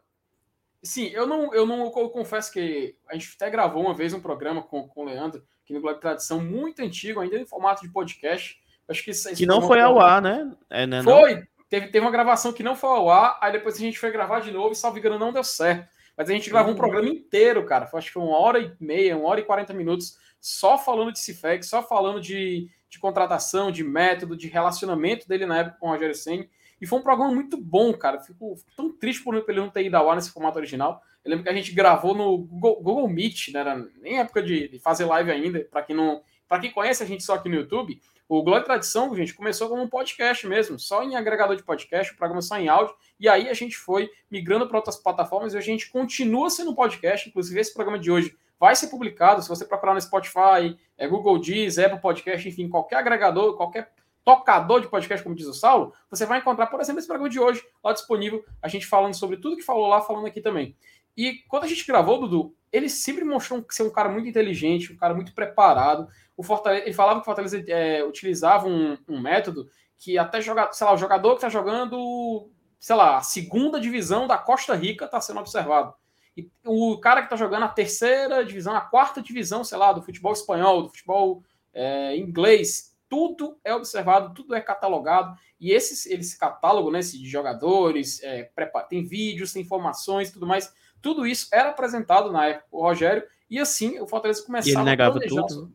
sim, 0.84 1.08
eu 1.08 1.26
não, 1.26 1.52
eu 1.56 1.66
não 1.66 1.86
eu 1.86 2.10
confesso 2.10 2.54
que 2.54 2.96
a 3.10 3.16
gente 3.16 3.34
até 3.36 3.50
gravou 3.50 3.82
uma 3.82 3.96
vez 3.96 4.14
um 4.14 4.22
programa 4.22 4.62
com, 4.62 4.88
com 4.88 5.02
o 5.02 5.06
Leandro, 5.06 5.44
que 5.66 5.74
no 5.74 5.82
Globo 5.82 6.00
Tradição, 6.00 6.40
muito 6.40 6.84
antigo, 6.84 7.20
ainda 7.20 7.40
em 7.40 7.48
formato 7.48 7.82
de 7.82 7.92
podcast 7.92 8.64
Acho 8.88 9.04
que, 9.04 9.12
que 9.36 9.46
não 9.46 9.62
foi 9.62 9.82
ao 9.82 10.00
ar, 10.00 10.22
né? 10.22 10.52
É, 10.70 10.86
né 10.86 11.02
foi. 11.04 11.36
Não? 11.36 11.44
Teve, 11.70 11.88
teve 11.88 12.06
uma 12.06 12.12
gravação 12.12 12.54
que 12.54 12.64
não 12.64 12.76
foi 12.76 12.90
ao 12.90 13.10
ar, 13.10 13.38
aí 13.42 13.52
depois 13.52 13.76
a 13.76 13.80
gente 13.80 13.98
foi 13.98 14.12
gravar 14.12 14.40
de 14.40 14.52
novo 14.52 14.72
e, 14.72 14.76
salvo 14.76 14.98
engano, 15.00 15.18
não 15.18 15.34
deu 15.34 15.44
certo. 15.44 15.90
Mas 16.16 16.30
a 16.30 16.34
gente 16.34 16.50
gravou 16.50 16.70
um 16.70 16.74
uhum. 16.74 16.80
programa 16.80 17.10
inteiro, 17.10 17.66
cara. 17.66 17.90
Acho 17.92 18.08
que 18.08 18.14
foi 18.14 18.24
uma 18.24 18.38
hora 18.38 18.60
e 18.60 18.72
meia, 18.80 19.18
uma 19.18 19.28
hora 19.28 19.40
e 19.40 19.44
quarenta 19.44 19.74
minutos, 19.74 20.18
só 20.40 20.78
falando 20.78 21.12
de 21.12 21.20
Cifec, 21.20 21.66
só 21.66 21.84
falando 21.84 22.22
de, 22.22 22.70
de 22.90 23.00
contratação, 23.00 23.72
de 23.72 23.84
método, 23.84 24.38
de 24.38 24.48
relacionamento 24.48 25.28
dele 25.28 25.46
na 25.46 25.60
época 25.60 25.78
com 25.80 25.88
o 25.88 25.90
Rogério 25.90 26.16
Senni. 26.16 26.50
E 26.80 26.86
foi 26.86 27.00
um 27.00 27.04
programa 27.04 27.34
muito 27.34 27.58
bom, 27.58 27.92
cara. 27.94 28.22
Fico, 28.22 28.56
fico 28.56 28.72
tão 28.76 28.92
triste 28.96 29.24
por 29.24 29.36
ele 29.36 29.60
não 29.60 29.70
ter 29.70 29.86
ido 29.86 29.96
ao 29.96 30.10
ar 30.10 30.16
nesse 30.16 30.32
formato 30.32 30.58
original. 30.58 31.02
Eu 31.24 31.32
lembro 31.32 31.44
que 31.44 31.50
a 31.50 31.54
gente 31.54 31.74
gravou 31.74 32.14
no 32.14 32.38
Google, 32.38 32.82
Google 32.82 33.10
Meet, 33.10 33.50
né? 33.50 33.60
Era 33.62 33.88
nem 34.02 34.20
época 34.20 34.44
de, 34.44 34.68
de 34.68 34.80
fazer 34.80 35.06
live 35.06 35.32
ainda. 35.32 35.68
Para 35.72 35.82
quem 35.82 35.96
não, 35.96 36.22
para 36.48 36.60
quem 36.60 36.72
conhece 36.72 37.02
a 37.02 37.06
gente 37.06 37.24
só 37.24 37.36
aqui 37.36 37.50
no 37.50 37.56
YouTube, 37.56 38.00
o 38.28 38.42
Glória 38.44 38.64
e 38.64 38.66
Tradição, 38.66 39.16
gente, 39.16 39.34
começou 39.34 39.70
como 39.70 39.84
um 39.84 39.88
podcast 39.88 40.48
mesmo, 40.48 40.80
só 40.80 41.04
em 41.04 41.16
agregador 41.16 41.56
de 41.56 41.64
podcast, 41.64 42.14
o 42.14 42.18
programa 42.18 42.42
só 42.42 42.58
em 42.58 42.68
áudio, 42.68 42.96
e 43.20 43.30
aí 43.30 43.50
a 43.50 43.54
gente 43.54 43.78
foi 43.78 44.10
migrando 44.32 44.68
para 44.68 44.78
outras 44.78 44.98
plataformas 44.98 45.54
e 45.54 45.58
a 45.58 45.62
gente 45.62 45.90
continua 45.92 46.50
sendo 46.50 46.72
um 46.72 46.76
podcast, 46.76 47.30
inclusive 47.30 47.60
esse 47.60 47.74
programa 47.74 48.00
de 48.00 48.10
hoje 48.10 48.36
vai 48.60 48.76
ser 48.76 48.88
publicado, 48.88 49.42
se 49.42 49.50
você 49.50 49.66
procurar 49.66 49.94
no 49.94 50.02
Spotify, 50.02 50.78
é 50.98 51.08
Google 51.08 51.38
Diz, 51.38 51.78
Apple 51.78 52.00
Podcast, 52.00 52.48
enfim, 52.48 52.68
qualquer 52.68 52.96
agregador, 52.96 53.56
qualquer 53.58 53.92
tocador 54.24 54.82
de 54.82 54.88
podcast, 54.88 55.24
como 55.24 55.36
diz 55.36 55.46
o 55.46 55.54
Saulo, 55.54 55.94
você 56.10 56.26
vai 56.26 56.40
encontrar, 56.40 56.66
por 56.66 56.82
exemplo, 56.82 57.00
esse 57.00 57.08
programa 57.08 57.30
de 57.30 57.40
hoje 57.40 57.64
lá 57.84 57.94
disponível, 57.94 58.44
a 58.60 58.68
gente 58.68 58.88
falando 58.88 59.14
sobre 59.14 59.38
tudo 59.38 59.56
que 59.56 59.62
falou 59.62 59.88
lá, 59.88 60.02
falando 60.02 60.26
aqui 60.26 60.42
também. 60.42 60.76
E 61.16 61.44
quando 61.48 61.64
a 61.64 61.68
gente 61.68 61.86
gravou, 61.86 62.20
Dudu, 62.20 62.56
ele 62.72 62.90
sempre 62.90 63.24
mostrou 63.24 63.66
ser 63.70 63.84
um 63.84 63.90
cara 63.90 64.10
muito 64.10 64.28
inteligente, 64.28 64.92
um 64.92 64.98
cara 64.98 65.14
muito 65.14 65.34
preparado, 65.34 66.08
o 66.36 66.44
Fortaleza, 66.44 66.86
ele 66.86 66.94
falava 66.94 67.20
que 67.20 67.24
o 67.24 67.26
Fortaleza 67.26 67.64
é, 67.68 68.04
utilizava 68.04 68.68
um, 68.68 68.98
um, 69.08 69.22
método 69.22 69.70
que 69.98 70.18
até 70.18 70.42
jogar, 70.42 70.74
sei 70.74 70.86
lá, 70.86 70.94
o 70.94 70.98
jogador 70.98 71.30
que 71.32 71.36
está 71.38 71.50
jogando, 71.50 72.50
sei 72.80 72.96
lá, 72.96 73.18
a 73.18 73.22
segunda 73.22 73.80
divisão 73.80 74.28
da 74.28 74.38
Costa 74.38 74.76
Rica 74.76 75.06
está 75.06 75.22
sendo 75.22 75.40
observado. 75.40 75.94
E 76.36 76.50
o 76.66 77.00
cara 77.00 77.22
que 77.22 77.28
está 77.28 77.38
jogando 77.38 77.64
a 77.64 77.70
terceira 77.70 78.44
divisão, 78.44 78.76
a 78.76 78.82
quarta 78.82 79.22
divisão, 79.22 79.64
sei 79.64 79.78
lá, 79.78 79.94
do 79.94 80.02
futebol 80.02 80.34
espanhol, 80.34 80.84
do 80.84 80.90
futebol 80.90 81.42
é, 81.74 82.18
inglês, 82.18 82.94
tudo 83.08 83.58
é 83.64 83.74
observado, 83.74 84.34
tudo 84.34 84.54
é 84.54 84.60
catalogado. 84.60 85.34
E 85.58 85.72
esse, 85.72 86.14
esse 86.14 86.38
catálogo, 86.38 86.92
né, 86.92 87.00
esse 87.00 87.18
de 87.18 87.30
jogadores, 87.30 88.22
é, 88.22 88.52
tem 88.90 89.06
vídeos, 89.06 89.54
tem 89.54 89.62
informações, 89.62 90.32
tudo 90.32 90.46
mais. 90.46 90.74
Tudo 91.02 91.26
isso 91.26 91.48
era 91.52 91.70
apresentado 91.70 92.32
na 92.32 92.48
época 92.48 92.68
o 92.72 92.82
Rogério, 92.82 93.24
e 93.50 93.60
assim 93.60 94.00
o 94.00 94.08
Fortaleza 94.08 94.44
começava 94.44 94.70
e 94.70 94.74
ele 94.74 94.84
negava 94.84 95.20
a 95.20 95.22
tudo. 95.22 95.74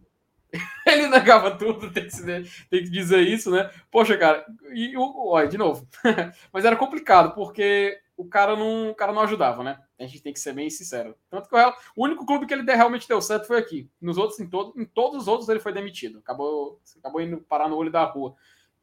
ele 0.87 1.07
negava 1.07 1.57
tudo, 1.57 1.93
tem 1.93 2.09
que, 2.09 2.23
tem 2.69 2.85
que, 2.85 2.91
dizer 2.91 3.21
isso, 3.21 3.51
né? 3.51 3.71
Poxa, 3.91 4.17
cara, 4.17 4.45
e 4.73 4.97
olha, 4.97 5.49
de 5.49 5.57
novo. 5.57 5.87
Mas 6.53 6.65
era 6.65 6.77
complicado, 6.77 7.35
porque 7.35 7.99
o 8.17 8.27
cara 8.27 8.55
não, 8.55 8.91
o 8.91 8.95
cara 8.95 9.13
não 9.13 9.23
ajudava, 9.23 9.63
né? 9.63 9.79
A 9.99 10.03
gente 10.05 10.23
tem 10.23 10.33
que 10.33 10.41
ser 10.41 10.53
bem 10.53 10.69
sincero. 10.69 11.17
Tanto 11.31 11.49
que 11.49 11.57
o, 11.57 11.73
o 11.97 12.05
único 12.05 12.27
clube 12.27 12.47
que 12.47 12.53
ele 12.53 12.71
realmente 12.71 13.09
deu 13.09 13.21
certo 13.23 13.47
foi 13.47 13.59
aqui. 13.59 13.89
Nos 14.01 14.19
outros, 14.19 14.39
em, 14.41 14.47
todo, 14.47 14.79
em 14.79 14.85
todos 14.85 15.23
os 15.23 15.29
outros, 15.29 15.49
ele 15.49 15.61
foi 15.61 15.73
demitido. 15.73 16.19
Acabou, 16.19 16.81
acabou 16.99 17.21
indo 17.21 17.39
parar 17.39 17.69
no 17.69 17.77
olho 17.77 17.91
da 17.91 18.05
rua. 18.05 18.35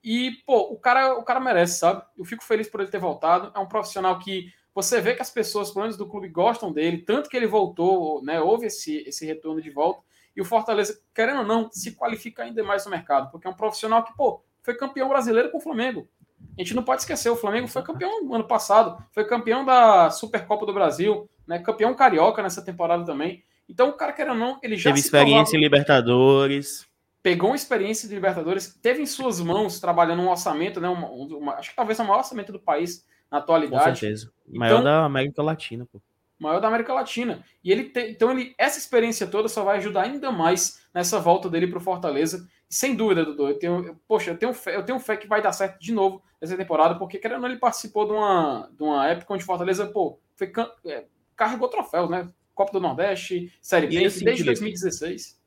E, 0.03 0.31
pô, 0.45 0.71
o 0.71 0.79
cara, 0.79 1.15
o 1.15 1.23
cara 1.23 1.39
merece, 1.39 1.79
sabe? 1.79 2.01
Eu 2.17 2.25
fico 2.25 2.43
feliz 2.43 2.67
por 2.69 2.79
ele 2.79 2.89
ter 2.89 2.99
voltado. 2.99 3.51
É 3.55 3.59
um 3.59 3.67
profissional 3.67 4.17
que 4.19 4.51
você 4.77 5.01
vê 5.01 5.15
que 5.15 5.23
as 5.23 5.31
pessoas, 5.31 5.71
pelo 5.71 5.85
menos 5.85 5.97
do 5.97 6.05
clube, 6.05 6.29
gostam 6.29 6.71
dele, 6.71 6.99
tanto 6.99 7.31
que 7.31 7.35
ele 7.35 7.47
voltou, 7.47 8.23
né? 8.23 8.39
Houve 8.39 8.67
esse, 8.67 8.97
esse 9.07 9.25
retorno 9.25 9.59
de 9.59 9.71
volta. 9.71 10.03
E 10.35 10.39
o 10.39 10.45
Fortaleza, 10.45 11.01
querendo 11.15 11.39
ou 11.39 11.45
não, 11.47 11.67
se 11.71 11.93
qualifica 11.95 12.43
ainda 12.43 12.63
mais 12.63 12.85
no 12.85 12.91
mercado, 12.91 13.31
porque 13.31 13.47
é 13.47 13.49
um 13.49 13.55
profissional 13.55 14.03
que, 14.03 14.15
pô, 14.15 14.39
foi 14.61 14.75
campeão 14.75 15.09
brasileiro 15.09 15.49
com 15.49 15.57
o 15.57 15.61
Flamengo. 15.61 16.07
A 16.55 16.61
gente 16.61 16.75
não 16.75 16.83
pode 16.83 17.01
esquecer, 17.01 17.27
o 17.31 17.35
Flamengo 17.35 17.67
foi 17.67 17.81
campeão 17.81 18.23
no 18.23 18.35
ano 18.35 18.43
passado, 18.43 19.03
foi 19.11 19.25
campeão 19.25 19.65
da 19.65 20.11
Supercopa 20.11 20.63
do 20.63 20.73
Brasil, 20.75 21.27
né? 21.47 21.57
Campeão 21.57 21.95
carioca 21.95 22.43
nessa 22.43 22.63
temporada 22.63 23.03
também. 23.03 23.43
Então, 23.67 23.89
o 23.89 23.93
cara, 23.93 24.13
querendo 24.13 24.33
ou 24.33 24.37
não, 24.37 24.59
ele 24.61 24.77
já 24.77 24.91
teve 24.91 24.99
experiência 24.99 25.57
em 25.57 25.59
Libertadores. 25.59 26.85
Pegou 27.23 27.49
uma 27.49 27.55
experiência 27.55 28.07
de 28.07 28.13
Libertadores, 28.13 28.77
teve 28.79 29.01
em 29.01 29.07
suas 29.07 29.41
mãos 29.41 29.79
trabalhando 29.79 30.21
um 30.21 30.29
orçamento, 30.29 30.79
né? 30.79 30.87
Uma, 30.87 31.09
uma, 31.09 31.53
acho 31.55 31.71
que 31.71 31.75
talvez 31.75 31.97
o 31.97 32.03
maior 32.03 32.19
orçamento 32.19 32.51
do 32.51 32.59
país 32.59 33.03
na 33.31 33.39
atualidade. 33.39 33.83
Com 33.83 33.95
certeza. 33.95 34.31
Maior 34.47 34.75
então, 34.75 34.83
da 34.83 35.05
América 35.05 35.43
Latina, 35.43 35.85
pô 35.85 36.01
maior 36.39 36.59
da 36.59 36.67
América 36.67 36.93
Latina. 36.93 37.43
E 37.63 37.71
ele 37.71 37.85
tem, 37.85 38.11
então 38.11 38.31
ele 38.31 38.53
essa 38.57 38.77
experiência 38.77 39.27
toda 39.27 39.47
só 39.47 39.63
vai 39.63 39.77
ajudar 39.77 40.03
ainda 40.03 40.31
mais 40.31 40.81
nessa 40.93 41.19
volta 41.19 41.49
dele 41.49 41.67
para 41.67 41.77
o 41.77 41.81
Fortaleza. 41.81 42.47
E 42.69 42.75
sem 42.75 42.95
dúvida, 42.95 43.25
Dudu, 43.25 43.49
eu 43.49 43.59
tenho, 43.59 43.85
eu, 43.85 43.95
poxa, 44.07 44.31
eu 44.31 44.37
tenho 44.37 44.53
fé, 44.53 44.75
eu 44.75 44.83
tenho 44.83 44.99
fé 44.99 45.17
que 45.17 45.27
vai 45.27 45.41
dar 45.41 45.51
certo 45.51 45.79
de 45.79 45.91
novo 45.91 46.21
nessa 46.39 46.55
temporada, 46.55 46.95
porque 46.95 47.17
querendo 47.17 47.37
ou 47.37 47.41
não, 47.43 47.49
ele 47.49 47.59
participou 47.59 48.05
de 48.05 48.11
uma, 48.11 48.69
de 48.71 48.83
uma 48.83 49.07
época 49.07 49.33
onde 49.33 49.43
Fortaleza, 49.43 49.87
pô, 49.87 50.19
foi, 50.35 50.51
é, 50.85 51.05
carregou 51.35 51.69
troféus, 51.69 52.09
né? 52.09 52.27
Copa 52.53 52.71
do 52.71 52.79
Nordeste, 52.79 53.53
Série 53.61 53.87
B, 53.87 54.05
assim, 54.05 54.25
desde 54.25 54.43
2016. 54.43 55.39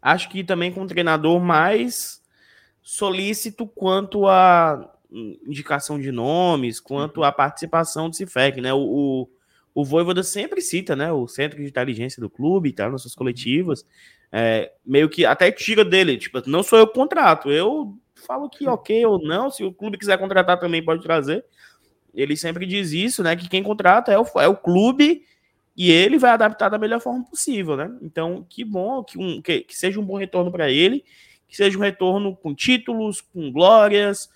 Acho 0.00 0.28
que 0.28 0.44
também 0.44 0.72
com 0.72 0.82
um 0.82 0.86
treinador 0.86 1.40
mais 1.40 2.22
solícito 2.82 3.66
quanto 3.66 4.26
a 4.26 4.92
indicação 5.46 6.00
de 6.00 6.10
nomes, 6.10 6.80
quanto 6.80 7.18
uhum. 7.18 7.24
a 7.24 7.32
participação 7.32 8.08
do 8.08 8.16
Cifec, 8.16 8.60
né? 8.60 8.72
O, 8.72 8.80
o 8.80 9.28
o 9.74 9.84
Voivoda 9.84 10.22
sempre 10.22 10.60
cita, 10.60 10.94
né, 10.94 11.10
o 11.12 11.26
centro 11.26 11.58
de 11.58 11.66
inteligência 11.66 12.20
do 12.20 12.28
clube 12.28 12.68
e 12.68 12.72
tal, 12.72 12.90
nas 12.90 13.02
suas 13.02 13.14
coletivas, 13.14 13.86
é, 14.30 14.72
meio 14.84 15.08
que 15.08 15.24
até 15.24 15.50
tira 15.50 15.84
dele, 15.84 16.16
tipo, 16.16 16.42
não 16.48 16.62
sou 16.62 16.78
eu 16.78 16.86
que 16.86 16.94
contrato, 16.94 17.50
eu 17.50 17.96
falo 18.14 18.48
que 18.48 18.66
ok 18.68 19.04
ou 19.06 19.18
não, 19.22 19.50
se 19.50 19.64
o 19.64 19.72
clube 19.72 19.98
quiser 19.98 20.18
contratar 20.18 20.58
também 20.58 20.84
pode 20.84 21.02
trazer. 21.02 21.44
Ele 22.14 22.36
sempre 22.36 22.66
diz 22.66 22.92
isso, 22.92 23.22
né, 23.22 23.34
que 23.34 23.48
quem 23.48 23.62
contrata 23.62 24.12
é 24.12 24.18
o, 24.18 24.26
é 24.36 24.48
o 24.48 24.56
clube 24.56 25.24
e 25.74 25.90
ele 25.90 26.18
vai 26.18 26.30
adaptar 26.32 26.68
da 26.68 26.78
melhor 26.78 27.00
forma 27.00 27.24
possível, 27.24 27.76
né? 27.76 27.90
Então, 28.02 28.44
que 28.48 28.62
bom, 28.62 29.02
que, 29.02 29.18
um, 29.18 29.40
que, 29.40 29.60
que 29.60 29.74
seja 29.74 29.98
um 29.98 30.04
bom 30.04 30.18
retorno 30.18 30.52
para 30.52 30.70
ele, 30.70 31.02
que 31.48 31.56
seja 31.56 31.78
um 31.78 31.80
retorno 31.80 32.36
com 32.36 32.54
títulos, 32.54 33.22
com 33.22 33.50
glórias, 33.50 34.28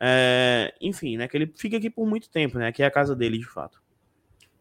é, 0.00 0.74
enfim, 0.80 1.16
né, 1.16 1.28
que 1.28 1.36
ele 1.36 1.52
fique 1.56 1.76
aqui 1.76 1.90
por 1.90 2.06
muito 2.06 2.30
tempo, 2.30 2.58
né, 2.58 2.70
que 2.72 2.82
é 2.82 2.86
a 2.86 2.90
casa 2.90 3.14
dele, 3.14 3.38
de 3.38 3.46
fato. 3.46 3.82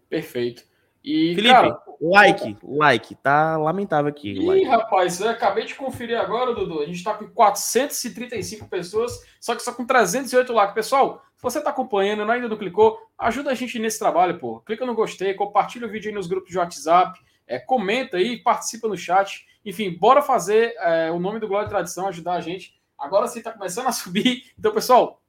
Perfeito. 0.09 0.63
E, 1.03 1.35
Felipe, 1.35 1.53
cara, 1.53 1.79
like, 2.01 2.57
like, 2.63 3.15
tá 3.15 3.57
lamentável 3.57 4.09
aqui. 4.09 4.31
Ih, 4.31 4.45
like. 4.45 4.65
rapaz, 4.65 5.21
eu 5.21 5.29
acabei 5.29 5.63
de 5.65 5.75
conferir 5.75 6.19
agora, 6.19 6.55
Dudu. 6.55 6.81
A 6.81 6.85
gente 6.87 7.03
tá 7.03 7.13
com 7.13 7.27
435 7.27 8.67
pessoas, 8.67 9.23
só 9.39 9.53
que 9.53 9.61
só 9.61 9.71
com 9.71 9.85
308 9.85 10.51
likes. 10.51 10.73
Pessoal, 10.73 11.23
se 11.35 11.43
você 11.43 11.61
tá 11.61 11.69
acompanhando 11.69 12.25
e 12.25 12.31
ainda 12.31 12.47
não 12.47 12.57
clicou, 12.57 12.97
ajuda 13.19 13.51
a 13.51 13.53
gente 13.53 13.77
nesse 13.77 13.99
trabalho, 13.99 14.39
pô. 14.39 14.61
Clica 14.61 14.83
no 14.83 14.95
gostei, 14.95 15.35
compartilha 15.35 15.85
o 15.85 15.91
vídeo 15.91 16.09
aí 16.09 16.15
nos 16.15 16.25
grupos 16.25 16.49
de 16.49 16.57
WhatsApp, 16.57 17.19
é, 17.45 17.59
comenta 17.59 18.17
aí, 18.17 18.37
participa 18.37 18.87
no 18.87 18.97
chat. 18.97 19.45
Enfim, 19.63 19.95
bora 19.95 20.23
fazer 20.23 20.73
é, 20.79 21.11
o 21.11 21.19
nome 21.19 21.39
do 21.39 21.47
Glória 21.47 21.67
e 21.67 21.69
Tradição, 21.69 22.07
ajudar 22.07 22.33
a 22.33 22.41
gente. 22.41 22.73
Agora 22.97 23.27
sim 23.27 23.43
tá 23.43 23.51
começando 23.51 23.87
a 23.87 23.91
subir. 23.93 24.51
Então, 24.57 24.73
pessoal, 24.73 25.21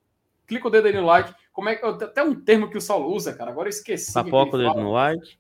clica 0.47 0.69
o 0.69 0.71
dedo 0.71 0.87
aí 0.87 0.95
no 0.95 1.05
like 1.05 1.35
Como 1.53 1.69
é 1.69 1.77
que. 1.77 1.85
Até 1.85 2.23
um 2.23 2.35
termo 2.35 2.71
que 2.71 2.79
o 2.79 2.81
Saulo 2.81 3.13
usa, 3.15 3.35
cara. 3.35 3.51
Agora 3.51 3.69
eu 3.69 3.71
esqueci. 3.71 4.13
Papoca 4.13 4.57
o 4.57 4.59
dedo 4.59 4.75
no 4.75 4.93
like. 4.93 5.39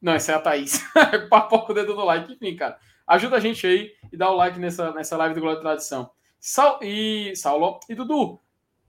Não, 0.00 0.12
essa 0.12 0.32
é 0.32 0.34
a 0.34 0.40
Thaís. 0.40 0.84
Papoca 1.30 1.72
o 1.72 1.74
dedo 1.74 1.94
no 1.94 2.04
like. 2.04 2.32
Enfim, 2.32 2.56
cara. 2.56 2.78
Ajuda 3.06 3.36
a 3.36 3.40
gente 3.40 3.66
aí 3.66 3.92
e 4.12 4.16
dá 4.16 4.30
o 4.30 4.36
like 4.36 4.58
nessa, 4.58 4.92
nessa 4.92 5.16
live 5.16 5.34
do 5.34 5.40
Glória 5.40 5.60
Tradição. 5.60 6.10
Sal, 6.40 6.78
e 6.82 7.34
Saulo 7.36 7.80
e 7.88 7.94
Dudu, 7.94 8.38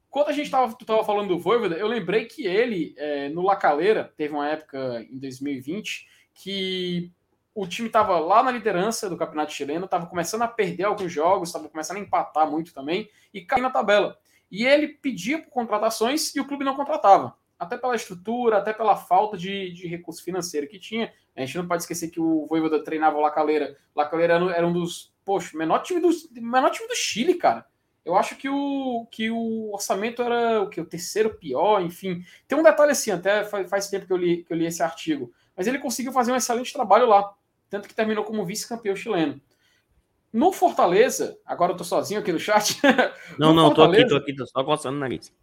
quando 0.09 0.29
a 0.29 0.31
gente 0.31 0.49
tava, 0.49 0.73
tu 0.73 0.85
tava 0.85 1.03
falando 1.03 1.29
do 1.29 1.39
Voivoda, 1.39 1.75
eu 1.75 1.87
lembrei 1.87 2.23
que 2.25 2.45
ele, 2.45 2.93
é, 2.97 3.27
no 3.27 3.41
Lacaleira, 3.41 4.13
teve 4.15 4.33
uma 4.33 4.47
época 4.47 5.05
em 5.09 5.17
2020 5.17 6.07
que 6.33 7.11
o 7.53 7.67
time 7.67 7.87
estava 7.87 8.19
lá 8.19 8.43
na 8.43 8.51
liderança 8.51 9.09
do 9.09 9.17
campeonato 9.17 9.53
chileno, 9.53 9.85
estava 9.85 10.05
começando 10.05 10.41
a 10.41 10.47
perder 10.47 10.83
alguns 10.83 11.11
jogos, 11.11 11.49
estava 11.49 11.69
começando 11.69 11.97
a 11.97 11.99
empatar 11.99 12.49
muito 12.49 12.73
também 12.73 13.09
e 13.33 13.41
cair 13.41 13.61
na 13.61 13.69
tabela. 13.69 14.17
E 14.51 14.65
ele 14.65 14.87
pedia 14.87 15.41
por 15.41 15.49
contratações 15.49 16.35
e 16.35 16.39
o 16.39 16.45
clube 16.45 16.63
não 16.63 16.75
contratava. 16.75 17.35
Até 17.57 17.77
pela 17.77 17.95
estrutura, 17.95 18.57
até 18.57 18.73
pela 18.73 18.95
falta 18.95 19.37
de, 19.37 19.71
de 19.71 19.87
recurso 19.87 20.23
financeiro 20.23 20.67
que 20.67 20.79
tinha. 20.79 21.11
A 21.35 21.41
gente 21.41 21.57
não 21.57 21.67
pode 21.67 21.83
esquecer 21.83 22.09
que 22.09 22.19
o 22.19 22.45
Voivoda 22.47 22.83
treinava 22.83 23.17
o 23.17 23.21
Lacaleira. 23.21 23.77
Lacaleira 23.95 24.33
era 24.53 24.67
um 24.67 24.73
dos, 24.73 25.13
poxa, 25.23 25.57
menor 25.57 25.79
time 25.79 25.99
do, 25.99 26.09
menor 26.33 26.69
time 26.71 26.87
do 26.87 26.95
Chile, 26.95 27.35
cara. 27.35 27.65
Eu 28.03 28.15
acho 28.15 28.35
que 28.35 28.47
o, 28.47 29.07
que 29.09 29.31
o 29.31 29.71
orçamento 29.73 30.21
era 30.21 30.61
o 30.61 30.69
que 30.69 30.79
o 30.79 30.85
terceiro 30.85 31.35
pior, 31.35 31.81
enfim. 31.81 32.23
Tem 32.47 32.57
um 32.57 32.63
detalhe 32.63 32.91
assim, 32.91 33.11
até 33.11 33.43
faz, 33.43 33.89
tempo 33.89 34.05
que 34.05 34.13
eu, 34.13 34.17
li, 34.17 34.43
que 34.43 34.53
eu 34.53 34.57
li 34.57 34.65
esse 34.65 34.83
artigo, 34.83 35.33
mas 35.57 35.65
ele 35.65 35.79
conseguiu 35.79 36.11
fazer 36.11 36.31
um 36.31 36.35
excelente 36.35 36.71
trabalho 36.71 37.07
lá 37.07 37.33
tanto 37.69 37.87
que 37.87 37.93
terminou 37.93 38.23
como 38.23 38.45
vice-campeão 38.45 38.95
chileno. 38.95 39.41
No 40.35 40.51
Fortaleza, 40.51 41.39
agora 41.45 41.71
eu 41.71 41.77
tô 41.77 41.85
sozinho 41.85 42.19
aqui 42.19 42.29
no 42.29 42.37
chat. 42.37 42.77
Não, 43.39 43.53
no 43.53 43.55
não, 43.55 43.67
Fortaleza, 43.67 44.09
tô 44.09 44.15
aqui, 44.17 44.35
tô 44.35 44.43
aqui, 44.43 44.51
tô 44.51 44.59
só 44.59 44.65
coçando 44.65 44.97
o 44.97 44.99
nariz. 44.99 45.33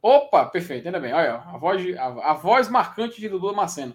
Opa, 0.00 0.46
perfeito, 0.46 0.86
ainda 0.86 0.98
bem. 0.98 1.12
Olha, 1.12 1.34
a 1.34 1.58
voz, 1.58 1.98
a, 1.98 2.30
a 2.30 2.32
voz 2.32 2.66
marcante 2.70 3.20
de 3.20 3.28
Dudu 3.28 3.54
Maceno. 3.54 3.94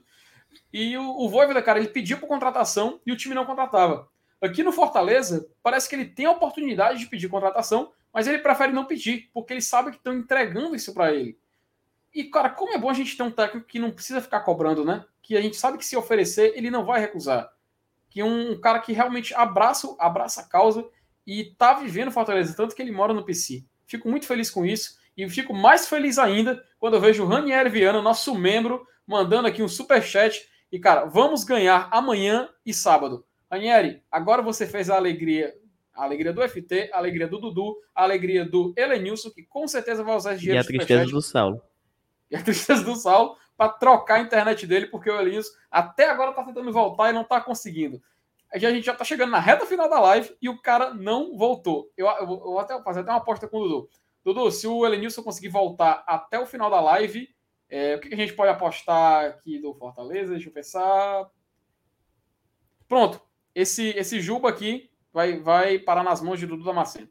E 0.72 0.96
o, 0.96 1.22
o 1.22 1.28
Voivoda, 1.28 1.60
cara, 1.60 1.80
ele 1.80 1.88
pediu 1.88 2.20
por 2.20 2.28
contratação 2.28 3.02
e 3.04 3.12
o 3.12 3.18
time 3.18 3.34
não 3.34 3.48
contratava. 3.48 4.08
Aqui 4.40 4.62
no 4.62 4.72
Fortaleza, 4.72 5.50
parece 5.64 5.90
que 5.90 5.96
ele 5.96 6.06
tem 6.06 6.28
a 6.28 6.32
oportunidade 6.32 7.00
de 7.00 7.08
pedir 7.08 7.30
contratação, 7.30 7.92
mas 8.14 8.28
ele 8.28 8.38
prefere 8.38 8.72
não 8.72 8.86
pedir, 8.86 9.32
porque 9.34 9.54
ele 9.54 9.62
sabe 9.62 9.90
que 9.90 9.98
estão 9.98 10.14
entregando 10.14 10.76
isso 10.76 10.94
para 10.94 11.12
ele. 11.16 11.36
E, 12.14 12.26
cara, 12.26 12.52
como 12.52 12.74
é 12.74 12.78
bom 12.78 12.92
a 12.92 12.94
gente 12.94 13.18
ter 13.18 13.24
um 13.24 13.32
técnico 13.32 13.66
que 13.66 13.80
não 13.80 13.90
precisa 13.90 14.22
ficar 14.22 14.42
cobrando, 14.42 14.86
né? 14.86 15.04
Que 15.20 15.36
a 15.36 15.42
gente 15.42 15.56
sabe 15.58 15.80
que 15.80 15.86
se 15.86 15.98
oferecer, 15.98 16.54
ele 16.56 16.70
não 16.70 16.86
vai 16.86 17.02
recusar 17.02 17.52
que 18.14 18.22
um 18.22 18.56
cara 18.62 18.80
que 18.80 18.94
realmente 18.94 19.34
abraça, 19.34 19.96
abraça 19.98 20.42
a 20.42 20.44
causa 20.44 20.88
e 21.26 21.46
tá 21.58 21.74
vivendo 21.74 22.12
Fortaleza, 22.12 22.56
tanto 22.56 22.76
que 22.76 22.82
ele 22.84 22.92
mora 22.92 23.12
no 23.12 23.26
PC. 23.26 23.66
Fico 23.88 24.08
muito 24.08 24.28
feliz 24.28 24.52
com 24.52 24.64
isso 24.64 25.00
e 25.18 25.28
fico 25.28 25.52
mais 25.52 25.88
feliz 25.88 26.20
ainda 26.20 26.64
quando 26.78 26.94
eu 26.94 27.02
vejo 27.02 27.24
o 27.24 27.28
Ranieri 27.28 27.72
Viana, 27.72 28.04
nosso 28.04 28.36
membro, 28.36 28.86
mandando 29.08 29.48
aqui 29.48 29.64
um 29.64 29.68
super 29.68 30.04
chat 30.04 30.48
e 30.72 30.78
cara, 30.78 31.06
vamos 31.06 31.44
ganhar 31.44 31.90
amanhã 31.92 32.48
e 32.64 32.72
sábado. 32.72 33.26
Ranieri, 33.50 34.04
agora 34.12 34.44
você 34.44 34.68
fez 34.68 34.92
a 34.92 34.96
alegria, 34.96 35.52
a 35.92 36.04
alegria 36.04 36.32
do 36.32 36.48
FT, 36.48 36.92
a 36.94 37.00
alegria 37.00 37.28
do 37.28 37.40
Dudu, 37.40 37.78
a 37.96 38.04
alegria 38.04 38.46
do 38.46 38.76
Elenilson, 38.78 39.32
que 39.32 39.42
com 39.42 39.68
certeza 39.68 40.04
vai 40.04 40.16
usar 40.16 40.34
esse 40.34 40.42
dinheiro. 40.42 40.60
E 40.60 40.64
a 40.64 40.68
tristeza 40.68 41.06
do 41.06 41.22
Saulo. 41.22 41.62
E 42.30 42.36
a 42.36 42.44
tristeza 42.44 42.84
do 42.84 42.96
Saulo 42.96 43.36
para 43.58 43.70
trocar 43.70 44.16
a 44.16 44.22
internet 44.22 44.66
dele, 44.66 44.88
porque 44.88 45.10
o 45.10 45.20
Elias 45.20 45.48
até 45.70 46.10
agora 46.10 46.32
está 46.32 46.44
tentando 46.44 46.72
voltar 46.72 47.10
e 47.10 47.14
não 47.14 47.22
está 47.22 47.40
conseguindo. 47.40 48.02
A 48.52 48.58
gente 48.58 48.86
já 48.86 48.94
está 48.94 49.04
chegando 49.04 49.32
na 49.32 49.40
reta 49.40 49.66
final 49.66 49.90
da 49.90 50.00
live 50.00 50.36
e 50.40 50.48
o 50.48 50.62
cara 50.62 50.94
não 50.94 51.36
voltou. 51.36 51.92
Eu, 51.98 52.08
eu, 52.08 52.22
eu 52.22 52.28
vou 52.28 52.60
até 52.60 52.80
fazer 52.84 53.00
até 53.00 53.12
uma 53.12 53.18
aposta 53.18 53.48
com 53.48 53.58
o 53.58 53.64
Dudu. 53.64 53.90
Dudu, 54.24 54.52
se 54.52 54.68
o 54.68 54.86
Elenilson 54.86 55.24
conseguir 55.24 55.50
voltar 55.50 56.04
até 56.08 56.40
o 56.40 56.46
final 56.46 56.70
da 56.70 56.80
live, 56.80 57.28
é, 57.68 57.96
o 57.96 58.00
que 58.00 58.14
a 58.14 58.18
gente 58.18 58.34
pode 58.34 58.52
apostar 58.52 59.26
aqui 59.26 59.60
do 59.60 59.74
Fortaleza? 59.74 60.34
Deixa 60.34 60.50
eu 60.50 60.54
pensar. 60.54 61.28
Pronto. 62.88 63.20
Esse, 63.56 63.90
esse 63.90 64.22
Juba 64.22 64.50
aqui 64.50 64.90
vai, 65.12 65.40
vai 65.40 65.80
parar 65.80 66.04
nas 66.04 66.22
mãos 66.22 66.40
de 66.40 66.46
Dudu 66.46 66.64
Damasceno. 66.64 67.10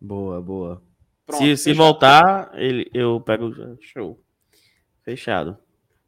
Boa, 0.00 0.40
boa. 0.40 0.82
Pronto, 1.26 1.44
se, 1.44 1.56
se 1.58 1.72
voltar, 1.74 2.50
ele, 2.54 2.90
eu 2.94 3.20
pego. 3.20 3.50
Show. 3.82 4.18
Fechado. 5.02 5.58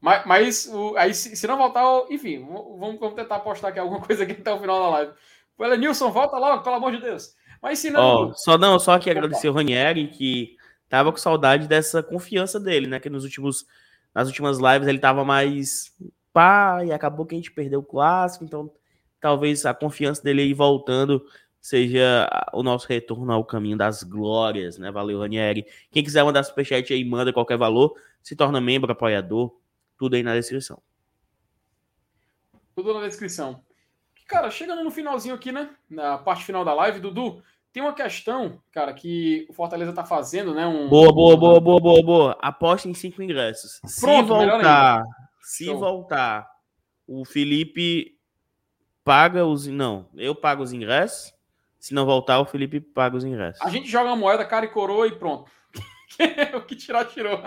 Mas, 0.00 0.26
mas 0.26 0.66
o, 0.66 0.96
aí, 0.96 1.12
se, 1.12 1.36
se, 1.36 1.46
não 1.46 1.58
voltar, 1.58 1.84
enfim, 2.10 2.40
vamos, 2.40 2.98
vamos, 2.98 3.14
tentar 3.14 3.36
apostar 3.36 3.70
aqui 3.70 3.78
alguma 3.78 4.00
coisa 4.04 4.22
aqui 4.22 4.32
até 4.32 4.52
o 4.52 4.58
final 4.58 4.80
da 4.80 4.88
live. 4.88 5.12
Fala, 5.56 5.76
Nilson, 5.76 6.10
volta 6.10 6.38
logo, 6.38 6.62
pelo 6.62 6.76
amor 6.76 6.92
de 6.92 7.00
Deus. 7.00 7.34
Mas 7.62 7.78
se 7.78 7.90
não. 7.90 8.30
Oh, 8.30 8.34
só 8.34 8.56
não, 8.56 8.78
só 8.78 8.92
aqui 8.92 9.10
agradecer 9.10 9.48
o 9.48 9.52
Ranieri, 9.52 10.08
que 10.08 10.56
tava 10.88 11.12
com 11.12 11.18
saudade 11.18 11.68
dessa 11.68 12.02
confiança 12.02 12.58
dele, 12.58 12.86
né? 12.86 12.98
Que 12.98 13.10
nos 13.10 13.24
últimos, 13.24 13.66
nas 14.14 14.26
últimas 14.26 14.58
lives 14.58 14.88
ele 14.88 14.98
tava 14.98 15.24
mais 15.24 15.94
pá, 16.32 16.82
e 16.84 16.92
acabou 16.92 17.26
que 17.26 17.34
a 17.34 17.38
gente 17.38 17.52
perdeu 17.52 17.80
o 17.80 17.84
clássico, 17.84 18.44
então 18.44 18.70
talvez 19.20 19.66
a 19.66 19.74
confiança 19.74 20.22
dele 20.22 20.42
aí 20.42 20.54
voltando 20.54 21.22
seja 21.60 22.26
o 22.54 22.62
nosso 22.62 22.88
retorno 22.88 23.30
ao 23.30 23.44
caminho 23.44 23.76
das 23.76 24.02
glórias, 24.02 24.78
né? 24.78 24.90
Valeu, 24.90 25.20
Ranieri. 25.20 25.66
Quem 25.90 26.02
quiser 26.02 26.24
mandar 26.24 26.42
superchat 26.42 26.90
aí, 26.92 27.04
manda 27.04 27.32
qualquer 27.32 27.58
valor, 27.58 27.94
se 28.22 28.34
torna 28.34 28.60
membro, 28.60 28.90
apoiador, 28.90 29.54
tudo 30.00 30.16
aí 30.16 30.22
na 30.22 30.34
descrição. 30.34 30.82
Tudo 32.74 32.94
na 32.94 33.06
descrição. 33.06 33.62
Cara, 34.26 34.50
chegando 34.50 34.82
no 34.82 34.90
finalzinho 34.90 35.34
aqui, 35.34 35.52
né? 35.52 35.68
Na 35.90 36.16
parte 36.16 36.42
final 36.42 36.64
da 36.64 36.72
live, 36.72 37.00
Dudu, 37.00 37.42
tem 37.70 37.82
uma 37.82 37.92
questão, 37.92 38.62
cara, 38.72 38.94
que 38.94 39.46
o 39.50 39.52
Fortaleza 39.52 39.92
tá 39.92 40.02
fazendo, 40.02 40.54
né? 40.54 40.66
Um... 40.66 40.88
Boa, 40.88 41.12
boa, 41.12 41.36
boa, 41.36 41.60
boa, 41.60 41.80
boa, 41.80 42.02
boa. 42.02 42.38
Aposta 42.40 42.88
em 42.88 42.94
cinco 42.94 43.22
ingressos. 43.22 43.78
Pronto, 44.00 44.28
se 44.28 44.46
voltar, 44.46 45.04
se 45.42 45.64
Show. 45.66 45.78
voltar, 45.78 46.50
o 47.06 47.22
Felipe 47.26 48.18
paga 49.04 49.44
os. 49.44 49.66
Não, 49.66 50.08
eu 50.14 50.34
pago 50.34 50.62
os 50.62 50.72
ingressos. 50.72 51.30
Se 51.78 51.92
não 51.92 52.06
voltar, 52.06 52.40
o 52.40 52.46
Felipe 52.46 52.80
paga 52.80 53.18
os 53.18 53.24
ingressos. 53.24 53.60
A 53.60 53.68
gente 53.68 53.86
joga 53.86 54.08
uma 54.08 54.16
moeda, 54.16 54.46
cara 54.46 54.64
e 54.64 54.68
coroa 54.68 55.06
e 55.06 55.12
pronto. 55.12 55.50
o 56.56 56.62
que 56.62 56.76
tirar, 56.76 57.04
tirou. 57.06 57.40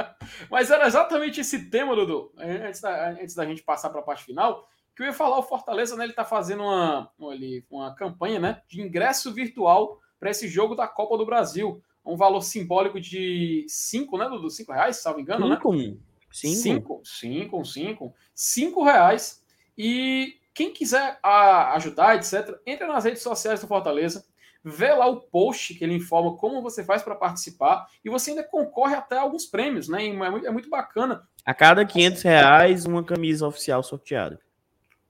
Mas 0.50 0.72
era 0.72 0.88
exatamente 0.88 1.42
esse 1.42 1.70
tema, 1.70 1.96
Dudu, 1.96 2.32
antes 2.38 2.82
da, 2.82 3.10
antes 3.10 3.36
da 3.36 3.46
gente 3.46 3.64
passar 3.64 3.90
para 3.90 4.00
a 4.00 4.04
parte 4.04 4.24
final, 4.24 4.68
que 4.96 5.02
eu 5.02 5.08
ia 5.08 5.14
falar, 5.14 5.40
o 5.40 5.44
Fortaleza, 5.44 5.96
né, 5.96 6.04
ele 6.04 6.12
está 6.12 6.24
fazendo 6.24 6.64
uma, 6.64 7.10
uma, 7.18 7.34
uma 7.70 7.96
campanha 7.96 8.40
né, 8.40 8.62
de 8.68 8.82
ingresso 8.82 9.34
virtual 9.34 10.00
para 10.20 10.30
esse 10.30 10.48
jogo 10.48 10.76
da 10.76 10.88
Copa 10.88 11.18
do 11.18 11.26
Brasil. 11.26 11.82
Um 12.06 12.16
valor 12.16 12.42
simbólico 12.42 13.00
de 13.00 13.66
5, 13.68 14.18
né, 14.18 14.30
Dudu? 14.30 14.50
5 14.50 14.72
reais, 14.72 14.98
se 14.98 15.06
não 15.06 15.16
me 15.16 15.22
engano, 15.22 15.48
cinco. 15.48 15.74
né? 15.74 15.98
5? 16.32 17.02
5, 17.04 17.66
5. 17.66 18.14
5 18.34 18.84
reais. 18.84 19.44
E 19.78 20.38
quem 20.54 20.72
quiser 20.72 21.20
ajudar, 21.24 22.16
etc., 22.16 22.60
entre 22.66 22.86
nas 22.86 23.06
redes 23.06 23.24
sociais 23.24 23.62
do 23.62 23.68
Fortaleza, 23.68 24.26
vê 24.64 24.94
lá 24.94 25.06
o 25.08 25.20
post 25.20 25.74
que 25.74 25.84
ele 25.84 25.96
informa 25.96 26.38
como 26.38 26.62
você 26.62 26.84
faz 26.84 27.04
para 27.04 27.16
participar 27.16 27.86
e 28.04 28.10
você 28.10 28.32
ainda 28.32 28.44
concorre 28.44 28.96
até 28.96 29.18
alguns 29.18 29.46
prêmios, 29.46 29.90
né? 29.90 30.08
É 30.08 30.14
muito, 30.14 30.48
é 30.48 30.52
muito 30.52 30.70
bacana. 30.70 31.28
A 31.46 31.54
cada 31.54 31.86
500 31.86 32.22
reais, 32.22 32.86
uma 32.86 33.04
camisa 33.04 33.46
oficial 33.46 33.84
sorteada. 33.84 34.40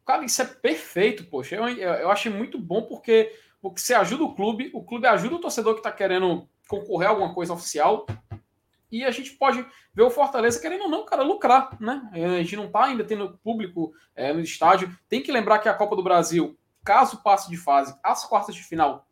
Cara, 0.05 0.25
isso 0.25 0.41
é 0.41 0.45
perfeito, 0.45 1.25
poxa. 1.25 1.55
Eu, 1.55 1.67
eu 1.67 2.09
achei 2.09 2.31
muito 2.31 2.57
bom 2.57 2.81
porque, 2.81 3.31
porque 3.61 3.79
você 3.79 3.93
ajuda 3.93 4.23
o 4.23 4.33
clube, 4.33 4.71
o 4.73 4.83
clube 4.83 5.05
ajuda 5.05 5.35
o 5.35 5.39
torcedor 5.39 5.73
que 5.73 5.79
está 5.79 5.91
querendo 5.91 6.49
concorrer 6.67 7.07
a 7.07 7.11
alguma 7.11 7.33
coisa 7.33 7.53
oficial. 7.53 8.05
E 8.91 9.03
a 9.03 9.11
gente 9.11 9.31
pode 9.33 9.65
ver 9.93 10.03
o 10.03 10.09
Fortaleza 10.09 10.59
querendo 10.59 10.83
ou 10.83 10.89
não, 10.89 11.05
cara, 11.05 11.23
lucrar, 11.23 11.77
né? 11.79 12.09
A 12.11 12.41
gente 12.41 12.55
não 12.55 12.65
está 12.65 12.85
ainda 12.85 13.03
tendo 13.03 13.39
público 13.43 13.93
é, 14.15 14.33
no 14.33 14.41
estádio. 14.41 14.95
Tem 15.07 15.21
que 15.21 15.31
lembrar 15.31 15.59
que 15.59 15.69
a 15.69 15.73
Copa 15.73 15.95
do 15.95 16.03
Brasil, 16.03 16.57
caso 16.83 17.23
passe 17.23 17.49
de 17.49 17.57
fase, 17.57 17.95
as 18.03 18.25
quartas 18.25 18.55
de 18.55 18.63
final 18.63 19.07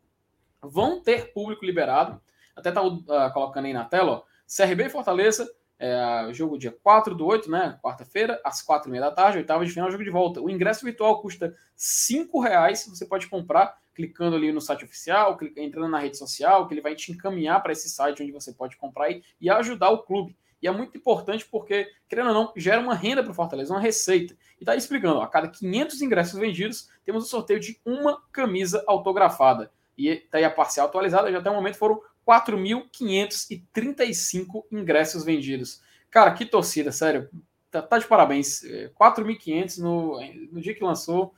vão 0.62 1.02
ter 1.02 1.32
público 1.32 1.64
liberado. 1.64 2.20
Até 2.54 2.70
tá 2.70 2.82
uh, 2.82 3.02
colocando 3.32 3.66
aí 3.66 3.72
na 3.72 3.84
tela, 3.84 4.12
ó. 4.12 4.22
CRB 4.46 4.84
e 4.84 4.90
Fortaleza, 4.90 5.50
é, 5.78 6.28
jogo 6.32 6.58
dia 6.58 6.70
4 6.82 7.14
do 7.14 7.26
8, 7.26 7.50
né? 7.50 7.78
Quarta-feira, 7.82 8.40
às 8.44 8.62
4 8.62 8.88
e 8.88 8.92
meia 8.92 9.04
da 9.04 9.10
tarde, 9.10 9.38
oitava 9.38 9.64
de 9.64 9.72
final, 9.72 9.90
jogo 9.90 10.04
de 10.04 10.10
volta. 10.10 10.40
O 10.40 10.48
ingresso 10.48 10.84
virtual 10.84 11.20
custa 11.20 11.56
5 11.74 12.38
reais. 12.38 12.86
Você 12.86 13.04
pode 13.04 13.26
comprar 13.26 13.76
clicando 13.94 14.36
ali 14.36 14.52
no 14.52 14.60
site 14.60 14.84
oficial, 14.84 15.36
entrando 15.56 15.88
na 15.88 15.98
rede 15.98 16.16
social, 16.16 16.66
que 16.68 16.74
ele 16.74 16.80
vai 16.80 16.94
te 16.94 17.10
encaminhar 17.10 17.62
para 17.62 17.72
esse 17.72 17.88
site 17.88 18.22
onde 18.22 18.30
você 18.30 18.52
pode 18.52 18.76
comprar 18.76 19.10
e, 19.10 19.22
e 19.40 19.50
ajudar 19.50 19.90
o 19.90 20.02
clube. 20.02 20.36
E 20.62 20.68
é 20.68 20.70
muito 20.70 20.96
importante 20.96 21.44
porque, 21.50 21.88
querendo 22.08 22.28
ou 22.28 22.34
não, 22.34 22.52
gera 22.56 22.80
uma 22.80 22.94
renda 22.94 23.22
para 23.22 23.32
o 23.32 23.34
Fortaleza, 23.34 23.74
uma 23.74 23.80
receita. 23.80 24.36
E 24.60 24.64
tá 24.64 24.76
explicando, 24.76 25.18
ó, 25.18 25.22
a 25.22 25.26
cada 25.26 25.48
500 25.48 26.00
ingressos 26.00 26.38
vendidos, 26.38 26.88
temos 27.04 27.24
o 27.24 27.28
sorteio 27.28 27.58
de 27.58 27.80
uma 27.84 28.22
camisa 28.30 28.84
autografada. 28.86 29.72
E 29.96 30.08
está 30.08 30.38
aí 30.38 30.44
a 30.44 30.50
parcial 30.50 30.86
atualizada, 30.86 31.30
já 31.30 31.38
até 31.38 31.50
o 31.50 31.54
momento 31.54 31.76
foram 31.76 32.00
4.535 32.26 34.64
ingressos 34.70 35.24
vendidos. 35.24 35.82
Cara, 36.10 36.32
que 36.32 36.46
torcida, 36.46 36.92
sério. 36.92 37.28
Tá, 37.70 37.82
tá 37.82 37.98
de 37.98 38.06
parabéns. 38.06 38.62
4.500 38.98 39.78
é, 39.78 39.82
no, 39.82 40.20
no 40.52 40.60
dia 40.60 40.74
que 40.74 40.84
lançou. 40.84 41.34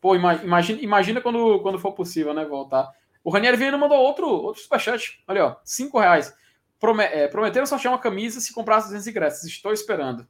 Pô, 0.00 0.14
imagina, 0.14 0.80
imagina 0.80 1.20
quando, 1.20 1.60
quando 1.60 1.78
for 1.78 1.92
possível, 1.92 2.32
né? 2.32 2.44
Voltar. 2.44 2.88
O 3.24 3.30
Ranieri 3.30 3.56
Viana 3.56 3.76
mandou 3.76 3.98
outro, 3.98 4.28
outro 4.28 4.62
superchat. 4.62 5.22
Olha, 5.26 5.46
ó, 5.46 5.56
5 5.64 5.98
reais. 5.98 6.32
Prome 6.78 7.04
é, 7.04 7.26
prometeram 7.26 7.66
sortear 7.66 7.92
uma 7.92 7.98
camisa 7.98 8.40
se 8.40 8.54
comprasse 8.54 8.88
200 8.88 9.06
ingressos. 9.08 9.48
Estou 9.48 9.72
esperando. 9.72 10.26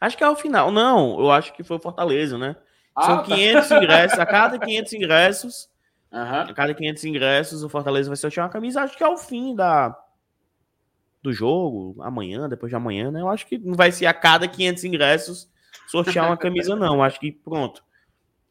Acho 0.00 0.16
que 0.16 0.24
é 0.24 0.28
o 0.28 0.36
final. 0.36 0.72
Não, 0.72 1.20
eu 1.20 1.30
acho 1.30 1.52
que 1.52 1.62
foi 1.62 1.76
o 1.76 1.80
Fortaleza, 1.80 2.36
né? 2.36 2.56
Ah, 2.94 3.04
São 3.04 3.22
500 3.22 3.68
tá. 3.68 3.76
ingressos. 3.76 4.18
A 4.18 4.26
cada 4.26 4.58
500 4.58 4.92
ingressos, 4.92 5.70
uhum. 6.12 6.40
a 6.40 6.54
cada 6.54 6.74
500 6.74 7.04
ingressos, 7.04 7.62
o 7.62 7.68
Fortaleza 7.68 8.08
vai 8.08 8.16
sortear 8.16 8.46
uma 8.46 8.52
camisa. 8.52 8.82
Acho 8.82 8.96
que 8.96 9.04
é 9.04 9.08
o 9.08 9.16
fim 9.16 9.54
da 9.54 9.96
do 11.22 11.32
jogo, 11.32 11.96
amanhã, 12.00 12.48
depois 12.48 12.70
de 12.70 12.76
amanhã, 12.76 13.10
né? 13.10 13.20
Eu 13.20 13.28
acho 13.28 13.46
que 13.46 13.58
não 13.58 13.74
vai 13.74 13.90
ser 13.90 14.06
a 14.06 14.14
cada 14.14 14.46
500 14.46 14.84
ingressos 14.84 15.50
sortear 15.88 16.26
uma 16.26 16.36
camisa, 16.36 16.76
não. 16.76 17.02
Acho 17.02 17.18
que 17.18 17.32
pronto. 17.32 17.82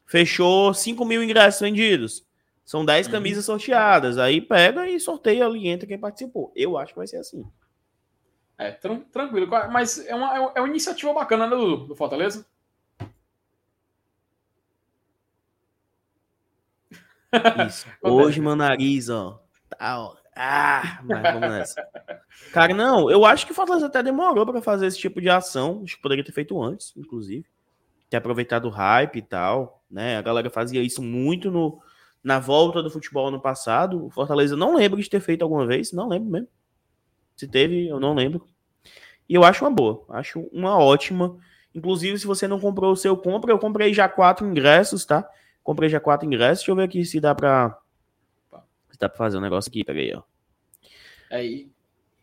Fechou 0.06 0.74
5 0.74 1.04
mil 1.04 1.22
ingressos 1.22 1.60
vendidos. 1.60 2.26
São 2.64 2.84
10 2.84 3.06
uhum. 3.06 3.12
camisas 3.12 3.44
sorteadas. 3.44 4.18
Aí 4.18 4.40
pega 4.40 4.88
e 4.88 5.00
sorteia 5.00 5.46
ali, 5.46 5.68
entra 5.68 5.86
quem 5.86 5.98
participou. 5.98 6.52
Eu 6.54 6.76
acho 6.76 6.92
que 6.92 6.98
vai 6.98 7.06
ser 7.06 7.16
assim. 7.16 7.42
É, 8.58 8.72
tran 8.72 9.00
tranquilo. 9.12 9.46
Mas 9.46 10.06
é 10.06 10.14
uma, 10.14 10.52
é 10.54 10.60
uma 10.60 10.68
iniciativa 10.68 11.12
bacana 11.14 11.46
né, 11.46 11.56
do, 11.56 11.76
do 11.86 11.96
Fortaleza. 11.96 12.44
Isso. 17.66 17.86
Hoje, 18.02 18.40
meu 18.40 18.56
nariz, 18.56 19.08
ó. 19.08 19.42
Tá, 19.68 20.00
ó. 20.00 20.16
Ah, 20.40 21.00
mas 21.02 21.22
vamos 21.22 21.50
nessa. 21.50 21.86
Cara, 22.52 22.72
não, 22.72 23.10
eu 23.10 23.24
acho 23.24 23.44
que 23.44 23.50
o 23.50 23.54
Fortaleza 23.54 23.86
até 23.86 24.02
demorou 24.02 24.46
para 24.46 24.62
fazer 24.62 24.86
esse 24.86 24.98
tipo 24.98 25.20
de 25.20 25.28
ação. 25.28 25.82
Acho 25.82 25.96
que 25.96 26.02
poderia 26.02 26.24
ter 26.24 26.30
feito 26.30 26.62
antes, 26.62 26.92
inclusive. 26.96 27.44
Ter 28.08 28.18
aproveitado 28.18 28.66
o 28.66 28.70
hype 28.70 29.16
e 29.16 29.22
tal, 29.22 29.82
né? 29.90 30.16
A 30.16 30.22
galera 30.22 30.48
fazia 30.48 30.80
isso 30.80 31.02
muito 31.02 31.50
no, 31.50 31.82
na 32.22 32.38
volta 32.38 32.80
do 32.82 32.90
futebol 32.90 33.32
no 33.32 33.40
passado. 33.40 34.06
O 34.06 34.10
Fortaleza 34.10 34.56
não 34.56 34.76
lembro 34.76 35.02
de 35.02 35.10
ter 35.10 35.20
feito 35.20 35.42
alguma 35.42 35.66
vez, 35.66 35.92
não 35.92 36.08
lembro 36.08 36.30
mesmo. 36.30 36.48
Se 37.36 37.48
teve, 37.48 37.88
eu 37.88 37.98
não 37.98 38.14
lembro. 38.14 38.46
E 39.28 39.34
eu 39.34 39.44
acho 39.44 39.64
uma 39.64 39.70
boa, 39.72 40.04
acho 40.10 40.40
uma 40.52 40.78
ótima. 40.78 41.36
Inclusive, 41.74 42.18
se 42.18 42.26
você 42.26 42.46
não 42.46 42.60
comprou 42.60 42.92
o 42.92 42.96
seu, 42.96 43.16
compra. 43.16 43.52
Eu 43.52 43.58
comprei 43.58 43.92
já 43.92 44.08
quatro 44.08 44.46
ingressos, 44.46 45.04
tá? 45.04 45.28
Comprei 45.68 45.90
já 45.90 46.00
quatro 46.00 46.26
ingressos. 46.26 46.60
Deixa 46.60 46.70
eu 46.70 46.76
ver 46.76 46.84
aqui 46.84 47.04
se 47.04 47.20
dá 47.20 47.34
pra. 47.34 47.78
Se 48.90 48.98
dá 48.98 49.06
pra 49.06 49.18
fazer 49.18 49.36
um 49.36 49.42
negócio 49.42 49.68
aqui. 49.68 49.84
Peraí, 49.84 50.14
ó. 50.16 50.22
É, 51.30 51.44
e 51.44 51.70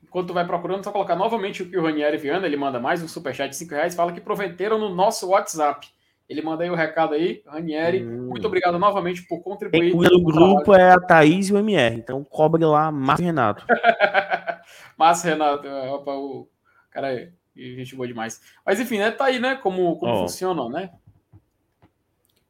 quando 0.10 0.30
tu 0.30 0.34
vai 0.34 0.48
procurando, 0.48 0.84
só 0.84 0.92
colocar 0.92 1.16
novamente 1.16 1.62
o 1.62 1.70
que 1.70 1.78
o 1.78 1.84
Ranieri 1.84 2.18
Viana, 2.18 2.48
ele 2.48 2.58
manda 2.58 2.80
mais 2.80 3.04
um 3.04 3.08
superchat 3.08 3.52
de 3.52 3.56
5 3.56 3.72
reais, 3.76 3.94
fala 3.94 4.12
que 4.12 4.20
prometeram 4.20 4.80
no 4.80 4.90
nosso 4.90 5.30
WhatsApp. 5.30 5.88
Ele 6.28 6.42
manda 6.42 6.64
aí 6.64 6.72
o 6.72 6.76
recado 6.76 7.14
aí, 7.14 7.44
Ranieri. 7.46 8.04
Hum. 8.04 8.30
Muito 8.30 8.48
obrigado 8.48 8.80
novamente 8.80 9.22
por 9.28 9.44
contribuir. 9.44 9.80
Quem 9.80 9.92
cuida 9.92 10.10
do 10.10 10.24
grupo 10.24 10.74
é 10.74 10.94
a 10.94 11.00
Thaís 11.00 11.50
e 11.50 11.54
o 11.54 11.60
MR. 11.60 11.98
Então 11.98 12.24
cobre 12.24 12.66
lá, 12.66 12.92
Márcio 12.92 13.28
Renato. 13.28 13.64
Márcio 14.98 15.30
Renato, 15.30 15.68
é, 15.68 15.92
opa, 15.92 16.14
o 16.14 16.50
cara 16.90 17.14
é 17.14 17.30
gente 17.56 17.96
boa 17.96 18.08
demais. 18.08 18.42
Mas 18.66 18.80
enfim, 18.80 18.98
né? 18.98 19.12
Tá 19.12 19.26
aí, 19.26 19.40
né? 19.40 19.54
Como, 19.54 19.98
como 19.98 20.22
funciona, 20.22 20.68
né? 20.68 20.90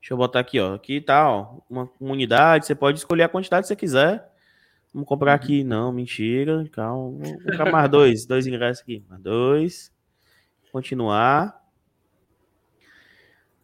Deixa 0.05 0.13
eu 0.13 0.17
botar 0.17 0.39
aqui, 0.39 0.59
ó. 0.59 0.75
Aqui 0.75 1.01
tá, 1.01 1.27
ó. 1.27 1.57
Uma 1.67 1.89
unidade. 1.99 2.67
Você 2.67 2.75
pode 2.75 2.99
escolher 2.99 3.23
a 3.23 3.27
quantidade 3.27 3.63
que 3.63 3.69
você 3.69 3.75
quiser. 3.75 4.23
Vamos 4.93 5.09
comprar 5.09 5.31
uhum. 5.31 5.35
aqui. 5.35 5.63
Não, 5.63 5.91
mentira. 5.91 6.63
Calma. 6.71 7.23
Vou 7.23 7.41
comprar 7.41 7.71
mais 7.71 7.89
dois. 7.89 8.23
dois 8.27 8.45
ingressos 8.45 8.83
aqui. 8.83 9.03
Mais 9.09 9.19
dois. 9.19 9.91
Continuar. 10.71 11.59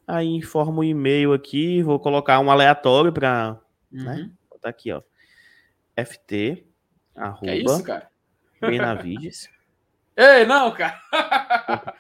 Aí 0.07 0.29
informo 0.29 0.81
o 0.81 0.83
e-mail 0.83 1.31
aqui, 1.31 1.83
vou 1.83 1.99
colocar 1.99 2.39
um 2.39 2.49
aleatório 2.49 3.13
para, 3.13 3.59
né? 3.91 4.01
uhum. 4.01 4.05
né? 4.05 4.31
Botar 4.49 4.69
aqui, 4.69 4.91
ó. 4.91 5.03
FT 5.95 6.65
arroba 7.15 7.39
que 7.45 7.49
é 7.51 7.57
isso, 7.57 7.83
cara? 7.83 8.09
Benavides. 8.59 9.47
Ei, 10.17 10.43
não, 10.45 10.71
cara. 10.71 10.99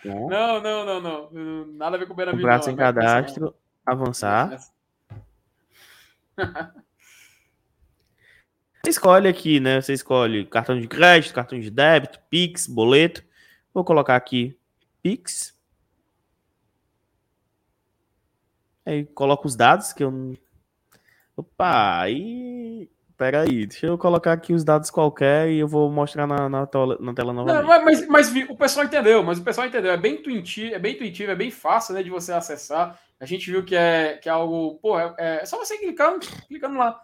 não, 0.03 0.59
não, 0.59 0.83
não, 0.83 0.99
não. 0.99 1.65
Nada 1.73 1.95
a 1.95 1.99
ver 1.99 2.07
com 2.07 2.13
o 2.13 2.15
Benavides. 2.15 2.41
Comprar 2.41 2.61
sem 2.63 2.75
cadastro, 2.75 3.45
não. 3.45 3.60
Avançar. 3.91 4.57
Você 8.83 8.89
escolhe 8.89 9.27
aqui, 9.27 9.59
né? 9.59 9.79
Você 9.79 9.93
escolhe 9.93 10.45
cartão 10.45 10.79
de 10.79 10.87
crédito, 10.87 11.33
cartão 11.33 11.59
de 11.59 11.69
débito, 11.69 12.19
Pix, 12.29 12.65
boleto. 12.67 13.23
Vou 13.73 13.83
colocar 13.83 14.15
aqui 14.15 14.57
Pix. 15.03 15.55
Aí 18.85 19.05
coloco 19.05 19.47
os 19.47 19.55
dados 19.55 19.93
que 19.93 20.03
eu. 20.03 20.35
Opa, 21.35 22.01
aí. 22.01 22.89
Pera 23.15 23.41
aí, 23.41 23.67
deixa 23.67 23.85
eu 23.85 23.99
colocar 23.99 24.33
aqui 24.33 24.51
os 24.51 24.63
dados 24.63 24.89
qualquer 24.89 25.47
e 25.51 25.59
eu 25.59 25.67
vou 25.67 25.91
mostrar 25.91 26.25
na, 26.25 26.49
na, 26.49 26.65
tela, 26.65 26.97
na 26.99 27.13
tela 27.13 27.31
novamente. 27.31 27.67
Não, 27.67 27.85
mas, 27.85 28.07
mas 28.07 28.33
o 28.49 28.55
pessoal 28.55 28.83
entendeu, 28.83 29.21
mas 29.21 29.37
o 29.37 29.43
pessoal 29.43 29.67
entendeu. 29.67 29.91
É 29.91 29.97
bem 29.97 30.15
intuitivo, 30.15 30.73
é 30.73 30.79
bem 30.79 30.95
intuitivo, 30.95 31.29
é 31.29 31.35
bem 31.35 31.51
fácil 31.51 31.93
né, 31.93 32.01
de 32.01 32.09
você 32.09 32.33
acessar. 32.33 32.99
A 33.21 33.25
gente 33.25 33.49
viu 33.49 33.63
que 33.63 33.75
é, 33.75 34.17
que 34.17 34.27
é 34.27 34.31
algo. 34.31 34.79
Pô, 34.81 34.99
é, 34.99 35.13
é 35.17 35.45
só 35.45 35.57
você 35.57 35.77
clicando, 35.77 36.25
clicando 36.47 36.77
lá. 36.77 36.99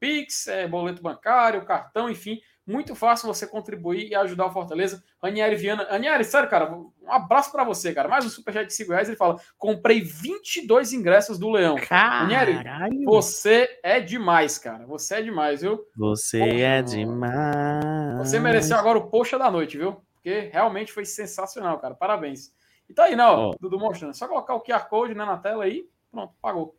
Pix, 0.00 0.48
é, 0.48 0.66
boleto 0.66 1.00
bancário, 1.00 1.64
cartão, 1.64 2.10
enfim 2.10 2.40
muito 2.66 2.94
fácil 2.94 3.26
você 3.26 3.46
contribuir 3.46 4.08
e 4.08 4.14
ajudar 4.14 4.46
o 4.46 4.52
Fortaleza. 4.52 5.02
Ranieri 5.22 5.54
Viana. 5.56 5.86
Ranieri, 5.90 6.24
sério, 6.24 6.48
cara, 6.48 6.74
um 6.74 6.90
abraço 7.12 7.52
para 7.52 7.62
você, 7.62 7.92
cara. 7.92 8.08
Mais 8.08 8.24
um 8.24 8.30
superchat 8.30 8.66
de 8.66 8.72
5 8.72 8.90
reais. 8.90 9.08
Ele 9.08 9.16
fala: 9.16 9.38
comprei 9.58 10.00
22 10.00 10.92
ingressos 10.92 11.38
do 11.38 11.50
Leão. 11.50 11.76
Ranieri, 11.76 13.04
você 13.04 13.68
é 13.82 14.00
demais, 14.00 14.58
cara. 14.58 14.86
Você 14.86 15.16
é 15.16 15.22
demais, 15.22 15.60
viu? 15.60 15.84
Você 15.96 16.38
Poxa, 16.38 16.54
é 16.54 16.82
demais. 16.82 18.18
Você 18.18 18.38
mereceu 18.38 18.76
agora 18.76 18.98
o 18.98 19.10
poxa 19.10 19.38
da 19.38 19.50
noite, 19.50 19.76
viu? 19.76 20.00
Porque 20.14 20.48
realmente 20.50 20.90
foi 20.90 21.04
sensacional, 21.04 21.78
cara. 21.78 21.94
Parabéns. 21.94 22.50
E 22.88 22.94
tá 22.94 23.04
aí, 23.04 23.16
não, 23.16 23.36
né, 23.36 23.42
ó, 23.54 23.56
Dudu 23.60 23.78
mostrando. 23.78 24.14
Só 24.14 24.28
colocar 24.28 24.54
o 24.54 24.62
QR 24.62 24.88
Code 24.88 25.14
né, 25.14 25.24
na 25.24 25.36
tela 25.36 25.64
aí. 25.64 25.88
Pronto, 26.10 26.34
pagou. 26.40 26.76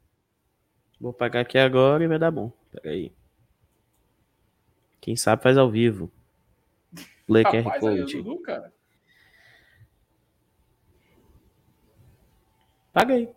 Vou 0.99 1.13
pagar 1.13 1.41
aqui 1.41 1.57
agora 1.57 2.03
e 2.03 2.07
vai 2.07 2.19
dar 2.19 2.31
bom. 2.31 2.51
Pera 2.71 2.89
aí. 2.89 3.11
Quem 5.01 5.15
sabe 5.15 5.43
faz 5.43 5.57
ao 5.57 5.69
vivo. 5.69 6.11
Lê 7.27 7.43
QR 7.43 7.79
Code. 7.79 8.17
Dudu, 8.17 8.39
cara. 8.41 8.73
Paguei. 12.93 13.35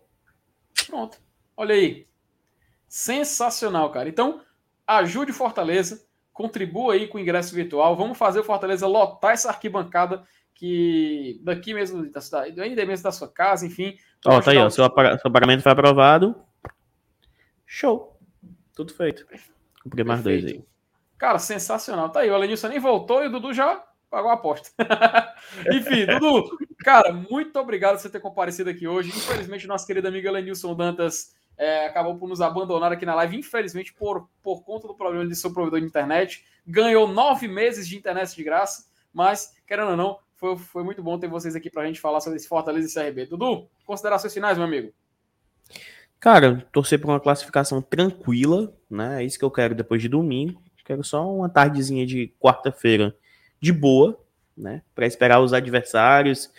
Pronto. 0.87 1.19
Olha 1.57 1.75
aí. 1.75 2.07
Sensacional, 2.87 3.91
cara. 3.91 4.07
Então, 4.07 4.41
ajude 4.87 5.33
Fortaleza. 5.33 6.07
Contribua 6.31 6.93
aí 6.93 7.07
com 7.07 7.17
o 7.17 7.21
ingresso 7.21 7.53
virtual. 7.53 7.95
Vamos 7.95 8.17
fazer 8.17 8.39
o 8.39 8.43
Fortaleza 8.43 8.87
lotar 8.87 9.33
essa 9.33 9.49
arquibancada 9.49 10.25
que 10.59 11.39
daqui 11.41 11.73
mesmo 11.73 12.11
da 12.11 12.19
cidade, 12.19 12.59
ainda 12.59 12.85
mesmo 12.85 13.01
da 13.05 13.13
sua 13.13 13.29
casa, 13.29 13.65
enfim. 13.65 13.97
Ó, 14.25 14.41
tá 14.41 14.51
aí, 14.51 14.57
ó. 14.57 14.69
Seu, 14.69 14.85
seu 15.21 15.31
pagamento 15.31 15.63
foi 15.63 15.71
aprovado. 15.71 16.35
Show. 17.65 18.19
Tudo 18.75 18.93
feito. 18.93 19.25
Comprei 19.81 20.03
mais 20.03 20.21
dois 20.21 20.43
aí. 20.45 20.61
Cara, 21.17 21.39
sensacional. 21.39 22.09
Tá 22.09 22.19
aí, 22.19 22.29
o 22.29 22.35
Alenilson 22.35 22.67
nem 22.67 22.79
voltou 22.79 23.23
e 23.23 23.27
o 23.27 23.31
Dudu 23.31 23.53
já 23.53 23.81
pagou 24.09 24.29
a 24.29 24.33
aposta. 24.33 24.69
Enfim, 25.71 26.05
Dudu, 26.19 26.57
cara, 26.79 27.13
muito 27.13 27.57
obrigado 27.57 27.93
por 27.93 28.01
você 28.01 28.09
ter 28.09 28.19
comparecido 28.19 28.69
aqui 28.69 28.85
hoje. 28.85 29.09
Infelizmente, 29.09 29.65
nosso 29.65 29.87
querido 29.87 30.09
amigo 30.09 30.27
Elenilson 30.27 30.75
Dantas 30.75 31.33
é, 31.57 31.85
acabou 31.85 32.17
por 32.17 32.27
nos 32.27 32.41
abandonar 32.41 32.91
aqui 32.91 33.05
na 33.05 33.15
live, 33.15 33.37
infelizmente, 33.37 33.93
por, 33.93 34.29
por 34.43 34.61
conta 34.65 34.89
do 34.89 34.93
problema 34.93 35.25
de 35.25 35.35
seu 35.37 35.53
provedor 35.53 35.79
de 35.79 35.85
internet. 35.85 36.45
Ganhou 36.67 37.07
nove 37.07 37.47
meses 37.47 37.87
de 37.87 37.95
internet 37.95 38.35
de 38.35 38.43
graça, 38.43 38.89
mas, 39.13 39.55
querendo 39.65 39.91
ou 39.91 39.97
não, 39.97 40.19
foi, 40.39 40.57
foi 40.57 40.83
muito 40.83 41.03
bom 41.03 41.19
ter 41.19 41.27
vocês 41.27 41.55
aqui 41.55 41.69
pra 41.69 41.85
gente 41.85 41.99
falar 41.99 42.21
sobre 42.21 42.37
esse 42.37 42.47
Fortaleza 42.47 42.87
e 42.87 42.93
CRB. 42.93 43.25
Dudu, 43.25 43.67
considerações 43.85 44.33
finais, 44.33 44.57
meu 44.57 44.65
amigo. 44.65 44.93
Cara, 46.17 46.65
torcer 46.71 46.99
por 46.99 47.09
uma 47.09 47.19
classificação 47.19 47.81
tranquila, 47.81 48.73
né? 48.89 49.21
É 49.21 49.25
isso 49.25 49.37
que 49.37 49.43
eu 49.43 49.51
quero 49.51 49.75
depois 49.75 50.01
de 50.01 50.07
domingo. 50.07 50.61
Quero 50.85 51.03
só 51.03 51.29
uma 51.31 51.49
tardezinha 51.49 52.05
de 52.05 52.33
quarta-feira 52.39 53.15
de 53.61 53.71
boa, 53.71 54.19
né? 54.57 54.81
Para 54.95 55.05
esperar 55.05 55.41
os 55.41 55.53
adversários, 55.53 56.49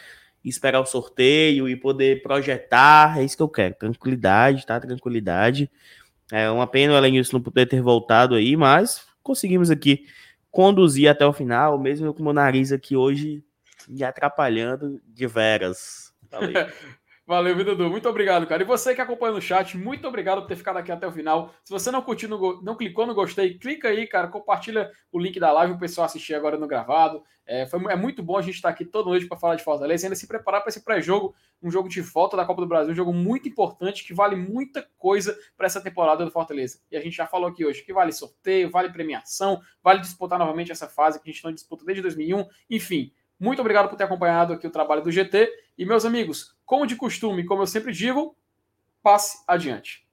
esperar 0.45 0.81
o 0.81 0.87
sorteio 0.87 1.68
e 1.68 1.74
poder 1.74 2.22
projetar. 2.22 3.18
É 3.18 3.24
isso 3.24 3.37
que 3.37 3.43
eu 3.43 3.49
quero. 3.49 3.74
Tranquilidade, 3.74 4.64
tá? 4.66 4.78
Tranquilidade. 4.78 5.70
É 6.31 6.49
uma 6.51 6.66
pena 6.66 6.93
o 6.93 6.97
Elenilson 6.97 7.39
não 7.39 7.43
poder 7.43 7.66
ter 7.66 7.81
voltado 7.81 8.35
aí, 8.35 8.57
mas 8.57 9.05
conseguimos 9.22 9.70
aqui 9.70 10.07
conduzir 10.51 11.09
até 11.09 11.26
o 11.26 11.33
final, 11.33 11.78
mesmo 11.78 12.12
com 12.14 12.20
o 12.20 12.24
meu 12.24 12.33
nariz 12.33 12.72
aqui 12.72 12.95
hoje 12.95 13.43
me 13.91 14.05
atrapalhando 14.05 15.01
de 15.05 15.26
veras. 15.26 16.12
Valeu, 17.30 17.64
Dudu. 17.64 17.88
Muito 17.88 18.09
obrigado, 18.09 18.45
cara. 18.45 18.61
E 18.61 18.66
você 18.66 18.93
que 18.93 19.01
acompanha 19.01 19.32
no 19.32 19.41
chat, 19.41 19.78
muito 19.78 20.07
obrigado 20.09 20.41
por 20.41 20.49
ter 20.49 20.57
ficado 20.57 20.78
aqui 20.78 20.91
até 20.91 21.07
o 21.07 21.12
final. 21.12 21.55
Se 21.62 21.70
você 21.70 21.88
não 21.88 22.03
curtiu, 22.03 22.28
não 22.61 22.74
clicou 22.74 23.07
no 23.07 23.14
gostei, 23.14 23.57
clica 23.57 23.86
aí, 23.86 24.05
cara. 24.07 24.26
Compartilha 24.26 24.91
o 25.12 25.18
link 25.18 25.38
da 25.38 25.53
live, 25.53 25.74
o 25.74 25.78
pessoal 25.78 26.07
assistir 26.07 26.34
agora 26.34 26.59
no 26.59 26.66
gravado. 26.66 27.22
É, 27.47 27.66
foi, 27.66 27.80
é 27.88 27.95
muito 27.95 28.20
bom 28.20 28.36
a 28.36 28.43
gente 28.43 28.57
estar 28.57 28.68
aqui 28.68 28.84
toda 28.84 29.11
noite 29.11 29.26
para 29.26 29.38
falar 29.38 29.55
de 29.55 29.62
Fortaleza 29.62 30.05
e 30.05 30.07
ainda 30.07 30.16
se 30.16 30.26
preparar 30.26 30.61
para 30.61 30.70
esse 30.70 30.84
pré-jogo, 30.84 31.34
um 31.62 31.70
jogo 31.70 31.88
de 31.88 32.01
volta 32.01 32.36
da 32.36 32.45
Copa 32.45 32.62
do 32.62 32.66
Brasil, 32.66 32.93
um 32.93 32.97
jogo 32.97 33.12
muito 33.12 33.49
importante 33.49 34.05
que 34.05 34.14
vale 34.14 34.34
muita 34.34 34.88
coisa 34.99 35.36
para 35.57 35.66
essa 35.66 35.80
temporada 35.80 36.24
do 36.24 36.30
Fortaleza. 36.32 36.80
E 36.91 36.97
a 36.97 37.01
gente 37.01 37.16
já 37.16 37.26
falou 37.26 37.49
aqui 37.49 37.64
hoje 37.64 37.82
que 37.82 37.93
vale 37.93 38.12
sorteio, 38.12 38.70
vale 38.70 38.93
premiação, 38.93 39.61
vale 39.82 40.01
disputar 40.01 40.38
novamente 40.38 40.72
essa 40.72 40.88
fase 40.88 41.20
que 41.20 41.30
a 41.30 41.32
gente 41.32 41.45
não 41.45 41.53
disputa 41.53 41.84
desde 41.84 42.03
2001. 42.03 42.45
Enfim, 42.68 43.12
muito 43.41 43.61
obrigado 43.61 43.88
por 43.88 43.97
ter 43.97 44.05
acompanhado 44.05 44.53
aqui 44.53 44.66
o 44.66 44.70
trabalho 44.70 45.03
do 45.03 45.11
GT. 45.11 45.51
E, 45.78 45.86
meus 45.86 46.05
amigos, 46.05 46.55
como 46.66 46.86
de 46.86 46.95
costume, 46.95 47.45
como 47.45 47.62
eu 47.62 47.66
sempre 47.66 47.91
digo, 47.91 48.36
passe 49.03 49.43
adiante. 49.49 50.07